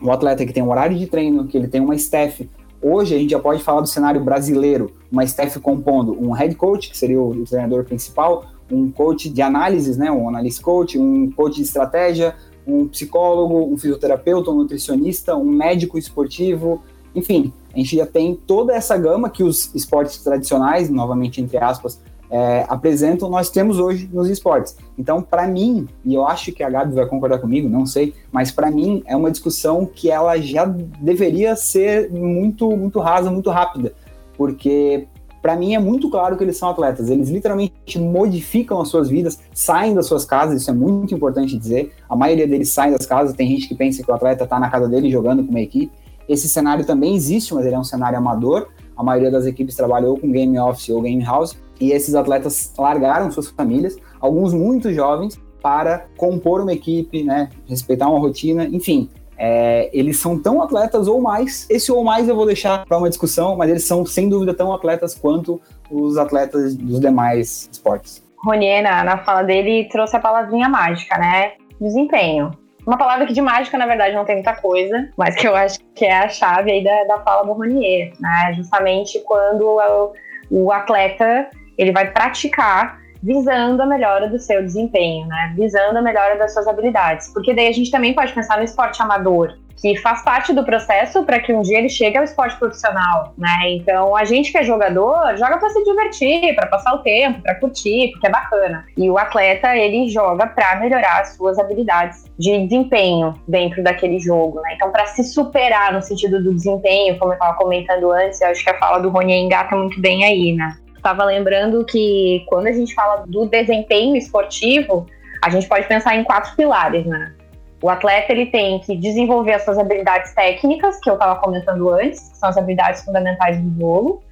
um 0.00 0.10
atleta 0.10 0.46
que 0.46 0.52
tem 0.54 0.62
um 0.62 0.70
horário 0.70 0.96
de 0.96 1.06
treino, 1.06 1.46
que 1.46 1.58
ele 1.58 1.68
tem 1.68 1.82
uma 1.82 1.94
staff 1.94 2.48
Hoje 2.86 3.14
a 3.14 3.18
gente 3.18 3.30
já 3.30 3.38
pode 3.38 3.62
falar 3.62 3.80
do 3.80 3.86
cenário 3.86 4.22
brasileiro, 4.22 4.92
uma 5.10 5.24
staff 5.24 5.58
compondo 5.58 6.12
um 6.22 6.32
head 6.32 6.54
coach, 6.54 6.90
que 6.90 6.98
seria 6.98 7.18
o 7.18 7.42
treinador 7.46 7.82
principal, 7.82 8.44
um 8.70 8.90
coach 8.90 9.30
de 9.30 9.40
análises, 9.40 9.96
né, 9.96 10.12
um 10.12 10.28
analyst 10.28 10.60
coach, 10.60 10.98
um 10.98 11.30
coach 11.30 11.56
de 11.56 11.62
estratégia, 11.62 12.36
um 12.66 12.86
psicólogo, 12.86 13.72
um 13.72 13.78
fisioterapeuta, 13.78 14.50
um 14.50 14.56
nutricionista, 14.56 15.34
um 15.34 15.46
médico 15.46 15.96
esportivo, 15.96 16.82
enfim, 17.14 17.54
a 17.72 17.78
gente 17.78 17.96
já 17.96 18.04
tem 18.04 18.34
toda 18.34 18.74
essa 18.74 18.98
gama 18.98 19.30
que 19.30 19.42
os 19.42 19.74
esportes 19.74 20.22
tradicionais, 20.22 20.90
novamente 20.90 21.40
entre 21.40 21.56
aspas, 21.56 21.98
é, 22.34 22.66
apresentam, 22.68 23.30
nós 23.30 23.48
temos 23.48 23.78
hoje 23.78 24.10
nos 24.12 24.28
esportes. 24.28 24.76
Então, 24.98 25.22
para 25.22 25.46
mim, 25.46 25.86
e 26.04 26.14
eu 26.14 26.26
acho 26.26 26.50
que 26.50 26.64
a 26.64 26.68
Gabi 26.68 26.92
vai 26.92 27.06
concordar 27.06 27.38
comigo, 27.38 27.68
não 27.68 27.86
sei, 27.86 28.12
mas 28.32 28.50
para 28.50 28.72
mim 28.72 29.04
é 29.06 29.14
uma 29.14 29.30
discussão 29.30 29.86
que 29.86 30.10
ela 30.10 30.36
já 30.38 30.64
deveria 30.64 31.54
ser 31.54 32.10
muito, 32.10 32.76
muito 32.76 32.98
rasa, 32.98 33.30
muito 33.30 33.50
rápida, 33.50 33.94
porque 34.36 35.06
para 35.40 35.54
mim 35.54 35.76
é 35.76 35.78
muito 35.78 36.10
claro 36.10 36.36
que 36.36 36.42
eles 36.42 36.56
são 36.56 36.70
atletas. 36.70 37.08
Eles 37.08 37.28
literalmente 37.28 38.00
modificam 38.00 38.80
as 38.80 38.88
suas 38.88 39.08
vidas, 39.08 39.38
saem 39.52 39.94
das 39.94 40.06
suas 40.06 40.24
casas, 40.24 40.60
isso 40.60 40.70
é 40.70 40.74
muito 40.74 41.14
importante 41.14 41.56
dizer. 41.56 41.92
A 42.08 42.16
maioria 42.16 42.48
deles 42.48 42.70
saem 42.70 42.90
das 42.90 43.06
casas, 43.06 43.36
tem 43.36 43.48
gente 43.48 43.68
que 43.68 43.76
pensa 43.76 44.02
que 44.02 44.10
o 44.10 44.14
atleta 44.14 44.42
está 44.42 44.58
na 44.58 44.68
casa 44.68 44.88
dele 44.88 45.08
jogando 45.08 45.44
com 45.44 45.50
uma 45.50 45.60
equipe. 45.60 45.92
Esse 46.28 46.48
cenário 46.48 46.84
também 46.84 47.14
existe, 47.14 47.54
mas 47.54 47.64
ele 47.64 47.76
é 47.76 47.78
um 47.78 47.84
cenário 47.84 48.18
amador. 48.18 48.70
A 48.96 49.04
maioria 49.04 49.30
das 49.30 49.46
equipes 49.46 49.76
trabalha 49.76 50.08
ou 50.08 50.18
com 50.18 50.32
game 50.32 50.58
office 50.58 50.88
ou 50.88 51.00
game 51.02 51.22
house, 51.22 51.56
e 51.80 51.92
esses 51.92 52.14
atletas 52.14 52.72
largaram 52.78 53.30
suas 53.30 53.48
famílias, 53.48 53.96
alguns 54.20 54.52
muito 54.52 54.92
jovens, 54.92 55.38
para 55.62 56.06
compor 56.18 56.60
uma 56.60 56.74
equipe, 56.74 57.24
né, 57.24 57.48
respeitar 57.66 58.08
uma 58.08 58.18
rotina, 58.18 58.66
enfim. 58.66 59.08
É, 59.36 59.90
eles 59.92 60.18
são 60.18 60.38
tão 60.38 60.62
atletas 60.62 61.08
ou 61.08 61.20
mais. 61.20 61.66
Esse 61.70 61.90
ou 61.90 62.04
mais 62.04 62.28
eu 62.28 62.36
vou 62.36 62.46
deixar 62.46 62.84
para 62.84 62.98
uma 62.98 63.08
discussão, 63.08 63.56
mas 63.56 63.70
eles 63.70 63.84
são 63.84 64.04
sem 64.04 64.28
dúvida 64.28 64.54
tão 64.54 64.72
atletas 64.72 65.14
quanto 65.14 65.60
os 65.90 66.16
atletas 66.18 66.76
dos 66.76 67.00
demais 67.00 67.68
esportes. 67.72 68.22
Ronier, 68.44 68.82
na, 68.82 69.02
na 69.02 69.18
fala 69.24 69.42
dele, 69.42 69.88
trouxe 69.90 70.16
a 70.16 70.20
palavrinha 70.20 70.68
mágica, 70.68 71.16
né? 71.18 71.52
Desempenho. 71.80 72.50
Uma 72.86 72.98
palavra 72.98 73.26
que 73.26 73.32
de 73.32 73.40
mágica, 73.40 73.78
na 73.78 73.86
verdade, 73.86 74.14
não 74.14 74.26
tem 74.26 74.36
muita 74.36 74.54
coisa, 74.56 75.08
mas 75.16 75.34
que 75.34 75.48
eu 75.48 75.56
acho 75.56 75.78
que 75.94 76.04
é 76.04 76.18
a 76.18 76.28
chave 76.28 76.70
aí 76.70 76.84
da, 76.84 77.04
da 77.04 77.22
fala 77.22 77.42
do 77.44 77.54
Ronier, 77.54 78.12
né? 78.20 78.52
Justamente 78.54 79.18
quando 79.20 79.62
o, 79.62 80.12
o 80.50 80.70
atleta 80.70 81.48
ele 81.78 81.92
vai 81.92 82.10
praticar 82.10 82.98
visando 83.24 83.82
a 83.82 83.86
melhora 83.86 84.28
do 84.28 84.38
seu 84.38 84.62
desempenho, 84.62 85.26
né? 85.26 85.54
Visando 85.56 85.98
a 85.98 86.02
melhora 86.02 86.36
das 86.36 86.52
suas 86.52 86.68
habilidades. 86.68 87.32
Porque 87.32 87.54
daí 87.54 87.68
a 87.68 87.72
gente 87.72 87.90
também 87.90 88.12
pode 88.12 88.32
pensar 88.34 88.58
no 88.58 88.64
esporte 88.64 89.00
amador, 89.00 89.56
que 89.80 89.96
faz 89.96 90.22
parte 90.22 90.52
do 90.52 90.62
processo 90.62 91.24
para 91.24 91.40
que 91.40 91.52
um 91.52 91.62
dia 91.62 91.78
ele 91.78 91.88
chegue 91.88 92.18
ao 92.18 92.24
esporte 92.24 92.56
profissional, 92.58 93.32
né? 93.36 93.70
Então, 93.70 94.14
a 94.14 94.24
gente 94.24 94.52
que 94.52 94.58
é 94.58 94.62
jogador, 94.62 95.36
joga 95.38 95.56
para 95.56 95.70
se 95.70 95.82
divertir, 95.84 96.54
para 96.54 96.66
passar 96.66 96.94
o 96.94 96.98
tempo, 96.98 97.40
para 97.40 97.54
curtir, 97.54 98.10
porque 98.12 98.26
é 98.26 98.30
bacana. 98.30 98.84
E 98.96 99.10
o 99.10 99.16
atleta, 99.16 99.74
ele 99.74 100.08
joga 100.08 100.46
para 100.46 100.76
melhorar 100.76 101.22
as 101.22 101.34
suas 101.34 101.58
habilidades 101.58 102.24
de 102.38 102.66
desempenho 102.66 103.40
dentro 103.48 103.82
daquele 103.82 104.18
jogo, 104.18 104.60
né? 104.60 104.74
Então, 104.74 104.90
para 104.90 105.06
se 105.06 105.24
superar 105.24 105.94
no 105.94 106.02
sentido 106.02 106.42
do 106.42 106.52
desempenho, 106.52 107.18
como 107.18 107.32
eu 107.32 107.36
estava 107.36 107.56
comentando 107.56 108.12
antes, 108.12 108.40
eu 108.42 108.48
acho 108.48 108.62
que 108.62 108.70
a 108.70 108.78
fala 108.78 108.98
do 108.98 109.08
Rony 109.08 109.32
engata 109.32 109.74
muito 109.74 109.98
bem 110.00 110.24
aí, 110.24 110.52
né? 110.52 110.76
Estava 111.04 111.22
lembrando 111.24 111.84
que 111.84 112.42
quando 112.48 112.66
a 112.66 112.72
gente 112.72 112.94
fala 112.94 113.24
do 113.26 113.44
desempenho 113.44 114.16
esportivo, 114.16 115.06
a 115.42 115.50
gente 115.50 115.68
pode 115.68 115.86
pensar 115.86 116.16
em 116.16 116.24
quatro 116.24 116.56
pilares, 116.56 117.04
né? 117.04 117.34
O 117.82 117.90
atleta 117.90 118.32
ele 118.32 118.46
tem 118.46 118.80
que 118.80 118.96
desenvolver 118.96 119.52
as 119.52 119.64
suas 119.64 119.78
habilidades 119.78 120.32
técnicas, 120.34 120.98
que 121.00 121.10
eu 121.10 121.14
estava 121.14 121.38
comentando 121.38 121.90
antes, 121.90 122.30
que 122.30 122.38
são 122.38 122.48
as 122.48 122.56
habilidades 122.56 123.04
fundamentais 123.04 123.60
do 123.60 123.78
jogo 123.78 124.22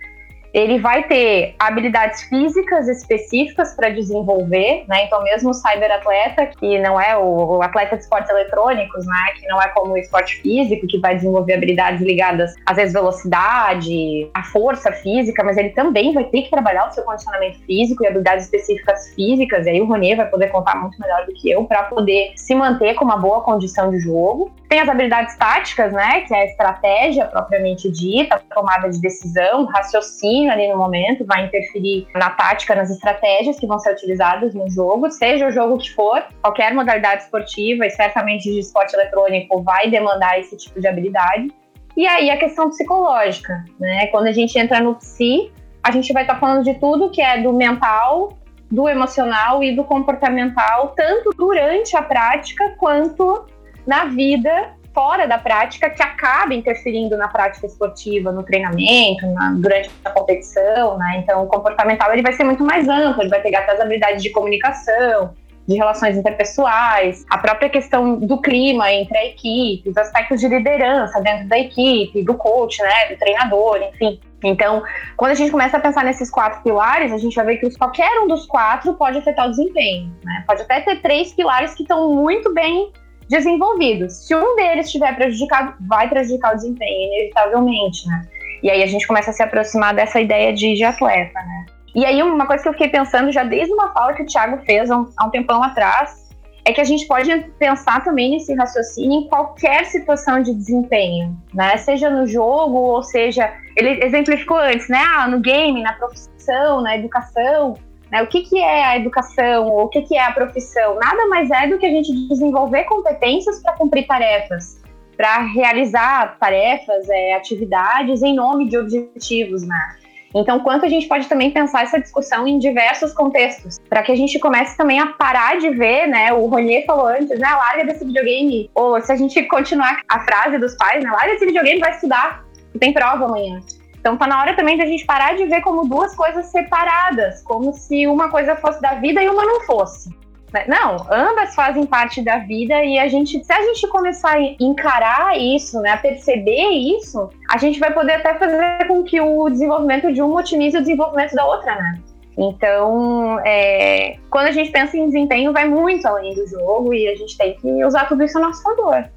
ele 0.53 0.79
vai 0.79 1.03
ter 1.05 1.55
habilidades 1.59 2.23
físicas 2.25 2.87
específicas 2.87 3.75
para 3.75 3.89
desenvolver, 3.89 4.85
né? 4.87 5.05
Então, 5.07 5.23
mesmo 5.23 5.51
o 5.51 5.55
cyberatleta, 5.55 6.47
que 6.47 6.79
não 6.79 7.01
é 7.01 7.17
o, 7.17 7.57
o, 7.57 7.63
atleta 7.63 7.97
de 7.97 8.03
esportes 8.03 8.31
eletrônicos, 8.31 9.07
né? 9.07 9.33
Que 9.39 9.47
não 9.47 9.61
é 9.61 9.69
como 9.69 9.95
o 9.95 9.97
esporte 9.97 10.41
físico, 10.43 10.87
que 10.87 10.99
vai 10.99 11.17
desenvolver 11.17 11.55
habilidades 11.55 12.03
ligadas, 12.03 12.55
às 12.67 12.77
vezes, 12.77 12.93
velocidade, 12.93 14.31
a 14.35 14.43
força 14.45 14.93
física, 14.93 15.43
mas 15.43 15.57
ele 15.57 15.71
também 15.71 16.13
vai 16.13 16.25
ter 16.25 16.43
que 16.43 16.51
trabalhar 16.51 16.89
o 16.89 16.93
seu 16.93 17.03
condicionamento 17.03 17.59
físico 17.65 18.05
e 18.05 18.07
habilidades 18.07 18.45
específicas 18.45 19.09
físicas. 19.15 19.67
E 19.67 19.71
aí 19.71 19.81
o 19.81 19.87
Ronier 19.87 20.17
vai 20.17 20.27
poder 20.27 20.49
contar 20.49 20.77
muito 20.77 21.01
melhor 21.01 21.25
do 21.25 21.33
que 21.33 21.51
eu 21.51 21.65
para 21.65 21.85
poder 21.85 22.33
se 22.37 22.55
manter 22.55 22.95
com 22.95 23.05
uma 23.05 23.17
boa 23.17 23.41
condição 23.41 23.91
de 23.91 23.99
jogo. 23.99 24.53
Tem 24.69 24.81
as 24.81 24.89
habilidades 24.89 25.37
táticas, 25.37 25.93
né? 25.93 26.23
Que 26.23 26.35
é 26.35 26.43
a 26.43 26.45
estratégia 26.45 27.27
propriamente 27.27 27.91
dita, 27.91 28.41
tomada 28.55 28.91
de 28.91 29.01
decisão, 29.01 29.65
raciocínio 29.67 30.42
ali 30.51 30.69
no 30.69 30.77
momento, 30.77 31.25
vai 31.25 31.45
interferir 31.45 32.07
na 32.15 32.31
tática, 32.31 32.75
nas 32.75 32.91
estratégias 32.91 33.59
que 33.59 33.67
vão 33.67 33.79
ser 33.79 33.93
utilizadas 33.93 34.55
no 34.55 34.69
jogo, 34.71 35.11
seja 35.11 35.47
o 35.47 35.51
jogo 35.51 35.79
que 35.79 35.91
for, 35.93 36.23
qualquer 36.41 36.75
modalidade 36.75 37.23
esportiva, 37.25 37.87
e 37.87 37.91
certamente 37.91 38.51
de 38.51 38.61
esporte 38.61 38.95
eletrônico 38.95 39.63
vai 39.63 39.91
demandar 39.91 40.39
esse 40.39 40.57
tipo 40.57 40.81
de 40.81 40.87
habilidade. 40.87 41.49
E 41.97 42.07
aí 42.07 42.31
a 42.31 42.37
questão 42.37 42.69
psicológica, 42.71 43.65
né? 43.79 44.07
Quando 44.07 44.27
a 44.27 44.33
gente 44.33 44.59
entra 44.59 44.81
no 44.81 44.95
psi, 44.95 45.53
a 45.83 45.91
gente 45.91 46.13
vai 46.13 46.23
estar 46.23 46.35
tá 46.35 46.41
falando 46.41 46.65
de 46.65 46.75
tudo 46.75 47.11
que 47.11 47.21
é 47.21 47.43
do 47.43 47.53
mental, 47.53 48.39
do 48.71 48.89
emocional 48.89 49.63
e 49.63 49.77
do 49.77 49.85
comportamental, 49.85 50.95
tanto 50.97 51.31
durante 51.37 51.97
a 51.97 52.03
prática 52.03 52.75
quanto 52.79 53.47
na 53.87 54.07
vida 54.07 54.75
fora 54.95 55.27
da 55.27 55.39
prática 55.39 55.91
que 55.91 56.03
acaba 56.03 56.55
interferindo 56.55 57.17
na 57.17 57.29
prática 57.29 57.67
esportiva, 57.67 58.31
no 58.31 58.43
treinamento, 58.43 59.27
na, 59.33 59.53
durante 59.53 59.91
a 60.05 60.11
competição, 60.11 60.99
né? 60.99 61.19
Então, 61.19 61.45
o 61.45 61.47
comportamental 61.47 62.13
ele 62.13 62.23
vai 62.23 62.33
ser 62.33 62.45
muito 62.45 62.65
mais 62.65 62.89
amplo, 62.89 63.23
ele 63.23 63.31
vai 63.31 63.41
pegar 63.41 63.61
até 63.61 63.73
as 63.73 63.81
habilidades 63.81 64.23
de 64.23 64.31
comunicação, 64.31 65.35
de 65.67 65.77
relações 65.77 66.17
interpessoais, 66.17 67.25
a 67.31 67.39
própria 67.39 67.69
questão 67.69 68.19
do 68.19 68.41
clima 68.41 68.93
entre 68.93 69.17
a 69.17 69.27
equipe, 69.27 69.89
os 69.89 69.97
aspectos 69.97 70.41
de 70.41 70.49
liderança 70.49 71.21
dentro 71.21 71.49
da 71.49 71.59
equipe, 71.59 72.23
do 72.23 72.35
coach, 72.35 72.83
né, 72.83 73.09
do 73.11 73.17
treinador, 73.17 73.81
enfim. 73.83 74.21
Então, 74.45 74.83
quando 75.17 75.31
a 75.31 75.35
gente 75.35 75.53
começa 75.53 75.77
a 75.77 75.81
pensar 75.81 76.05
nesses 76.05 76.29
quatro 76.29 76.63
pilares, 76.63 77.13
a 77.13 77.19
gente 77.19 77.35
vai 77.37 77.45
ver 77.45 77.57
que 77.59 77.79
qualquer 77.79 78.21
um 78.21 78.27
dos 78.27 78.45
quatro 78.45 78.93
pode 78.95 79.19
afetar 79.19 79.47
o 79.47 79.51
desempenho. 79.51 80.13
Né? 80.25 80.43
Pode 80.47 80.63
até 80.63 80.81
ter 80.81 81.01
três 81.01 81.33
pilares 81.33 81.75
que 81.75 81.83
estão 81.83 82.13
muito 82.13 82.53
bem 82.53 82.91
desenvolvidos. 83.33 84.27
Se 84.27 84.37
um 84.37 84.55
deles 84.55 84.87
estiver 84.87 85.17
prejudicado, 85.17 85.75
vai 85.89 86.07
prejudicar 86.09 86.53
o 86.53 86.57
desempenho, 86.57 87.09
inevitavelmente, 87.09 88.07
né? 88.07 88.29
E 88.63 88.71
aí 88.71 88.83
a 88.83 88.87
gente 88.87 89.07
começa 89.07 89.31
a 89.31 89.33
se 89.33 89.43
aproximar 89.43 89.95
dessa 89.95 90.21
ideia 90.21 90.53
de, 90.53 90.75
de 90.75 90.85
atleta, 90.85 91.41
né? 91.41 91.67
E 91.95 92.05
aí 92.05 92.23
uma 92.23 92.47
coisa 92.47 92.63
que 92.63 92.69
eu 92.69 92.73
fiquei 92.75 92.89
pensando 92.89 93.33
já 93.33 93.43
desde 93.43 93.73
uma 93.73 93.93
fala 93.93 94.13
que 94.13 94.23
o 94.23 94.27
Thiago 94.27 94.59
fez 94.65 94.91
há 94.91 94.99
um, 94.99 95.09
há 95.17 95.27
um 95.27 95.31
tempão 95.31 95.63
atrás, 95.63 96.31
é 96.65 96.73
que 96.73 96.81
a 96.81 96.85
gente 96.85 97.07
pode 97.07 97.29
pensar 97.59 98.05
também 98.05 98.31
nesse 98.31 98.55
raciocínio 98.55 99.23
em 99.23 99.29
qualquer 99.29 99.87
situação 99.87 100.43
de 100.43 100.55
desempenho, 100.55 101.37
né? 101.55 101.77
Seja 101.79 102.09
no 102.11 102.27
jogo, 102.27 102.77
ou 102.77 103.03
seja, 103.03 103.53
ele 103.77 104.05
exemplificou 104.05 104.59
antes, 104.59 104.89
né? 104.89 105.03
Ah, 105.17 105.27
no 105.27 105.41
game, 105.41 105.83
na 105.83 105.95
profissão, 105.95 106.83
na 106.83 106.97
educação. 106.97 107.75
Né? 108.13 108.23
O 108.23 108.27
que, 108.27 108.43
que 108.43 108.59
é 108.59 108.85
a 108.85 108.97
educação 108.99 109.69
ou 109.69 109.85
o 109.85 109.89
que, 109.89 110.03
que 110.03 110.17
é 110.17 110.23
a 110.23 110.33
profissão? 110.33 110.97
Nada 110.97 111.27
mais 111.29 111.51
é 111.51 111.67
do 111.67 111.79
que 111.79 111.87
a 111.87 111.91
gente 111.91 112.13
desenvolver 112.29 112.85
competências 112.85 113.63
para 113.63 113.73
cumprir 113.73 114.07
tarefas, 114.07 114.79
para 115.17 115.39
realizar 115.39 116.37
tarefas, 116.39 117.09
é, 117.09 117.35
atividades 117.35 118.23
em 118.23 118.35
nome 118.35 118.69
de 118.69 118.77
objetivos, 118.77 119.67
né? 119.67 119.97
Então, 120.35 120.61
quanto 120.61 120.87
a 120.87 120.89
gente 120.89 121.07
pode 121.09 121.29
também 121.29 121.51
pensar 121.51 121.83
essa 121.83 122.01
discussão 122.01 122.47
em 122.47 122.59
diversos 122.59 123.13
contextos, 123.13 123.79
para 123.89 124.03
que 124.03 124.13
a 124.13 124.17
gente 124.17 124.39
comece 124.39 124.77
também 124.79 124.99
a 124.99 125.07
parar 125.07 125.59
de 125.59 125.69
ver, 125.71 126.07
né? 126.07 126.33
O 126.33 126.47
Ronier 126.47 126.87
falou 126.87 127.07
antes, 127.07 127.39
né? 127.39 127.49
Larga 127.49 127.85
desse 127.85 128.05
videogame. 128.05 128.71
Ou 128.75 129.01
se 129.03 129.13
a 129.13 129.17
gente 129.17 129.43
continuar 129.43 130.01
a 130.09 130.21
frase 130.21 130.59
dos 130.59 130.75
pais, 130.77 131.05
né? 131.05 131.11
Larga 131.11 131.33
desse 131.33 131.45
videogame, 131.45 131.81
vai 131.81 131.91
estudar, 131.91 132.45
tem 132.81 132.95
prova 132.95 133.27
amanhã. 133.27 133.61
Então 134.03 134.17
tá 134.17 134.27
na 134.27 134.41
hora 134.41 134.57
também 134.57 134.77
da 134.77 134.85
gente 134.85 135.07
parar 135.07 135.37
de 135.37 135.47
ver 135.47 135.61
como 135.61 135.89
duas 135.89 136.13
coisas 136.17 136.47
separadas, 136.47 137.41
como 137.43 137.73
se 137.73 138.05
uma 138.09 138.29
coisa 138.29 138.57
fosse 138.57 138.83
da 138.83 138.95
vida 138.95 139.23
e 139.23 139.29
uma 139.29 139.45
não 139.45 139.61
fosse. 139.61 140.11
Né? 140.53 140.65
Não, 140.67 141.07
ambas 141.09 141.55
fazem 141.55 141.87
parte 141.87 142.21
da 142.21 142.39
vida 142.39 142.85
e 142.85 142.99
a 142.99 143.07
gente, 143.07 143.43
se 143.45 143.53
a 143.53 143.63
gente 143.63 143.87
começar 143.87 144.35
a 144.35 144.43
encarar 144.59 145.39
isso, 145.39 145.81
né, 145.81 145.91
a 145.91 145.97
perceber 145.97 146.69
isso, 146.71 147.31
a 147.49 147.57
gente 147.59 147.79
vai 147.79 147.93
poder 147.93 148.15
até 148.15 148.35
fazer 148.35 148.89
com 148.89 149.05
que 149.05 149.21
o 149.21 149.49
desenvolvimento 149.49 150.13
de 150.13 150.21
uma 150.21 150.41
otimize 150.41 150.77
o 150.77 150.81
desenvolvimento 150.81 151.37
da 151.37 151.47
outra, 151.47 151.77
né? 151.77 152.01
Então, 152.37 153.39
é, 153.45 154.17
quando 154.29 154.47
a 154.47 154.53
gente 154.53 154.73
pensa 154.73 154.97
em 154.97 155.07
desempenho, 155.07 155.53
vai 155.53 155.69
muito 155.69 156.09
além 156.09 156.35
do 156.35 156.45
jogo 156.49 156.93
e 156.93 157.07
a 157.07 157.15
gente 157.15 157.39
tem 157.39 157.55
que 157.55 157.85
usar 157.85 158.07
tudo 158.07 158.25
isso 158.25 158.37
a 158.37 158.41
nosso 158.41 158.63
favor. 158.65 159.09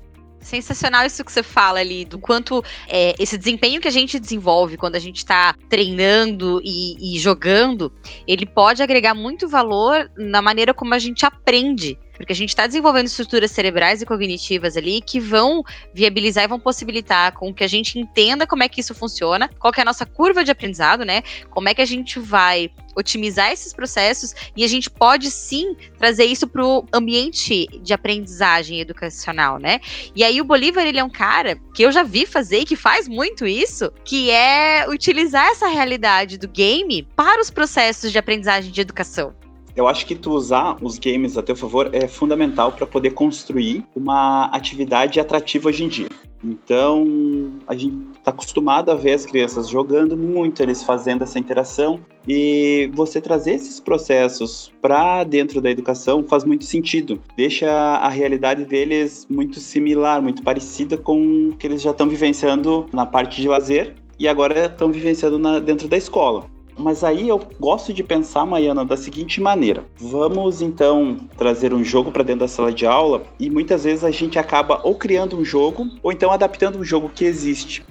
Sensacional 0.45 1.07
isso 1.07 1.25
que 1.25 1.31
você 1.31 1.41
fala 1.41 1.79
ali, 1.79 2.05
do 2.05 2.19
quanto 2.19 2.63
é, 2.87 3.15
esse 3.17 3.35
desempenho 3.35 3.81
que 3.81 3.87
a 3.87 3.91
gente 3.91 4.19
desenvolve 4.19 4.77
quando 4.77 4.95
a 4.95 4.99
gente 4.99 5.17
está 5.17 5.55
treinando 5.67 6.61
e, 6.63 7.15
e 7.15 7.17
jogando, 7.17 7.91
ele 8.27 8.45
pode 8.45 8.83
agregar 8.83 9.15
muito 9.15 9.47
valor 9.47 10.07
na 10.15 10.43
maneira 10.43 10.71
como 10.71 10.93
a 10.93 10.99
gente 10.99 11.25
aprende 11.25 11.97
porque 12.15 12.33
a 12.33 12.35
gente 12.35 12.49
está 12.49 12.65
desenvolvendo 12.65 13.07
estruturas 13.07 13.51
cerebrais 13.51 14.01
e 14.01 14.05
cognitivas 14.05 14.77
ali 14.77 15.01
que 15.01 15.19
vão 15.19 15.63
viabilizar 15.93 16.43
e 16.43 16.47
vão 16.47 16.59
possibilitar 16.59 17.33
com 17.33 17.53
que 17.53 17.63
a 17.63 17.67
gente 17.67 17.99
entenda 17.99 18.47
como 18.47 18.63
é 18.63 18.69
que 18.69 18.81
isso 18.81 18.93
funciona, 18.95 19.49
qual 19.59 19.73
é 19.77 19.81
a 19.81 19.85
nossa 19.85 20.05
curva 20.05 20.43
de 20.43 20.51
aprendizado, 20.51 21.05
né? 21.05 21.23
Como 21.49 21.69
é 21.69 21.73
que 21.73 21.81
a 21.81 21.85
gente 21.85 22.19
vai 22.19 22.71
otimizar 22.95 23.51
esses 23.51 23.73
processos 23.73 24.33
e 24.55 24.63
a 24.63 24.67
gente 24.67 24.89
pode 24.89 25.29
sim 25.29 25.75
trazer 25.97 26.25
isso 26.25 26.47
para 26.47 26.65
o 26.65 26.85
ambiente 26.93 27.67
de 27.81 27.93
aprendizagem 27.93 28.79
educacional, 28.79 29.59
né? 29.59 29.81
E 30.15 30.23
aí 30.23 30.39
o 30.39 30.45
Bolívar 30.45 30.85
ele 30.85 30.99
é 30.99 31.03
um 31.03 31.09
cara 31.09 31.57
que 31.73 31.83
eu 31.83 31.91
já 31.91 32.03
vi 32.03 32.25
fazer 32.25 32.59
e 32.59 32.65
que 32.65 32.75
faz 32.75 33.07
muito 33.07 33.45
isso, 33.45 33.91
que 34.03 34.31
é 34.31 34.87
utilizar 34.89 35.47
essa 35.47 35.67
realidade 35.67 36.37
do 36.37 36.47
game 36.47 37.07
para 37.15 37.41
os 37.41 37.49
processos 37.49 38.11
de 38.11 38.17
aprendizagem 38.17 38.71
de 38.71 38.81
educação 38.81 39.33
eu 39.75 39.87
acho 39.87 40.05
que 40.05 40.15
tu 40.15 40.31
usar 40.31 40.77
os 40.81 40.97
games 40.97 41.37
a 41.37 41.43
teu 41.43 41.55
favor 41.55 41.89
é 41.91 42.07
fundamental 42.07 42.71
para 42.71 42.87
poder 42.87 43.11
construir 43.11 43.83
uma 43.95 44.45
atividade 44.45 45.19
atrativa 45.19 45.69
hoje 45.69 45.83
em 45.83 45.87
dia. 45.87 46.07
Então, 46.43 47.53
a 47.67 47.75
gente 47.75 47.95
está 48.17 48.29
acostumado 48.29 48.91
a 48.91 48.95
ver 48.95 49.13
as 49.13 49.25
crianças 49.25 49.67
jogando 49.67 50.15
muito, 50.15 50.61
eles 50.61 50.83
fazendo 50.83 51.23
essa 51.23 51.39
interação, 51.39 51.99
e 52.27 52.89
você 52.93 53.19
trazer 53.19 53.55
esses 53.55 53.79
processos 53.79 54.71
para 54.79 55.23
dentro 55.23 55.59
da 55.59 55.71
educação 55.71 56.23
faz 56.23 56.43
muito 56.43 56.63
sentido. 56.63 57.19
Deixa 57.35 57.67
a 57.67 58.09
realidade 58.09 58.63
deles 58.63 59.25
muito 59.29 59.59
similar, 59.59 60.21
muito 60.21 60.43
parecida 60.43 60.97
com 60.97 61.49
o 61.49 61.55
que 61.57 61.65
eles 61.65 61.81
já 61.81 61.91
estão 61.91 62.07
vivenciando 62.07 62.85
na 62.93 63.05
parte 63.05 63.41
de 63.41 63.47
lazer 63.47 63.95
e 64.19 64.27
agora 64.27 64.65
estão 64.65 64.91
vivenciando 64.91 65.39
na, 65.39 65.59
dentro 65.59 65.87
da 65.87 65.97
escola. 65.97 66.45
Mas 66.77 67.03
aí 67.03 67.27
eu 67.29 67.41
gosto 67.59 67.93
de 67.93 68.03
pensar, 68.03 68.45
Maiana, 68.45 68.85
da 68.85 68.97
seguinte 68.97 69.41
maneira: 69.41 69.83
vamos 69.97 70.61
então 70.61 71.17
trazer 71.37 71.73
um 71.73 71.83
jogo 71.83 72.11
para 72.11 72.23
dentro 72.23 72.41
da 72.41 72.47
sala 72.47 72.71
de 72.71 72.85
aula 72.85 73.23
e 73.39 73.49
muitas 73.49 73.83
vezes 73.83 74.03
a 74.03 74.11
gente 74.11 74.37
acaba 74.37 74.81
ou 74.83 74.95
criando 74.95 75.37
um 75.37 75.45
jogo 75.45 75.87
ou 76.03 76.11
então 76.11 76.31
adaptando 76.31 76.79
um 76.79 76.83
jogo 76.83 77.09
que 77.13 77.25
existe 77.25 77.85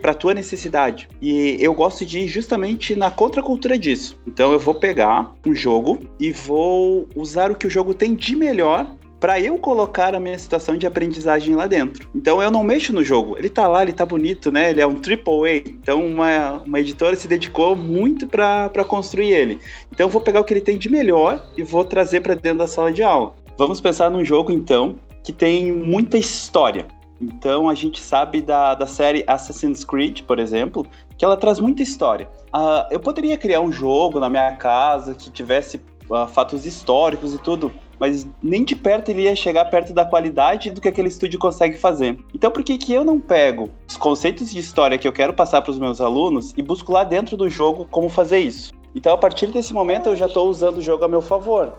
para 0.00 0.14
tua 0.14 0.34
necessidade. 0.34 1.08
E 1.20 1.56
eu 1.60 1.74
gosto 1.74 2.04
de 2.04 2.20
ir 2.20 2.28
justamente 2.28 2.96
na 2.96 3.10
contracultura 3.10 3.78
disso. 3.78 4.16
Então 4.26 4.52
eu 4.52 4.58
vou 4.58 4.74
pegar 4.74 5.32
um 5.46 5.54
jogo 5.54 6.00
e 6.18 6.32
vou 6.32 7.08
usar 7.14 7.50
o 7.50 7.54
que 7.54 7.66
o 7.66 7.70
jogo 7.70 7.94
tem 7.94 8.14
de 8.14 8.36
melhor 8.36 8.86
para 9.24 9.40
eu 9.40 9.56
colocar 9.56 10.14
a 10.14 10.20
minha 10.20 10.38
situação 10.38 10.76
de 10.76 10.86
aprendizagem 10.86 11.56
lá 11.56 11.66
dentro. 11.66 12.06
Então 12.14 12.42
eu 12.42 12.50
não 12.50 12.62
mexo 12.62 12.92
no 12.92 13.02
jogo. 13.02 13.38
Ele 13.38 13.48
tá 13.48 13.66
lá, 13.66 13.82
ele 13.82 13.94
tá 13.94 14.04
bonito, 14.04 14.52
né? 14.52 14.68
Ele 14.68 14.82
é 14.82 14.86
um 14.86 14.96
triple 14.96 15.48
A. 15.48 15.56
Então 15.56 16.06
uma, 16.06 16.62
uma 16.66 16.78
editora 16.78 17.16
se 17.16 17.26
dedicou 17.26 17.74
muito 17.74 18.26
para 18.26 18.84
construir 18.86 19.32
ele. 19.32 19.60
Então 19.90 20.04
eu 20.04 20.10
vou 20.10 20.20
pegar 20.20 20.40
o 20.42 20.44
que 20.44 20.52
ele 20.52 20.60
tem 20.60 20.76
de 20.76 20.90
melhor 20.90 21.42
e 21.56 21.62
vou 21.62 21.86
trazer 21.86 22.20
para 22.20 22.34
dentro 22.34 22.58
da 22.58 22.66
sala 22.66 22.92
de 22.92 23.02
aula. 23.02 23.32
Vamos 23.56 23.80
pensar 23.80 24.10
num 24.10 24.22
jogo 24.22 24.52
então 24.52 24.96
que 25.22 25.32
tem 25.32 25.72
muita 25.72 26.18
história. 26.18 26.86
Então 27.18 27.66
a 27.70 27.74
gente 27.74 28.02
sabe 28.02 28.42
da, 28.42 28.74
da 28.74 28.86
série 28.86 29.24
Assassin's 29.26 29.86
Creed, 29.86 30.20
por 30.24 30.38
exemplo, 30.38 30.86
que 31.16 31.24
ela 31.24 31.38
traz 31.38 31.58
muita 31.58 31.82
história. 31.82 32.28
Uh, 32.54 32.84
eu 32.90 33.00
poderia 33.00 33.38
criar 33.38 33.62
um 33.62 33.72
jogo 33.72 34.20
na 34.20 34.28
minha 34.28 34.54
casa 34.56 35.14
que 35.14 35.30
tivesse 35.30 35.80
uh, 36.10 36.26
fatos 36.26 36.66
históricos 36.66 37.32
e 37.32 37.38
tudo, 37.38 37.72
mas 38.04 38.28
nem 38.42 38.62
de 38.62 38.76
perto 38.76 39.08
ele 39.08 39.22
ia 39.22 39.34
chegar 39.34 39.64
perto 39.64 39.94
da 39.94 40.04
qualidade 40.04 40.70
do 40.70 40.78
que 40.78 40.88
aquele 40.88 41.08
estúdio 41.08 41.38
consegue 41.38 41.78
fazer. 41.78 42.18
Então 42.34 42.50
por 42.50 42.62
que 42.62 42.76
que 42.76 42.92
eu 42.92 43.02
não 43.02 43.18
pego 43.18 43.70
os 43.88 43.96
conceitos 43.96 44.50
de 44.50 44.58
história 44.58 44.98
que 44.98 45.08
eu 45.08 45.12
quero 45.12 45.32
passar 45.32 45.62
para 45.62 45.70
os 45.70 45.78
meus 45.78 46.02
alunos 46.02 46.52
e 46.54 46.60
busco 46.60 46.92
lá 46.92 47.02
dentro 47.02 47.34
do 47.34 47.48
jogo 47.48 47.88
como 47.90 48.10
fazer 48.10 48.40
isso? 48.40 48.74
Então, 48.94 49.12
a 49.12 49.18
partir 49.18 49.48
desse 49.48 49.74
momento, 49.74 50.10
eu 50.10 50.14
já 50.14 50.26
estou 50.26 50.48
usando 50.48 50.76
o 50.76 50.82
jogo 50.82 51.04
a 51.04 51.08
meu 51.08 51.20
favor. 51.20 51.72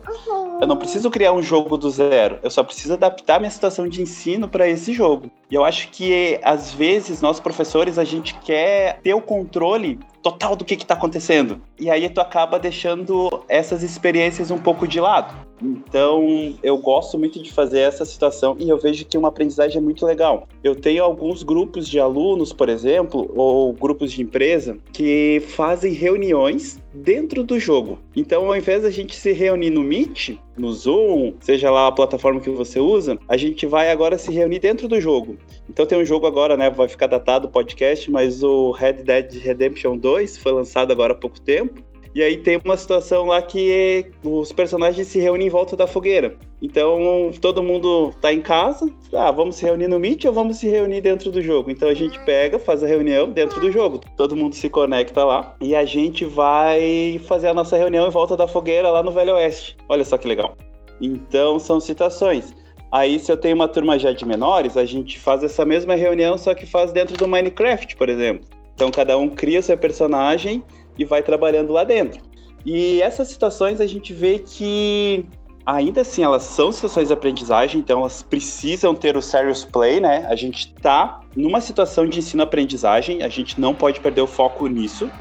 Eu 0.59 0.67
não 0.67 0.75
preciso 0.75 1.09
criar 1.09 1.31
um 1.31 1.41
jogo 1.41 1.77
do 1.77 1.89
zero, 1.89 2.39
eu 2.43 2.51
só 2.51 2.61
preciso 2.61 2.93
adaptar 2.93 3.39
minha 3.39 3.49
situação 3.49 3.87
de 3.87 4.01
ensino 4.01 4.49
para 4.49 4.67
esse 4.67 4.91
jogo. 4.91 5.31
E 5.49 5.55
eu 5.55 5.63
acho 5.63 5.89
que, 5.91 6.37
às 6.43 6.73
vezes, 6.73 7.21
nós 7.21 7.39
professores, 7.39 7.97
a 7.97 8.03
gente 8.03 8.35
quer 8.39 8.99
ter 9.01 9.13
o 9.13 9.21
controle 9.21 9.97
total 10.25 10.55
do 10.55 10.65
que 10.65 10.73
está 10.73 10.95
acontecendo. 10.95 11.61
E 11.79 11.87
aí 11.87 12.09
tu 12.09 12.19
acaba 12.19 12.57
deixando 12.57 13.43
essas 13.47 13.83
experiências 13.83 14.49
um 14.49 14.57
pouco 14.57 14.87
de 14.87 14.99
lado. 14.99 15.35
Então, 15.61 16.55
eu 16.63 16.79
gosto 16.79 17.17
muito 17.17 17.41
de 17.41 17.53
fazer 17.53 17.81
essa 17.81 18.03
situação 18.03 18.57
e 18.59 18.67
eu 18.67 18.77
vejo 18.79 19.05
que 19.05 19.19
uma 19.19 19.27
aprendizagem 19.27 19.77
é 19.77 19.81
muito 19.81 20.03
legal. 20.03 20.47
Eu 20.63 20.75
tenho 20.75 21.03
alguns 21.03 21.43
grupos 21.43 21.87
de 21.87 21.99
alunos, 21.99 22.51
por 22.51 22.69
exemplo, 22.69 23.31
ou 23.35 23.71
grupos 23.71 24.11
de 24.11 24.23
empresa, 24.23 24.79
que 24.91 25.43
fazem 25.49 25.93
reuniões 25.93 26.79
dentro 26.91 27.43
do 27.43 27.59
jogo. 27.59 27.99
Então, 28.15 28.47
ao 28.47 28.57
invés 28.57 28.81
da 28.81 28.89
gente 28.89 29.15
se 29.15 29.31
reunir 29.31 29.69
no 29.69 29.81
Meet, 29.81 30.39
no 30.57 30.71
Zoom, 30.71 31.33
seja 31.39 31.69
lá 31.69 31.87
a 31.87 31.91
plataforma 31.91 32.39
que 32.39 32.49
você 32.49 32.79
usa, 32.79 33.17
a 33.27 33.37
gente 33.37 33.65
vai 33.65 33.91
agora 33.91 34.17
se 34.17 34.31
reunir 34.31 34.59
dentro 34.59 34.87
do 34.87 34.99
jogo. 34.99 35.37
Então 35.69 35.85
tem 35.85 35.97
um 35.97 36.05
jogo 36.05 36.25
agora, 36.25 36.55
né? 36.55 36.69
Vai 36.69 36.87
ficar 36.87 37.07
datado 37.07 37.47
o 37.47 37.51
podcast, 37.51 38.09
mas 38.09 38.43
o 38.43 38.71
Red 38.71 39.03
Dead 39.03 39.33
Redemption 39.33 39.97
2 39.97 40.37
foi 40.37 40.51
lançado 40.51 40.91
agora 40.91 41.13
há 41.13 41.17
pouco 41.17 41.39
tempo. 41.39 41.83
E 42.15 42.23
aí 42.23 42.37
tem 42.37 42.57
uma 42.63 42.77
situação 42.77 43.25
lá 43.25 43.41
que 43.41 44.09
os 44.23 44.53
personagens 44.53 45.05
se 45.05 45.19
reúnem 45.19 45.47
em 45.47 45.49
volta 45.49 45.75
da 45.75 45.85
fogueira. 45.85 46.37
Então 46.61 47.29
todo 47.41 47.61
mundo 47.61 48.13
tá 48.21 48.31
em 48.31 48.41
casa, 48.41 48.89
ah, 49.13 49.29
vamos 49.31 49.57
se 49.57 49.65
reunir 49.65 49.89
no 49.89 49.99
Meet 49.99 50.23
ou 50.23 50.31
vamos 50.31 50.55
se 50.55 50.69
reunir 50.69 51.01
dentro 51.01 51.29
do 51.29 51.41
jogo? 51.41 51.69
Então 51.69 51.89
a 51.89 51.93
gente 51.93 52.17
pega, 52.23 52.57
faz 52.57 52.81
a 52.81 52.87
reunião 52.87 53.29
dentro 53.29 53.59
do 53.59 53.69
jogo. 53.69 53.99
Todo 54.15 54.33
mundo 54.33 54.55
se 54.55 54.69
conecta 54.69 55.25
lá 55.25 55.55
e 55.59 55.75
a 55.75 55.83
gente 55.83 56.23
vai 56.23 57.19
fazer 57.27 57.49
a 57.49 57.53
nossa 57.53 57.75
reunião 57.75 58.07
em 58.07 58.11
volta 58.11 58.37
da 58.37 58.47
fogueira 58.47 58.89
lá 58.89 59.03
no 59.03 59.11
Velho 59.11 59.33
Oeste. 59.33 59.75
Olha 59.89 60.05
só 60.05 60.17
que 60.17 60.25
legal. 60.25 60.55
Então 61.01 61.59
são 61.59 61.81
situações. 61.81 62.55
Aí, 62.93 63.19
se 63.19 63.29
eu 63.29 63.35
tenho 63.35 63.55
uma 63.55 63.67
turma 63.67 63.99
já 63.99 64.13
de 64.13 64.23
menores, 64.23 64.77
a 64.77 64.85
gente 64.85 65.19
faz 65.19 65.43
essa 65.43 65.65
mesma 65.65 65.95
reunião, 65.95 66.37
só 66.37 66.53
que 66.53 66.65
faz 66.65 66.93
dentro 66.93 67.17
do 67.17 67.27
Minecraft, 67.27 67.93
por 67.97 68.07
exemplo. 68.07 68.47
Então, 68.73 68.89
cada 68.89 69.17
um 69.17 69.27
cria 69.27 69.61
seu 69.61 69.77
personagem 69.77 70.63
e 70.97 71.05
vai 71.05 71.21
trabalhando 71.21 71.73
lá 71.73 71.83
dentro. 71.83 72.21
E 72.65 73.01
essas 73.01 73.27
situações 73.27 73.79
a 73.79 73.85
gente 73.85 74.13
vê 74.13 74.39
que 74.39 75.25
ainda 75.65 76.01
assim 76.01 76.23
elas 76.23 76.43
são 76.43 76.71
situações 76.71 77.07
de 77.07 77.13
aprendizagem, 77.13 77.79
então 77.79 78.01
elas 78.01 78.21
precisam 78.23 78.93
ter 78.93 79.17
o 79.17 79.21
serious 79.21 79.65
play, 79.65 79.99
né? 79.99 80.25
A 80.29 80.35
gente 80.35 80.73
está 80.75 81.21
numa 81.35 81.61
situação 81.61 82.07
de 82.07 82.19
ensino-aprendizagem, 82.19 83.23
a 83.23 83.29
gente 83.29 83.59
não 83.59 83.73
pode 83.73 83.99
perder 83.99 84.21
o 84.21 84.27
foco 84.27 84.67
nisso. 84.67 85.11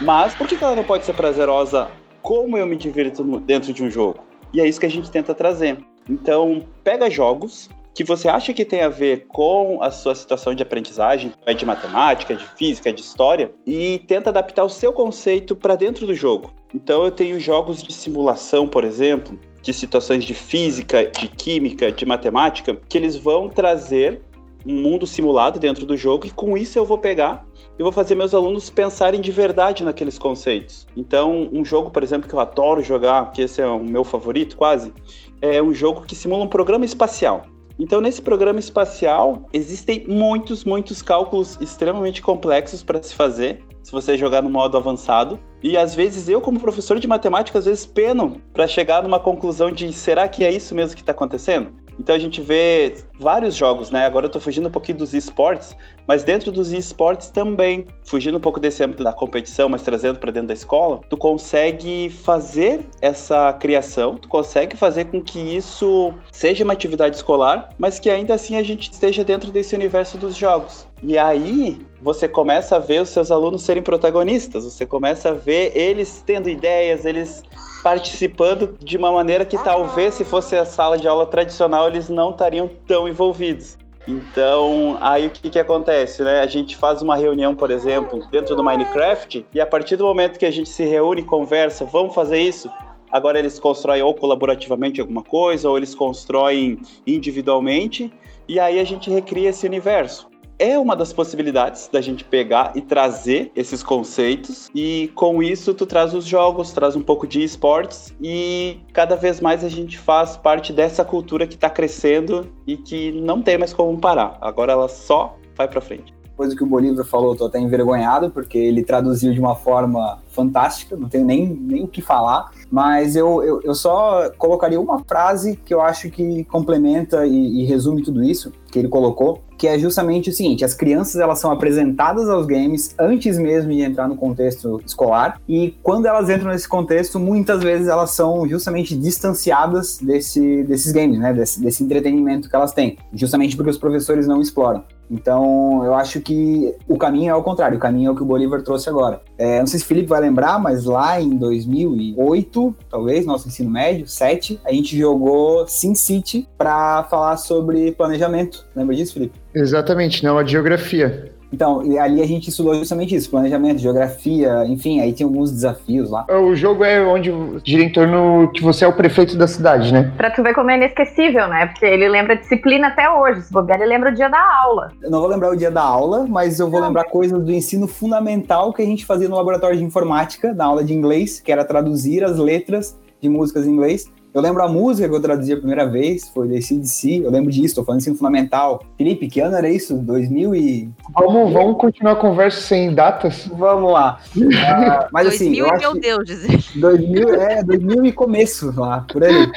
Mas 0.00 0.34
por 0.34 0.46
que 0.46 0.62
ela 0.62 0.74
não 0.74 0.84
pode 0.84 1.04
ser 1.04 1.14
prazerosa 1.14 1.90
como 2.22 2.56
eu 2.56 2.66
me 2.66 2.76
divirto 2.76 3.22
dentro 3.40 3.72
de 3.72 3.82
um 3.82 3.90
jogo? 3.90 4.20
E 4.52 4.60
é 4.60 4.68
isso 4.68 4.80
que 4.80 4.86
a 4.86 4.90
gente 4.90 5.10
tenta 5.10 5.34
trazer. 5.34 5.78
Então, 6.08 6.64
pega 6.82 7.08
jogos 7.08 7.68
que 7.94 8.04
você 8.04 8.28
acha 8.28 8.52
que 8.52 8.64
tem 8.64 8.82
a 8.82 8.88
ver 8.88 9.26
com 9.28 9.82
a 9.82 9.90
sua 9.90 10.14
situação 10.14 10.54
de 10.54 10.62
aprendizagem, 10.62 11.32
é 11.44 11.52
de 11.52 11.66
matemática, 11.66 12.34
de 12.34 12.44
física, 12.56 12.92
de 12.92 13.00
história, 13.00 13.52
e 13.66 14.02
tenta 14.06 14.30
adaptar 14.30 14.64
o 14.64 14.68
seu 14.68 14.92
conceito 14.92 15.54
para 15.54 15.76
dentro 15.76 16.06
do 16.06 16.14
jogo. 16.14 16.52
Então 16.74 17.04
eu 17.04 17.10
tenho 17.10 17.38
jogos 17.38 17.82
de 17.82 17.92
simulação, 17.92 18.66
por 18.66 18.84
exemplo, 18.84 19.38
de 19.60 19.72
situações 19.72 20.24
de 20.24 20.34
física, 20.34 21.04
de 21.06 21.28
química, 21.28 21.92
de 21.92 22.06
matemática, 22.06 22.76
que 22.88 22.96
eles 22.96 23.16
vão 23.16 23.48
trazer 23.48 24.22
um 24.66 24.74
mundo 24.80 25.06
simulado 25.06 25.58
dentro 25.58 25.84
do 25.84 25.96
jogo 25.96 26.26
e 26.26 26.30
com 26.30 26.56
isso 26.56 26.78
eu 26.78 26.84
vou 26.84 26.98
pegar 26.98 27.44
e 27.78 27.82
vou 27.82 27.90
fazer 27.90 28.14
meus 28.14 28.34
alunos 28.34 28.70
pensarem 28.70 29.20
de 29.20 29.30
verdade 29.30 29.84
naqueles 29.84 30.18
conceitos. 30.18 30.86
Então, 30.96 31.48
um 31.52 31.64
jogo, 31.64 31.90
por 31.90 32.02
exemplo, 32.02 32.28
que 32.28 32.34
eu 32.34 32.40
adoro 32.40 32.82
jogar, 32.82 33.32
que 33.32 33.42
esse 33.42 33.60
é 33.60 33.66
o 33.66 33.82
meu 33.82 34.04
favorito 34.04 34.56
quase, 34.56 34.92
é 35.40 35.60
um 35.62 35.74
jogo 35.74 36.02
que 36.02 36.14
simula 36.14 36.44
um 36.44 36.48
programa 36.48 36.84
espacial. 36.84 37.46
Então, 37.78 38.00
nesse 38.00 38.20
programa 38.20 38.60
espacial, 38.60 39.48
existem 39.52 40.04
muitos, 40.06 40.64
muitos 40.64 41.02
cálculos 41.02 41.58
extremamente 41.60 42.22
complexos 42.22 42.82
para 42.82 43.02
se 43.02 43.14
fazer, 43.14 43.64
se 43.82 43.90
você 43.90 44.16
jogar 44.16 44.42
no 44.42 44.50
modo 44.50 44.76
avançado. 44.76 45.38
E 45.62 45.76
às 45.76 45.94
vezes 45.94 46.28
eu, 46.28 46.40
como 46.40 46.60
professor 46.60 46.98
de 46.98 47.06
matemática, 47.06 47.58
às 47.58 47.64
vezes 47.64 47.86
peno 47.86 48.40
para 48.52 48.66
chegar 48.66 49.02
numa 49.02 49.18
conclusão 49.18 49.70
de 49.70 49.92
será 49.92 50.28
que 50.28 50.44
é 50.44 50.52
isso 50.52 50.74
mesmo 50.74 50.94
que 50.94 51.02
está 51.02 51.12
acontecendo? 51.12 51.72
Então 51.98 52.14
a 52.14 52.18
gente 52.18 52.40
vê 52.40 52.96
vários 53.18 53.54
jogos, 53.54 53.90
né? 53.90 54.06
Agora 54.06 54.26
eu 54.26 54.30
tô 54.30 54.40
fugindo 54.40 54.68
um 54.68 54.70
pouquinho 54.72 54.98
dos 54.98 55.14
esportes, 55.14 55.76
mas 56.06 56.24
dentro 56.24 56.50
dos 56.50 56.72
esportes 56.72 57.30
também, 57.30 57.86
fugindo 58.04 58.38
um 58.38 58.40
pouco 58.40 58.60
desse 58.60 58.82
âmbito 58.82 59.02
da 59.04 59.12
competição, 59.12 59.68
mas 59.68 59.82
trazendo 59.82 60.18
para 60.18 60.30
dentro 60.30 60.48
da 60.48 60.54
escola, 60.54 61.00
tu 61.08 61.16
consegue 61.16 62.10
fazer 62.10 62.80
essa 63.00 63.52
criação, 63.52 64.16
tu 64.16 64.28
consegue 64.28 64.76
fazer 64.76 65.06
com 65.06 65.22
que 65.22 65.38
isso 65.38 66.12
seja 66.30 66.64
uma 66.64 66.72
atividade 66.72 67.16
escolar, 67.16 67.70
mas 67.78 67.98
que 67.98 68.10
ainda 68.10 68.34
assim 68.34 68.56
a 68.56 68.62
gente 68.62 68.90
esteja 68.90 69.24
dentro 69.24 69.50
desse 69.50 69.74
universo 69.74 70.18
dos 70.18 70.36
jogos. 70.36 70.86
E 71.02 71.18
aí 71.18 71.84
você 72.00 72.28
começa 72.28 72.76
a 72.76 72.78
ver 72.78 73.02
os 73.02 73.08
seus 73.08 73.30
alunos 73.30 73.62
serem 73.62 73.82
protagonistas, 73.82 74.64
você 74.64 74.86
começa 74.86 75.30
a 75.30 75.32
ver 75.32 75.72
eles 75.76 76.22
tendo 76.24 76.48
ideias, 76.48 77.04
eles 77.04 77.42
participando 77.82 78.76
de 78.78 78.96
uma 78.96 79.10
maneira 79.10 79.44
que 79.44 79.58
talvez 79.62 80.14
se 80.14 80.24
fosse 80.24 80.56
a 80.56 80.64
sala 80.64 80.96
de 80.96 81.08
aula 81.08 81.26
tradicional 81.26 81.88
eles 81.88 82.08
não 82.08 82.30
estariam 82.30 82.70
tão 82.86 83.08
envolvidos. 83.08 83.76
Então, 84.06 84.98
aí 85.00 85.26
o 85.26 85.30
que, 85.30 85.48
que 85.48 85.58
acontece, 85.58 86.22
né? 86.22 86.40
A 86.40 86.46
gente 86.46 86.76
faz 86.76 87.02
uma 87.02 87.14
reunião, 87.14 87.54
por 87.54 87.70
exemplo, 87.70 88.26
dentro 88.30 88.56
do 88.56 88.64
Minecraft, 88.64 89.46
e 89.54 89.60
a 89.60 89.66
partir 89.66 89.96
do 89.96 90.04
momento 90.04 90.38
que 90.38 90.46
a 90.46 90.50
gente 90.50 90.68
se 90.68 90.84
reúne 90.84 91.20
e 91.20 91.24
conversa, 91.24 91.84
vamos 91.84 92.14
fazer 92.14 92.40
isso? 92.40 92.68
Agora 93.10 93.38
eles 93.38 93.60
constroem 93.60 94.02
ou 94.02 94.14
colaborativamente 94.14 95.00
alguma 95.00 95.22
coisa, 95.22 95.68
ou 95.68 95.76
eles 95.76 95.94
constroem 95.94 96.80
individualmente, 97.06 98.12
e 98.48 98.58
aí 98.58 98.80
a 98.80 98.84
gente 98.84 99.08
recria 99.08 99.50
esse 99.50 99.66
universo 99.66 100.31
é 100.62 100.78
uma 100.78 100.94
das 100.94 101.12
possibilidades 101.12 101.90
da 101.92 102.00
gente 102.00 102.22
pegar 102.22 102.70
e 102.76 102.80
trazer 102.80 103.50
esses 103.56 103.82
conceitos 103.82 104.70
e 104.72 105.10
com 105.16 105.42
isso 105.42 105.74
tu 105.74 105.84
traz 105.84 106.14
os 106.14 106.24
jogos, 106.24 106.70
traz 106.70 106.94
um 106.94 107.02
pouco 107.02 107.26
de 107.26 107.42
esportes 107.42 108.14
e 108.22 108.78
cada 108.92 109.16
vez 109.16 109.40
mais 109.40 109.64
a 109.64 109.68
gente 109.68 109.98
faz 109.98 110.36
parte 110.36 110.72
dessa 110.72 111.04
cultura 111.04 111.48
que 111.48 111.56
está 111.56 111.68
crescendo 111.68 112.46
e 112.64 112.76
que 112.76 113.10
não 113.10 113.42
tem 113.42 113.58
mais 113.58 113.72
como 113.72 113.98
parar. 113.98 114.38
Agora 114.40 114.70
ela 114.70 114.88
só 114.88 115.36
vai 115.56 115.66
para 115.66 115.80
frente. 115.80 116.14
Do 116.38 116.56
que 116.56 116.64
o 116.64 116.66
Bolívar 116.66 117.04
falou, 117.04 117.36
tô 117.36 117.46
até 117.46 117.60
envergonhado, 117.60 118.28
porque 118.28 118.58
ele 118.58 118.82
traduziu 118.82 119.32
de 119.32 119.38
uma 119.38 119.54
forma 119.54 120.18
fantástica, 120.30 120.96
não 120.96 121.08
tenho 121.08 121.24
nem, 121.24 121.46
nem 121.46 121.84
o 121.84 121.86
que 121.86 122.02
falar, 122.02 122.50
mas 122.68 123.14
eu, 123.14 123.44
eu, 123.44 123.60
eu 123.62 123.74
só 123.76 124.28
colocaria 124.36 124.80
uma 124.80 125.04
frase 125.04 125.56
que 125.64 125.72
eu 125.72 125.80
acho 125.80 126.10
que 126.10 126.42
complementa 126.44 127.24
e, 127.26 127.60
e 127.60 127.64
resume 127.64 128.02
tudo 128.02 128.24
isso 128.24 128.52
que 128.72 128.78
ele 128.78 128.88
colocou, 128.88 129.40
que 129.62 129.68
é 129.68 129.78
justamente 129.78 130.28
o 130.28 130.32
seguinte: 130.32 130.64
as 130.64 130.74
crianças 130.74 131.20
elas 131.20 131.38
são 131.38 131.52
apresentadas 131.52 132.28
aos 132.28 132.46
games 132.46 132.96
antes 132.98 133.38
mesmo 133.38 133.70
de 133.70 133.80
entrar 133.80 134.08
no 134.08 134.16
contexto 134.16 134.82
escolar, 134.84 135.40
e 135.48 135.76
quando 135.84 136.06
elas 136.06 136.28
entram 136.28 136.50
nesse 136.50 136.66
contexto, 136.66 137.20
muitas 137.20 137.62
vezes 137.62 137.86
elas 137.86 138.10
são 138.10 138.44
justamente 138.48 138.96
distanciadas 138.96 139.98
desse, 139.98 140.64
desses 140.64 140.90
games, 140.90 141.20
né? 141.20 141.32
Desse, 141.32 141.60
desse 141.60 141.84
entretenimento 141.84 142.50
que 142.50 142.56
elas 142.56 142.72
têm, 142.72 142.98
justamente 143.14 143.56
porque 143.56 143.70
os 143.70 143.78
professores 143.78 144.26
não 144.26 144.42
exploram. 144.42 144.82
Então, 145.12 145.84
eu 145.84 145.94
acho 145.94 146.20
que 146.22 146.74
o 146.88 146.96
caminho 146.96 147.30
é 147.30 147.34
o 147.34 147.42
contrário, 147.42 147.76
o 147.76 147.80
caminho 147.80 148.08
é 148.08 148.12
o 148.12 148.16
que 148.16 148.22
o 148.22 148.26
Bolívar 148.26 148.62
trouxe 148.62 148.88
agora. 148.88 149.20
É, 149.36 149.58
não 149.58 149.66
sei 149.66 149.78
se 149.78 149.84
o 149.84 149.88
Felipe 149.88 150.08
vai 150.08 150.20
lembrar, 150.20 150.58
mas 150.58 150.84
lá 150.86 151.20
em 151.20 151.36
2008, 151.36 152.74
talvez, 152.88 153.26
nosso 153.26 153.46
ensino 153.46 153.70
médio, 153.70 154.08
7, 154.08 154.58
a 154.64 154.72
gente 154.72 154.96
jogou 154.98 155.68
SimCity 155.68 156.48
para 156.56 157.04
falar 157.04 157.36
sobre 157.36 157.92
planejamento. 157.92 158.66
Lembra 158.74 158.96
disso, 158.96 159.12
Felipe? 159.12 159.38
Exatamente, 159.54 160.24
não 160.24 160.38
a 160.38 160.44
geografia. 160.44 161.31
Então, 161.52 161.80
ali 162.00 162.22
a 162.22 162.26
gente 162.26 162.48
estudou 162.48 162.74
justamente 162.74 163.14
isso, 163.14 163.30
planejamento, 163.30 163.78
geografia, 163.78 164.64
enfim, 164.66 165.00
aí 165.00 165.12
tem 165.12 165.24
alguns 165.24 165.50
desafios 165.50 166.10
lá. 166.10 166.24
O 166.28 166.54
jogo 166.54 166.84
é 166.84 167.04
onde 167.04 167.30
gira 167.64 167.82
em 167.82 167.92
torno 167.92 168.50
que 168.54 168.62
você 168.62 168.84
é 168.84 168.88
o 168.88 168.92
prefeito 168.92 169.36
da 169.36 169.46
cidade, 169.46 169.92
né? 169.92 170.12
Pra 170.16 170.30
tu 170.30 170.42
ver 170.42 170.54
como 170.54 170.70
é 170.70 170.76
inesquecível, 170.76 171.46
né? 171.48 171.66
Porque 171.66 171.84
ele 171.84 172.08
lembra 172.08 172.36
disciplina 172.36 172.88
até 172.88 173.10
hoje. 173.10 173.42
Se 173.42 173.52
bobear, 173.52 173.80
ele 173.80 173.90
lembra 173.90 174.10
o 174.10 174.14
dia 174.14 174.28
da 174.28 174.40
aula. 174.62 174.92
Eu 175.02 175.10
não 175.10 175.20
vou 175.20 175.28
lembrar 175.28 175.50
o 175.50 175.56
dia 175.56 175.70
da 175.70 175.82
aula, 175.82 176.26
mas 176.26 176.58
eu 176.58 176.70
vou 176.70 176.80
não. 176.80 176.88
lembrar 176.88 177.04
coisas 177.04 177.42
do 177.42 177.52
ensino 177.52 177.86
fundamental 177.86 178.72
que 178.72 178.82
a 178.82 178.86
gente 178.86 179.04
fazia 179.04 179.28
no 179.28 179.36
laboratório 179.36 179.76
de 179.76 179.84
informática, 179.84 180.54
na 180.54 180.64
aula 180.64 180.82
de 180.82 180.94
inglês, 180.94 181.40
que 181.40 181.52
era 181.52 181.64
traduzir 181.64 182.24
as 182.24 182.38
letras 182.38 182.98
de 183.20 183.28
músicas 183.28 183.66
em 183.66 183.70
inglês 183.70 184.10
eu 184.34 184.40
lembro 184.40 184.62
a 184.62 184.68
música 184.68 185.06
que 185.06 185.14
eu 185.14 185.20
traduzi 185.20 185.52
a 185.52 185.56
primeira 185.58 185.86
vez, 185.86 186.28
foi 186.30 186.48
da 186.48 186.58
CDC. 186.60 187.20
Eu 187.22 187.30
lembro 187.30 187.50
disso, 187.50 187.74
tô 187.74 187.84
falando 187.84 188.00
ensino 188.00 188.16
fundamental. 188.16 188.82
Felipe, 188.96 189.28
que 189.28 189.40
ano 189.40 189.56
era 189.56 189.68
isso? 189.68 189.94
2000 189.98 190.54
e... 190.54 190.90
Vamos, 191.12 191.52
vamos 191.52 191.76
continuar 191.76 192.12
a 192.12 192.16
conversa 192.16 192.60
sem 192.62 192.94
datas? 192.94 193.46
Vamos 193.52 193.92
lá. 193.92 194.20
Uh, 194.34 194.48
mas 195.12 195.26
2000 195.28 195.28
assim, 195.28 195.56
eu 195.58 195.70
acho 195.70 195.80
meu 195.80 196.00
Deus, 196.00 196.24
dizer. 196.24 196.64
2000, 196.76 197.34
é, 197.34 197.62
2000 197.62 198.06
e 198.06 198.12
começo 198.12 198.72
lá, 198.74 199.04
por 199.12 199.22
aí. 199.22 199.52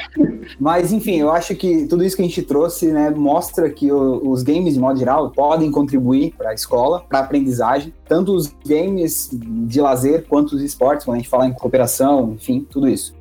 Mas 0.60 0.92
enfim, 0.92 1.20
eu 1.20 1.30
acho 1.30 1.54
que 1.54 1.86
tudo 1.86 2.04
isso 2.04 2.14
que 2.14 2.22
a 2.22 2.26
gente 2.26 2.42
trouxe, 2.42 2.92
né, 2.92 3.08
mostra 3.08 3.70
que 3.70 3.90
o, 3.90 4.28
os 4.28 4.42
games, 4.42 4.74
de 4.74 4.80
modo 4.80 4.98
geral, 4.98 5.30
podem 5.30 5.70
contribuir 5.70 6.34
para 6.36 6.50
a 6.50 6.54
escola, 6.54 7.02
para 7.08 7.20
a 7.20 7.22
aprendizagem. 7.22 7.94
Tanto 8.06 8.34
os 8.34 8.54
games 8.66 9.30
de 9.32 9.80
lazer 9.80 10.26
quanto 10.28 10.54
os 10.54 10.60
esportes, 10.60 11.06
quando 11.06 11.14
a 11.14 11.18
gente 11.18 11.30
fala 11.30 11.46
em 11.46 11.52
cooperação, 11.52 12.34
enfim, 12.34 12.66
tudo 12.70 12.88
isso 12.88 13.14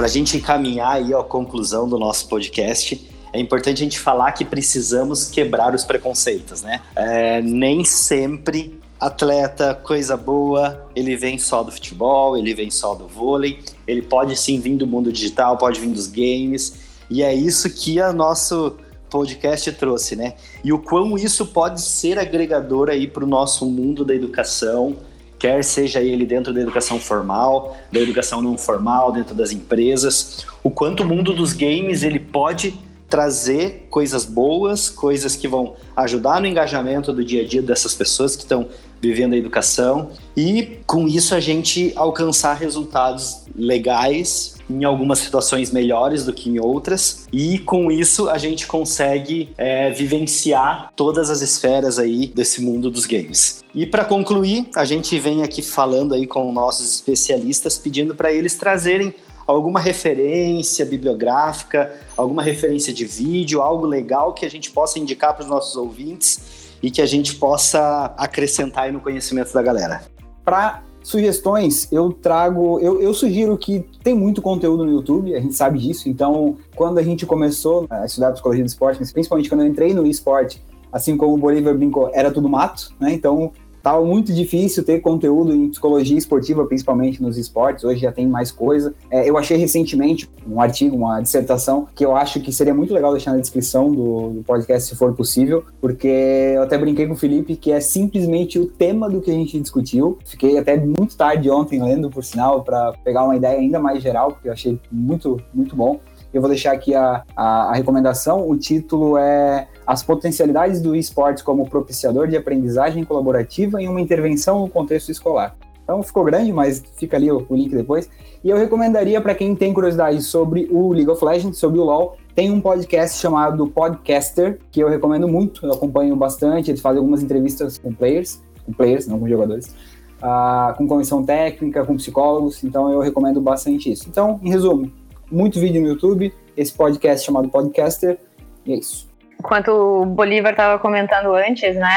para 0.00 0.06
a 0.06 0.10
gente 0.10 0.34
encaminhar 0.34 0.92
aí 0.92 1.12
a 1.12 1.22
conclusão 1.22 1.86
do 1.86 1.98
nosso 1.98 2.26
podcast, 2.26 3.06
é 3.34 3.38
importante 3.38 3.82
a 3.82 3.84
gente 3.84 4.00
falar 4.00 4.32
que 4.32 4.46
precisamos 4.46 5.28
quebrar 5.28 5.74
os 5.74 5.84
preconceitos, 5.84 6.62
né? 6.62 6.80
É, 6.96 7.42
nem 7.42 7.84
sempre 7.84 8.80
atleta, 8.98 9.74
coisa 9.74 10.16
boa, 10.16 10.88
ele 10.96 11.14
vem 11.16 11.36
só 11.36 11.62
do 11.62 11.70
futebol, 11.70 12.34
ele 12.34 12.54
vem 12.54 12.70
só 12.70 12.94
do 12.94 13.06
vôlei, 13.06 13.58
ele 13.86 14.00
pode 14.00 14.34
sim 14.36 14.58
vir 14.58 14.74
do 14.74 14.86
mundo 14.86 15.12
digital, 15.12 15.58
pode 15.58 15.78
vir 15.78 15.90
dos 15.90 16.06
games, 16.06 16.76
e 17.10 17.22
é 17.22 17.34
isso 17.34 17.68
que 17.68 18.00
a 18.00 18.10
nosso 18.10 18.78
podcast 19.10 19.70
trouxe, 19.72 20.16
né? 20.16 20.32
E 20.64 20.72
o 20.72 20.78
quão 20.78 21.14
isso 21.18 21.44
pode 21.44 21.82
ser 21.82 22.18
agregador 22.18 22.88
aí 22.88 23.06
para 23.06 23.22
o 23.22 23.26
nosso 23.26 23.66
mundo 23.66 24.02
da 24.02 24.14
educação, 24.14 24.96
quer 25.40 25.64
seja 25.64 26.00
ele 26.00 26.26
dentro 26.26 26.52
da 26.52 26.60
educação 26.60 27.00
formal, 27.00 27.74
da 27.90 27.98
educação 27.98 28.42
não 28.42 28.58
formal, 28.58 29.10
dentro 29.10 29.34
das 29.34 29.50
empresas, 29.50 30.44
o 30.62 30.70
quanto 30.70 31.02
o 31.02 31.06
mundo 31.06 31.34
dos 31.34 31.54
games 31.54 32.02
ele 32.02 32.20
pode 32.20 32.78
trazer 33.08 33.88
coisas 33.90 34.24
boas, 34.24 34.88
coisas 34.88 35.34
que 35.34 35.48
vão 35.48 35.74
ajudar 35.96 36.40
no 36.40 36.46
engajamento 36.46 37.12
do 37.12 37.24
dia 37.24 37.42
a 37.42 37.46
dia 37.46 37.62
dessas 37.62 37.94
pessoas 37.94 38.36
que 38.36 38.42
estão 38.42 38.68
vivendo 39.00 39.32
a 39.32 39.36
educação. 39.36 40.10
E 40.36 40.78
com 40.86 41.08
isso 41.08 41.34
a 41.34 41.40
gente 41.40 41.92
alcançar 41.96 42.54
resultados 42.54 43.46
legais 43.56 44.59
em 44.70 44.84
algumas 44.84 45.18
situações 45.18 45.72
melhores 45.72 46.24
do 46.24 46.32
que 46.32 46.48
em 46.48 46.60
outras, 46.60 47.26
e 47.32 47.58
com 47.58 47.90
isso 47.90 48.28
a 48.30 48.38
gente 48.38 48.66
consegue 48.66 49.52
é, 49.58 49.90
vivenciar 49.90 50.92
todas 50.94 51.28
as 51.28 51.40
esferas 51.40 51.98
aí 51.98 52.28
desse 52.28 52.62
mundo 52.62 52.90
dos 52.90 53.06
games. 53.06 53.64
E 53.74 53.84
para 53.84 54.04
concluir, 54.04 54.68
a 54.76 54.84
gente 54.84 55.18
vem 55.18 55.42
aqui 55.42 55.62
falando 55.62 56.14
aí 56.14 56.26
com 56.26 56.52
nossos 56.52 56.94
especialistas, 56.94 57.76
pedindo 57.76 58.14
para 58.14 58.32
eles 58.32 58.54
trazerem 58.54 59.14
alguma 59.46 59.80
referência 59.80 60.86
bibliográfica, 60.86 61.92
alguma 62.16 62.42
referência 62.42 62.92
de 62.92 63.04
vídeo, 63.04 63.60
algo 63.60 63.86
legal 63.86 64.32
que 64.32 64.46
a 64.46 64.50
gente 64.50 64.70
possa 64.70 64.98
indicar 64.98 65.34
para 65.34 65.42
os 65.42 65.48
nossos 65.48 65.76
ouvintes 65.76 66.70
e 66.82 66.90
que 66.90 67.02
a 67.02 67.06
gente 67.06 67.34
possa 67.34 68.14
acrescentar 68.16 68.92
no 68.92 69.00
conhecimento 69.00 69.52
da 69.52 69.62
galera. 69.62 70.02
Para 70.44 70.82
Sugestões, 71.02 71.90
eu 71.90 72.12
trago. 72.12 72.78
Eu, 72.80 73.00
eu, 73.00 73.14
sugiro 73.14 73.56
que 73.56 73.84
tem 74.02 74.14
muito 74.14 74.42
conteúdo 74.42 74.84
no 74.84 74.92
YouTube, 74.92 75.34
a 75.34 75.40
gente 75.40 75.54
sabe 75.54 75.78
disso. 75.78 76.08
Então, 76.08 76.56
quando 76.76 76.98
a 76.98 77.02
gente 77.02 77.24
começou 77.24 77.86
a 77.88 78.04
estudar 78.04 78.32
psicologia 78.32 78.62
do 78.62 78.68
esporte, 78.68 78.98
principalmente 79.12 79.48
quando 79.48 79.62
eu 79.62 79.66
entrei 79.66 79.94
no 79.94 80.06
esporte, 80.06 80.62
assim 80.92 81.16
como 81.16 81.34
o 81.34 81.38
Bolívar 81.38 81.74
brincou, 81.74 82.10
era 82.12 82.30
tudo 82.30 82.48
mato, 82.48 82.92
né? 83.00 83.12
Então, 83.12 83.52
Tava 83.82 84.04
muito 84.04 84.32
difícil 84.32 84.84
ter 84.84 85.00
conteúdo 85.00 85.54
em 85.54 85.68
psicologia 85.68 86.16
esportiva, 86.16 86.66
principalmente 86.66 87.22
nos 87.22 87.38
esportes. 87.38 87.84
Hoje 87.84 88.00
já 88.00 88.12
tem 88.12 88.26
mais 88.26 88.50
coisa. 88.50 88.94
É, 89.10 89.28
eu 89.28 89.38
achei 89.38 89.56
recentemente 89.56 90.28
um 90.46 90.60
artigo, 90.60 90.96
uma 90.96 91.20
dissertação, 91.20 91.86
que 91.94 92.04
eu 92.04 92.16
acho 92.16 92.40
que 92.40 92.52
seria 92.52 92.74
muito 92.74 92.92
legal 92.92 93.12
deixar 93.12 93.32
na 93.32 93.38
descrição 93.38 93.90
do, 93.90 94.30
do 94.30 94.42
podcast, 94.42 94.88
se 94.88 94.96
for 94.96 95.14
possível, 95.14 95.64
porque 95.80 96.08
eu 96.54 96.62
até 96.62 96.76
brinquei 96.76 97.06
com 97.06 97.14
o 97.14 97.16
Felipe 97.16 97.56
que 97.56 97.72
é 97.72 97.80
simplesmente 97.80 98.58
o 98.58 98.66
tema 98.66 99.08
do 99.08 99.20
que 99.20 99.30
a 99.30 99.34
gente 99.34 99.58
discutiu. 99.60 100.18
Fiquei 100.24 100.58
até 100.58 100.76
muito 100.76 101.16
tarde 101.16 101.50
ontem 101.50 101.82
lendo, 101.82 102.10
por 102.10 102.24
sinal, 102.24 102.62
para 102.62 102.92
pegar 103.04 103.24
uma 103.24 103.36
ideia 103.36 103.58
ainda 103.58 103.78
mais 103.78 104.02
geral, 104.02 104.32
porque 104.32 104.48
eu 104.48 104.52
achei 104.52 104.78
muito, 104.90 105.40
muito 105.54 105.74
bom. 105.74 106.00
Eu 106.32 106.40
vou 106.40 106.48
deixar 106.48 106.72
aqui 106.72 106.94
a, 106.94 107.24
a, 107.36 107.70
a 107.70 107.72
recomendação. 107.74 108.48
O 108.48 108.56
título 108.56 109.16
é 109.16 109.66
As 109.90 110.04
potencialidades 110.04 110.80
do 110.80 110.94
esportes 110.94 111.42
como 111.42 111.68
propiciador 111.68 112.28
de 112.28 112.36
aprendizagem 112.36 113.02
colaborativa 113.02 113.82
em 113.82 113.88
uma 113.88 114.00
intervenção 114.00 114.60
no 114.60 114.68
contexto 114.68 115.10
escolar. 115.10 115.56
Então 115.82 116.00
ficou 116.04 116.22
grande, 116.22 116.52
mas 116.52 116.80
fica 116.94 117.16
ali 117.16 117.28
o, 117.28 117.44
o 117.48 117.56
link 117.56 117.74
depois. 117.74 118.08
E 118.44 118.48
eu 118.48 118.56
recomendaria 118.56 119.20
para 119.20 119.34
quem 119.34 119.52
tem 119.56 119.74
curiosidade 119.74 120.22
sobre 120.22 120.68
o 120.70 120.92
League 120.92 121.10
of 121.10 121.24
Legends, 121.24 121.58
sobre 121.58 121.80
o 121.80 121.82
LoL, 121.82 122.16
tem 122.36 122.52
um 122.52 122.60
podcast 122.60 123.20
chamado 123.20 123.66
Podcaster, 123.66 124.60
que 124.70 124.78
eu 124.78 124.88
recomendo 124.88 125.26
muito, 125.26 125.66
eu 125.66 125.72
acompanho 125.72 126.14
bastante, 126.14 126.70
eles 126.70 126.80
fazem 126.80 126.98
algumas 126.98 127.20
entrevistas 127.20 127.76
com 127.76 127.92
players, 127.92 128.40
com 128.64 128.72
players, 128.72 129.08
não 129.08 129.18
com 129.18 129.28
jogadores, 129.28 129.74
uh, 130.22 130.72
com 130.76 130.86
comissão 130.86 131.24
técnica, 131.24 131.84
com 131.84 131.96
psicólogos, 131.96 132.62
então 132.62 132.92
eu 132.92 133.00
recomendo 133.00 133.40
bastante 133.40 133.90
isso. 133.90 134.08
Então, 134.08 134.38
em 134.40 134.50
resumo, 134.50 134.88
muito 135.28 135.58
vídeo 135.58 135.82
no 135.82 135.88
YouTube, 135.88 136.32
esse 136.56 136.72
podcast 136.72 137.26
chamado 137.26 137.48
Podcaster, 137.48 138.20
e 138.64 138.72
é 138.72 138.76
isso. 138.76 139.09
Enquanto 139.40 139.68
o 139.68 140.04
Bolívar 140.04 140.50
estava 140.50 140.78
comentando 140.78 141.34
antes, 141.34 141.74
né, 141.74 141.88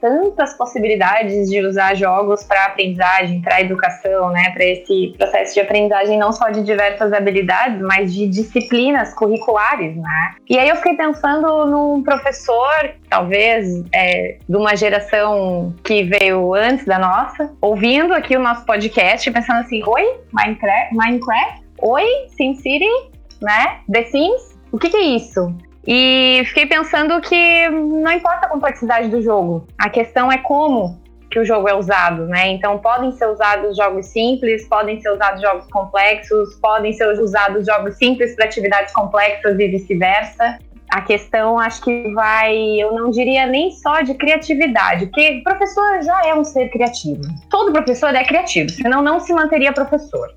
tantas 0.00 0.54
possibilidades 0.54 1.50
de 1.50 1.60
usar 1.60 1.94
jogos 1.94 2.42
para 2.44 2.64
aprendizagem, 2.64 3.42
para 3.42 3.60
educação, 3.60 4.30
né, 4.30 4.48
para 4.54 4.64
esse 4.64 5.14
processo 5.18 5.52
de 5.52 5.60
aprendizagem 5.60 6.18
não 6.18 6.32
só 6.32 6.48
de 6.48 6.62
diversas 6.62 7.12
habilidades, 7.12 7.78
mas 7.82 8.14
de 8.14 8.26
disciplinas 8.26 9.12
curriculares, 9.12 9.96
né? 9.96 10.34
E 10.48 10.58
aí 10.58 10.70
eu 10.70 10.76
fiquei 10.76 10.96
pensando 10.96 11.66
num 11.66 12.02
professor, 12.02 12.94
talvez 13.10 13.84
é, 13.92 14.38
de 14.48 14.56
uma 14.56 14.74
geração 14.74 15.74
que 15.84 16.04
veio 16.04 16.54
antes 16.54 16.86
da 16.86 16.98
nossa, 16.98 17.52
ouvindo 17.60 18.14
aqui 18.14 18.34
o 18.34 18.40
nosso 18.40 18.64
podcast, 18.64 19.30
pensando 19.30 19.60
assim, 19.60 19.82
oi, 19.84 20.20
Minecraft, 20.32 20.94
Minecraft, 20.94 21.62
oi, 21.82 22.06
SimCity, 22.34 23.10
né, 23.42 23.80
The 23.92 24.04
Sims, 24.04 24.56
o 24.72 24.78
que, 24.78 24.88
que 24.88 24.96
é 24.96 25.02
isso? 25.02 25.54
E 25.90 26.42
fiquei 26.44 26.66
pensando 26.66 27.18
que 27.22 27.68
não 27.70 28.12
importa 28.12 28.44
a 28.44 28.48
complexidade 28.50 29.08
do 29.08 29.22
jogo, 29.22 29.66
a 29.78 29.88
questão 29.88 30.30
é 30.30 30.36
como 30.36 31.00
que 31.30 31.38
o 31.38 31.44
jogo 31.46 31.66
é 31.66 31.74
usado, 31.74 32.26
né? 32.26 32.48
Então 32.48 32.76
podem 32.76 33.10
ser 33.12 33.26
usados 33.26 33.74
jogos 33.74 34.04
simples, 34.06 34.68
podem 34.68 35.00
ser 35.00 35.10
usados 35.10 35.40
jogos 35.40 35.66
complexos, 35.70 36.56
podem 36.56 36.92
ser 36.92 37.06
usados 37.18 37.64
jogos 37.64 37.96
simples 37.96 38.36
para 38.36 38.44
atividades 38.44 38.92
complexas 38.92 39.58
e 39.58 39.68
vice-versa. 39.68 40.58
A 40.90 41.00
questão 41.00 41.58
acho 41.58 41.82
que 41.82 42.12
vai, 42.12 42.54
eu 42.54 42.92
não 42.92 43.10
diria 43.10 43.46
nem 43.46 43.70
só 43.70 44.02
de 44.02 44.12
criatividade, 44.12 45.06
porque 45.06 45.40
professor 45.42 46.02
já 46.02 46.26
é 46.26 46.34
um 46.34 46.44
ser 46.44 46.68
criativo. 46.68 47.22
Todo 47.48 47.72
professor 47.72 48.14
é 48.14 48.24
criativo, 48.24 48.68
senão 48.68 49.00
não 49.00 49.20
se 49.20 49.32
manteria 49.32 49.72
professor, 49.72 50.34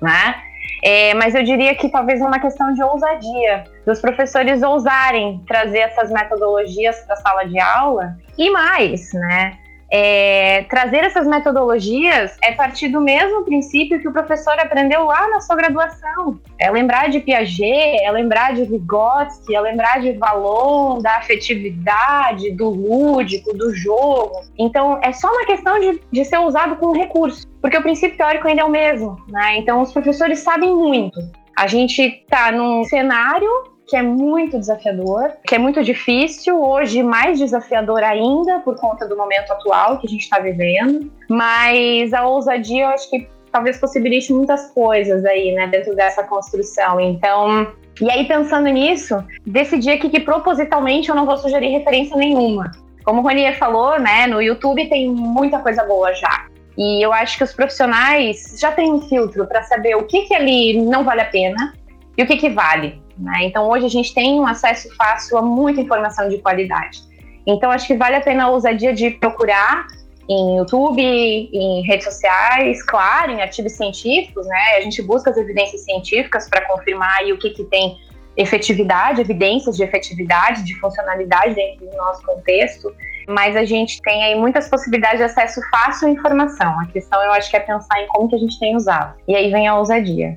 né? 0.00 0.51
É, 0.84 1.14
mas 1.14 1.34
eu 1.34 1.44
diria 1.44 1.74
que 1.76 1.88
talvez 1.88 2.20
é 2.20 2.24
uma 2.24 2.40
questão 2.40 2.72
de 2.74 2.82
ousadia, 2.82 3.64
dos 3.86 4.00
professores 4.00 4.62
ousarem 4.62 5.40
trazer 5.46 5.78
essas 5.78 6.10
metodologias 6.10 7.00
para 7.02 7.14
a 7.14 7.18
sala 7.18 7.44
de 7.44 7.60
aula 7.60 8.16
e 8.36 8.50
mais, 8.50 9.12
né? 9.12 9.58
É, 9.94 10.64
trazer 10.70 11.04
essas 11.04 11.26
metodologias 11.26 12.34
é 12.42 12.52
partir 12.52 12.88
do 12.88 12.98
mesmo 12.98 13.44
princípio 13.44 14.00
que 14.00 14.08
o 14.08 14.12
professor 14.12 14.58
aprendeu 14.58 15.04
lá 15.04 15.28
na 15.28 15.38
sua 15.38 15.54
graduação. 15.54 16.40
É 16.58 16.70
lembrar 16.70 17.10
de 17.10 17.20
Piaget, 17.20 18.02
é 18.02 18.10
lembrar 18.10 18.54
de 18.54 18.64
Vygotsky, 18.64 19.54
é 19.54 19.60
lembrar 19.60 20.00
de 20.00 20.12
Valon, 20.12 20.98
da 21.02 21.18
afetividade, 21.18 22.52
do 22.52 22.70
lúdico, 22.70 23.52
do 23.54 23.74
jogo. 23.74 24.40
Então, 24.58 24.98
é 25.02 25.12
só 25.12 25.30
uma 25.30 25.44
questão 25.44 25.78
de, 25.78 26.00
de 26.10 26.24
ser 26.24 26.38
usado 26.38 26.76
como 26.76 26.96
recurso, 26.96 27.46
porque 27.60 27.76
o 27.76 27.82
princípio 27.82 28.16
teórico 28.16 28.48
ainda 28.48 28.62
é 28.62 28.64
o 28.64 28.70
mesmo. 28.70 29.18
Né? 29.28 29.58
Então, 29.58 29.82
os 29.82 29.92
professores 29.92 30.38
sabem 30.38 30.74
muito. 30.74 31.20
A 31.54 31.66
gente 31.66 32.00
está 32.00 32.50
num 32.50 32.82
cenário 32.84 33.71
que 33.92 33.96
é 33.96 34.02
muito 34.02 34.58
desafiador, 34.58 35.32
que 35.46 35.54
é 35.54 35.58
muito 35.58 35.84
difícil, 35.84 36.58
hoje 36.58 37.02
mais 37.02 37.38
desafiador 37.38 38.02
ainda 38.02 38.60
por 38.60 38.74
conta 38.80 39.06
do 39.06 39.14
momento 39.14 39.52
atual 39.52 39.98
que 39.98 40.06
a 40.06 40.10
gente 40.10 40.22
está 40.22 40.38
vivendo. 40.38 41.12
Mas 41.28 42.14
a 42.14 42.26
ousadia, 42.26 42.84
eu 42.84 42.88
acho 42.88 43.10
que 43.10 43.28
talvez 43.52 43.76
possibilite 43.76 44.32
muitas 44.32 44.70
coisas 44.70 45.22
aí, 45.26 45.52
né, 45.52 45.66
dentro 45.66 45.94
dessa 45.94 46.24
construção. 46.24 46.98
Então, 46.98 47.70
e 48.00 48.10
aí 48.10 48.24
pensando 48.24 48.66
nisso, 48.70 49.22
decidi 49.46 49.90
aqui 49.90 50.08
que 50.08 50.20
propositalmente 50.20 51.10
eu 51.10 51.14
não 51.14 51.26
vou 51.26 51.36
sugerir 51.36 51.68
referência 51.68 52.16
nenhuma. 52.16 52.70
Como 53.04 53.20
o 53.20 53.22
Ronier 53.22 53.58
falou, 53.58 54.00
né, 54.00 54.26
no 54.26 54.40
YouTube 54.40 54.88
tem 54.88 55.10
muita 55.10 55.58
coisa 55.58 55.84
boa 55.84 56.14
já. 56.14 56.46
E 56.78 57.04
eu 57.04 57.12
acho 57.12 57.36
que 57.36 57.44
os 57.44 57.52
profissionais 57.52 58.56
já 58.58 58.72
têm 58.72 58.90
um 58.90 59.02
filtro 59.02 59.46
para 59.46 59.62
saber 59.64 59.96
o 59.96 60.04
que, 60.04 60.22
que 60.22 60.34
ali 60.34 60.80
não 60.80 61.04
vale 61.04 61.20
a 61.20 61.26
pena 61.26 61.74
e 62.16 62.22
o 62.22 62.26
que, 62.26 62.38
que 62.38 62.48
vale. 62.48 63.01
Né? 63.18 63.44
Então, 63.44 63.68
hoje 63.68 63.86
a 63.86 63.90
gente 63.90 64.14
tem 64.14 64.40
um 64.40 64.46
acesso 64.46 64.94
fácil 64.96 65.38
a 65.38 65.42
muita 65.42 65.80
informação 65.80 66.28
de 66.28 66.38
qualidade. 66.38 67.02
Então, 67.46 67.70
acho 67.70 67.86
que 67.86 67.96
vale 67.96 68.16
a 68.16 68.20
pena 68.20 68.44
a 68.44 68.50
ousadia 68.50 68.92
de 68.92 69.10
procurar 69.10 69.86
em 70.28 70.56
YouTube, 70.56 71.02
em 71.02 71.82
redes 71.82 72.04
sociais, 72.04 72.82
claro, 72.84 73.32
em 73.32 73.42
artigos 73.42 73.72
científicos, 73.72 74.46
né? 74.46 74.76
A 74.76 74.80
gente 74.80 75.02
busca 75.02 75.30
as 75.30 75.36
evidências 75.36 75.84
científicas 75.84 76.48
para 76.48 76.66
confirmar 76.66 77.18
aí 77.18 77.32
o 77.32 77.38
que, 77.38 77.50
que 77.50 77.64
tem 77.64 77.98
efetividade, 78.36 79.20
evidências 79.20 79.76
de 79.76 79.82
efetividade, 79.82 80.64
de 80.64 80.78
funcionalidade 80.78 81.54
dentro 81.54 81.86
do 81.86 81.96
nosso 81.96 82.24
contexto 82.24 82.94
mas 83.28 83.56
a 83.56 83.64
gente 83.64 84.00
tem 84.02 84.22
aí 84.22 84.34
muitas 84.34 84.68
possibilidades 84.68 85.18
de 85.18 85.24
acesso 85.24 85.60
fácil 85.70 86.08
à 86.08 86.10
informação. 86.10 86.78
A 86.80 86.86
questão 86.86 87.22
eu 87.22 87.32
acho 87.32 87.50
que 87.50 87.56
é 87.56 87.60
pensar 87.60 88.00
em 88.00 88.06
como 88.08 88.28
que 88.28 88.34
a 88.34 88.38
gente 88.38 88.58
tem 88.58 88.76
usado. 88.76 89.14
E 89.26 89.34
aí 89.34 89.50
vem 89.50 89.66
a 89.66 89.76
ousadia. 89.76 90.36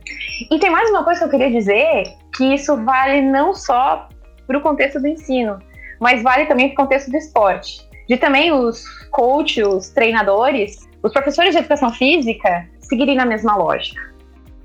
E 0.52 0.60
tem 0.60 0.70
mais 0.70 0.90
uma 0.90 1.04
coisa 1.04 1.20
que 1.20 1.26
eu 1.26 1.30
queria 1.30 1.52
dizer, 1.52 2.04
que 2.36 2.54
isso 2.54 2.76
vale 2.84 3.22
não 3.22 3.54
só 3.54 4.08
para 4.46 4.58
o 4.58 4.62
contexto 4.62 5.00
do 5.00 5.08
ensino, 5.08 5.60
mas 6.00 6.22
vale 6.22 6.46
também 6.46 6.70
para 6.70 6.84
o 6.84 6.86
contexto 6.86 7.10
do 7.10 7.18
esporte. 7.18 7.88
De 8.08 8.18
também 8.18 8.52
os 8.52 8.84
coaches, 9.12 9.66
os 9.66 9.90
treinadores, 9.90 10.78
os 11.02 11.12
professores 11.12 11.52
de 11.52 11.60
educação 11.60 11.92
física 11.92 12.68
seguirem 12.82 13.16
na 13.16 13.26
mesma 13.26 13.56
lógica. 13.56 14.00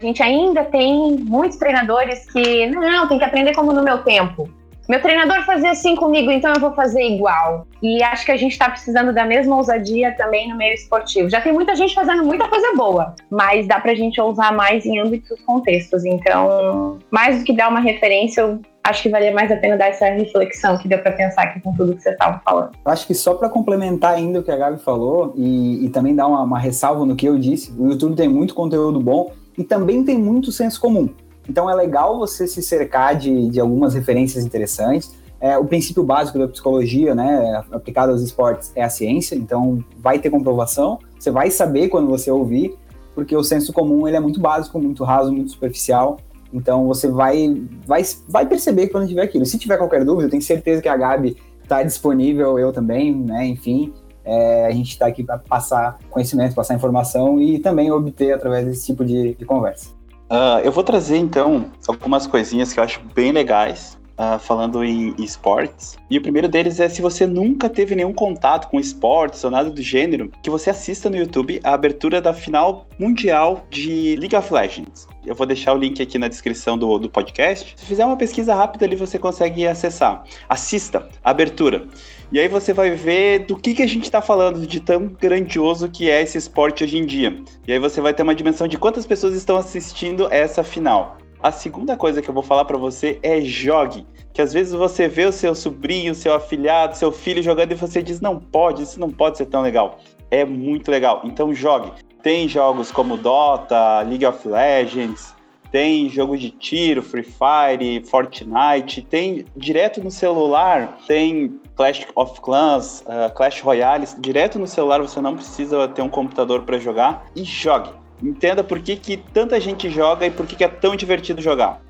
A 0.01 0.05
gente 0.05 0.23
ainda 0.23 0.65
tem 0.65 1.17
muitos 1.19 1.59
treinadores 1.59 2.31
que, 2.31 2.67
não, 2.67 3.07
tem 3.07 3.19
que 3.19 3.25
aprender 3.25 3.55
como 3.55 3.73
no 3.73 3.83
meu 3.83 3.99
tempo. 3.99 4.49
Meu 4.91 5.01
treinador 5.01 5.45
fazia 5.45 5.71
assim 5.71 5.95
comigo, 5.95 6.33
então 6.33 6.53
eu 6.53 6.61
vou 6.61 6.73
fazer 6.73 7.01
igual. 7.01 7.65
E 7.81 8.03
acho 8.03 8.27
que 8.27 8.33
a 8.33 8.37
gente 8.37 8.51
está 8.51 8.69
precisando 8.69 9.13
da 9.13 9.25
mesma 9.25 9.55
ousadia 9.57 10.13
também 10.17 10.49
no 10.49 10.57
meio 10.57 10.75
esportivo. 10.75 11.31
Já 11.31 11.41
tem 11.41 11.53
muita 11.53 11.77
gente 11.77 11.95
fazendo 11.95 12.25
muita 12.25 12.49
coisa 12.49 12.75
boa, 12.75 13.15
mas 13.31 13.69
dá 13.69 13.79
para 13.79 13.93
a 13.93 13.95
gente 13.95 14.21
ousar 14.21 14.53
mais 14.53 14.85
em 14.85 14.99
âmbitos 14.99 15.41
contextos. 15.43 16.05
Então, 16.05 16.99
mais 17.09 17.39
do 17.39 17.45
que 17.45 17.53
dar 17.53 17.69
uma 17.69 17.79
referência, 17.79 18.41
eu 18.41 18.59
acho 18.83 19.05
que 19.05 19.09
valia 19.09 19.33
mais 19.33 19.53
a 19.53 19.57
pena 19.59 19.77
dar 19.77 19.91
essa 19.91 20.07
reflexão 20.07 20.77
que 20.77 20.89
deu 20.89 20.99
para 20.99 21.13
pensar 21.13 21.43
aqui 21.43 21.61
com 21.61 21.73
tudo 21.73 21.95
que 21.95 22.03
você 22.03 22.11
estava 22.11 22.43
falando. 22.45 22.73
Acho 22.85 23.07
que 23.07 23.15
só 23.15 23.35
para 23.35 23.49
complementar 23.49 24.15
ainda 24.15 24.41
o 24.41 24.43
que 24.43 24.51
a 24.51 24.57
Gabi 24.57 24.83
falou 24.83 25.33
e, 25.37 25.87
e 25.87 25.89
também 25.91 26.17
dar 26.17 26.27
uma, 26.27 26.43
uma 26.43 26.59
ressalva 26.59 27.07
no 27.07 27.15
que 27.15 27.27
eu 27.27 27.39
disse, 27.39 27.73
o 27.79 27.91
YouTube 27.91 28.17
tem 28.17 28.29
muito 28.29 28.57
conteúdo 28.57 28.99
bom 28.99 29.31
e 29.57 29.63
também 29.63 30.03
tem 30.03 30.19
muito 30.19 30.51
senso 30.51 30.81
comum. 30.81 31.09
Então 31.51 31.69
é 31.69 31.75
legal 31.75 32.17
você 32.17 32.47
se 32.47 32.63
cercar 32.63 33.17
de, 33.17 33.49
de 33.49 33.59
algumas 33.59 33.93
referências 33.93 34.45
interessantes. 34.45 35.13
É, 35.41 35.59
o 35.59 35.65
princípio 35.65 36.05
básico 36.05 36.39
da 36.39 36.47
psicologia, 36.47 37.13
né, 37.13 37.65
aplicado 37.73 38.13
aos 38.13 38.23
esportes, 38.23 38.71
é 38.77 38.85
a 38.85 38.89
ciência, 38.89 39.35
então 39.35 39.85
vai 39.99 40.21
ter 40.21 40.31
comprovação, 40.31 41.01
você 41.19 41.31
vai 41.31 41.51
saber 41.51 41.89
quando 41.89 42.07
você 42.09 42.31
ouvir, 42.31 42.77
porque 43.17 43.35
o 43.35 43.43
senso 43.43 43.73
comum 43.73 44.07
ele 44.07 44.17
é 44.17 44.21
muito 44.21 44.39
básico, 44.39 44.79
muito 44.79 45.03
raso, 45.03 45.33
muito 45.33 45.51
superficial, 45.51 46.19
então 46.53 46.87
você 46.87 47.09
vai, 47.09 47.61
vai, 47.85 48.03
vai 48.29 48.47
perceber 48.47 48.89
quando 48.89 49.09
tiver 49.09 49.23
aquilo. 49.23 49.45
Se 49.45 49.59
tiver 49.59 49.77
qualquer 49.77 50.05
dúvida, 50.05 50.27
eu 50.27 50.31
tenho 50.31 50.43
certeza 50.43 50.81
que 50.81 50.89
a 50.89 50.97
Gabi 50.97 51.37
está 51.65 51.83
disponível, 51.83 52.59
eu 52.61 52.73
também, 52.73 53.13
né, 53.13 53.45
enfim, 53.47 53.93
é, 54.25 54.67
a 54.67 54.71
gente 54.71 54.91
está 54.91 55.07
aqui 55.07 55.25
para 55.25 55.39
passar 55.39 55.99
conhecimento, 56.11 56.55
passar 56.55 56.75
informação 56.75 57.41
e 57.41 57.59
também 57.59 57.91
obter 57.91 58.35
através 58.35 58.67
desse 58.67 58.87
tipo 58.87 59.05
de, 59.05 59.35
de 59.35 59.45
conversa. 59.45 59.99
Uh, 60.31 60.63
eu 60.63 60.71
vou 60.71 60.85
trazer 60.85 61.17
então 61.17 61.73
algumas 61.89 62.25
coisinhas 62.25 62.73
que 62.73 62.79
eu 62.79 62.85
acho 62.85 63.01
bem 63.17 63.33
legais, 63.33 63.99
uh, 64.17 64.39
falando 64.39 64.85
em, 64.85 65.13
esportes. 65.19 65.99
E 66.09 66.17
o 66.17 66.23
primeiro 66.23 66.49
deles 66.49 66.79
é 66.79 66.89
se 66.89 67.03
você 67.03 67.27
nunca 67.27 67.69
teve 67.69 67.97
nenhum 67.97 68.13
contato 68.13 68.69
com 68.69 68.79
esportes 68.79 69.43
ou 69.43 69.51
nada 69.51 69.69
do 69.69 69.83
gênero, 69.83 70.31
que 70.41 70.49
você 70.49 70.71
assista 70.71 71.11
no 71.11 71.17
YouTube 71.17 71.59
a 71.65 71.75
abertura 71.75 72.21
da 72.21 72.33
final 72.33 72.87
mundial 72.97 73.67
de 73.71 74.15
League 74.21 74.37
of 74.37 74.55
Legends. 74.55 75.09
Eu 75.27 75.35
vou 75.35 75.47
deixar 75.47 75.75
o 75.75 75.77
link 75.77 76.01
aqui 76.01 76.17
na 76.17 76.29
descrição 76.29 76.79
do, 76.79 76.97
do 76.97 77.11
podcast. 77.11 77.75
Se 77.77 77.85
fizer 77.85 78.07
uma 78.07 78.17
pesquisa 78.17 78.55
rápida 78.55 78.85
ali, 78.87 78.95
você 78.95 79.19
consegue 79.19 79.67
acessar. 79.67 80.23
Assista 80.49 81.09
abertura. 81.25 81.89
E 82.33 82.39
aí 82.39 82.47
você 82.47 82.73
vai 82.73 82.91
ver 82.93 83.41
do 83.41 83.57
que, 83.57 83.75
que 83.75 83.83
a 83.83 83.89
gente 83.89 84.05
está 84.05 84.23
falando 84.23 84.65
de 84.65 84.79
tão 84.79 85.09
grandioso 85.09 85.89
que 85.89 86.09
é 86.09 86.23
esse 86.23 86.39
esporte 86.39 86.85
hoje 86.85 86.97
em 86.97 87.05
dia. 87.05 87.43
E 87.67 87.73
aí 87.73 87.79
você 87.81 88.01
vai 88.01 88.15
ter 88.15 88.23
uma 88.23 88.37
dimensão 88.37 88.69
de 88.69 88.79
quantas 88.79 89.05
pessoas 89.05 89.35
estão 89.35 89.57
assistindo 89.57 90.29
essa 90.31 90.63
final. 90.63 91.19
A 91.43 91.51
segunda 91.51 91.97
coisa 91.97 92.23
que 92.23 92.31
eu 92.31 92.35
vou 92.35 92.43
falar 92.43 92.65
para 92.67 92.79
você 92.79 93.19
é 93.23 93.41
jogue. 93.41 94.07
Que 94.33 94.41
às 94.41 94.53
vezes 94.53 94.73
você 94.73 95.09
vê 95.09 95.25
o 95.25 95.33
seu 95.33 95.57
sobrinho, 95.57 96.15
seu 96.15 96.33
afilhado, 96.33 96.97
seu 96.97 97.11
filho 97.11 97.43
jogando 97.43 97.73
e 97.73 97.75
você 97.75 98.01
diz: 98.01 98.21
não 98.21 98.39
pode, 98.39 98.85
isso 98.85 99.01
não 99.01 99.11
pode 99.11 99.37
ser 99.37 99.47
tão 99.47 99.61
legal. 99.61 99.99
É 100.31 100.45
muito 100.45 100.89
legal. 100.89 101.23
Então 101.25 101.53
jogue. 101.53 101.91
Tem 102.23 102.47
jogos 102.47 102.93
como 102.93 103.17
Dota, 103.17 104.03
League 104.03 104.27
of 104.27 104.47
Legends, 104.47 105.35
tem 105.71 106.09
jogo 106.09 106.37
de 106.37 106.51
tiro, 106.51 107.03
Free 107.03 107.23
Fire, 107.23 108.05
Fortnite, 108.05 109.03
tem 109.03 109.45
direto 109.57 110.03
no 110.03 110.11
celular, 110.11 110.99
tem 111.07 111.61
Clash 111.77 112.07
of 112.15 112.41
Clans, 112.41 113.03
uh, 113.03 113.33
Clash 113.35 113.61
Royale, 113.61 114.07
direto 114.19 114.59
no 114.59 114.67
celular 114.67 115.01
você 115.01 115.21
não 115.21 115.37
precisa 115.37 115.89
ter 115.89 116.03
um 116.03 116.09
computador 116.09 116.63
para 116.63 116.79
jogar 116.79 117.27
e 117.35 117.45
jogue. 117.45 117.91
Entenda 118.23 118.63
por 118.63 118.81
que, 118.81 118.97
que 118.97 119.17
tanta 119.17 119.59
gente 119.61 119.89
joga 119.89 120.27
e 120.27 120.31
por 120.31 120.47
que, 120.47 120.57
que 120.57 120.65
é 120.65 120.69
tão 120.69 120.95
divertido 120.95 121.41
jogar. 121.41 121.81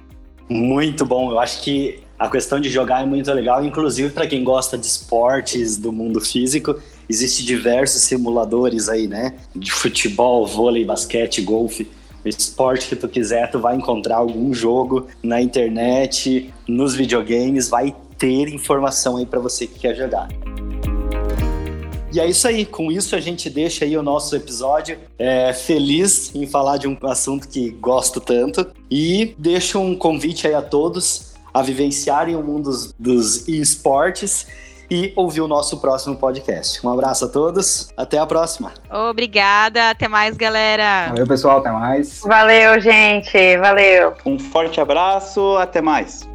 Muito 0.48 1.04
bom. 1.04 1.30
Eu 1.30 1.40
acho 1.40 1.62
que 1.62 2.02
a 2.18 2.28
questão 2.28 2.60
de 2.60 2.68
jogar 2.68 3.02
é 3.02 3.06
muito 3.06 3.32
legal, 3.32 3.64
inclusive 3.64 4.10
para 4.10 4.26
quem 4.26 4.44
gosta 4.44 4.76
de 4.76 4.86
esportes 4.86 5.76
do 5.76 5.90
mundo 5.90 6.20
físico. 6.20 6.76
Existem 7.08 7.46
diversos 7.46 8.02
simuladores 8.02 8.88
aí, 8.88 9.08
né? 9.08 9.36
De 9.54 9.72
futebol, 9.72 10.46
vôlei, 10.46 10.84
basquete, 10.84 11.40
golfe. 11.40 11.90
Esporte 12.24 12.88
que 12.88 12.96
tu 12.96 13.08
quiser, 13.08 13.50
tu 13.50 13.58
vai 13.58 13.76
encontrar 13.76 14.16
algum 14.16 14.52
jogo 14.52 15.06
na 15.22 15.40
internet, 15.40 16.52
nos 16.68 16.94
videogames, 16.94 17.68
vai 17.68 17.94
ter 18.18 18.48
informação 18.48 19.16
aí 19.16 19.26
para 19.26 19.40
você 19.40 19.66
que 19.66 19.78
quer 19.78 19.94
jogar. 19.96 20.28
E 22.12 22.18
é 22.18 22.28
isso 22.28 22.48
aí, 22.48 22.66
com 22.66 22.90
isso 22.90 23.14
a 23.14 23.20
gente 23.20 23.48
deixa 23.48 23.84
aí 23.84 23.96
o 23.96 24.02
nosso 24.02 24.34
episódio. 24.34 24.98
É, 25.16 25.52
feliz 25.52 26.34
em 26.34 26.44
falar 26.44 26.76
de 26.76 26.88
um 26.88 26.96
assunto 27.02 27.48
que 27.48 27.70
gosto 27.70 28.20
tanto. 28.20 28.66
E 28.90 29.34
deixo 29.38 29.78
um 29.78 29.94
convite 29.94 30.46
aí 30.46 30.54
a 30.54 30.62
todos 30.62 31.30
a 31.54 31.62
vivenciarem 31.62 32.34
o 32.34 32.42
mundo 32.42 32.64
dos, 32.64 32.94
dos 32.98 33.48
esportes 33.48 34.46
e 34.90 35.12
ouvir 35.14 35.40
o 35.40 35.48
nosso 35.48 35.80
próximo 35.80 36.16
podcast. 36.16 36.84
Um 36.84 36.90
abraço 36.90 37.24
a 37.26 37.28
todos, 37.28 37.92
até 37.96 38.18
a 38.18 38.26
próxima. 38.26 38.72
Obrigada, 38.90 39.90
até 39.90 40.08
mais, 40.08 40.36
galera. 40.36 41.08
Valeu, 41.08 41.26
pessoal, 41.26 41.58
até 41.58 41.70
mais. 41.70 42.20
Valeu, 42.20 42.80
gente, 42.80 43.56
valeu. 43.58 44.14
Um 44.26 44.38
forte 44.38 44.80
abraço, 44.80 45.56
até 45.56 45.80
mais. 45.80 46.28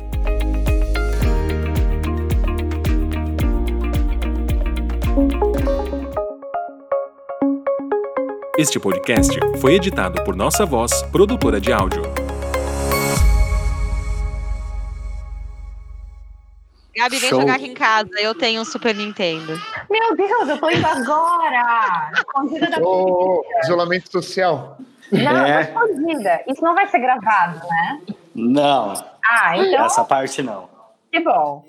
Este 8.57 8.79
podcast 8.79 9.37
foi 9.59 9.73
editado 9.73 10.23
por 10.23 10.33
Nossa 10.33 10.65
Voz, 10.65 11.03
produtora 11.11 11.59
de 11.59 11.73
áudio. 11.73 12.24
Gabi, 16.95 17.17
vem 17.19 17.29
Show. 17.29 17.41
jogar 17.41 17.55
aqui 17.55 17.67
em 17.67 17.73
casa. 17.73 18.09
Eu 18.19 18.33
tenho 18.33 18.61
um 18.61 18.65
Super 18.65 18.95
Nintendo. 18.95 19.59
Meu 19.89 20.15
Deus, 20.15 20.47
eu 20.49 20.57
tô 20.57 20.69
indo 20.69 20.85
agora! 20.85 22.11
Escondida 22.15 22.69
da 22.69 22.77
Ô, 22.79 23.43
isolamento 23.63 24.09
social. 24.11 24.77
Não, 25.11 25.45
É. 25.45 25.65
tô 25.65 25.85
escondida. 25.85 26.41
Isso 26.47 26.63
não 26.63 26.73
vai 26.73 26.87
ser 26.87 26.99
gravado, 26.99 27.59
né? 27.67 28.01
Não, 28.33 28.93
Ah, 29.29 29.57
então 29.57 29.85
essa 29.85 30.03
parte 30.03 30.41
não. 30.41 30.69
que 31.11 31.19
bom. 31.21 31.63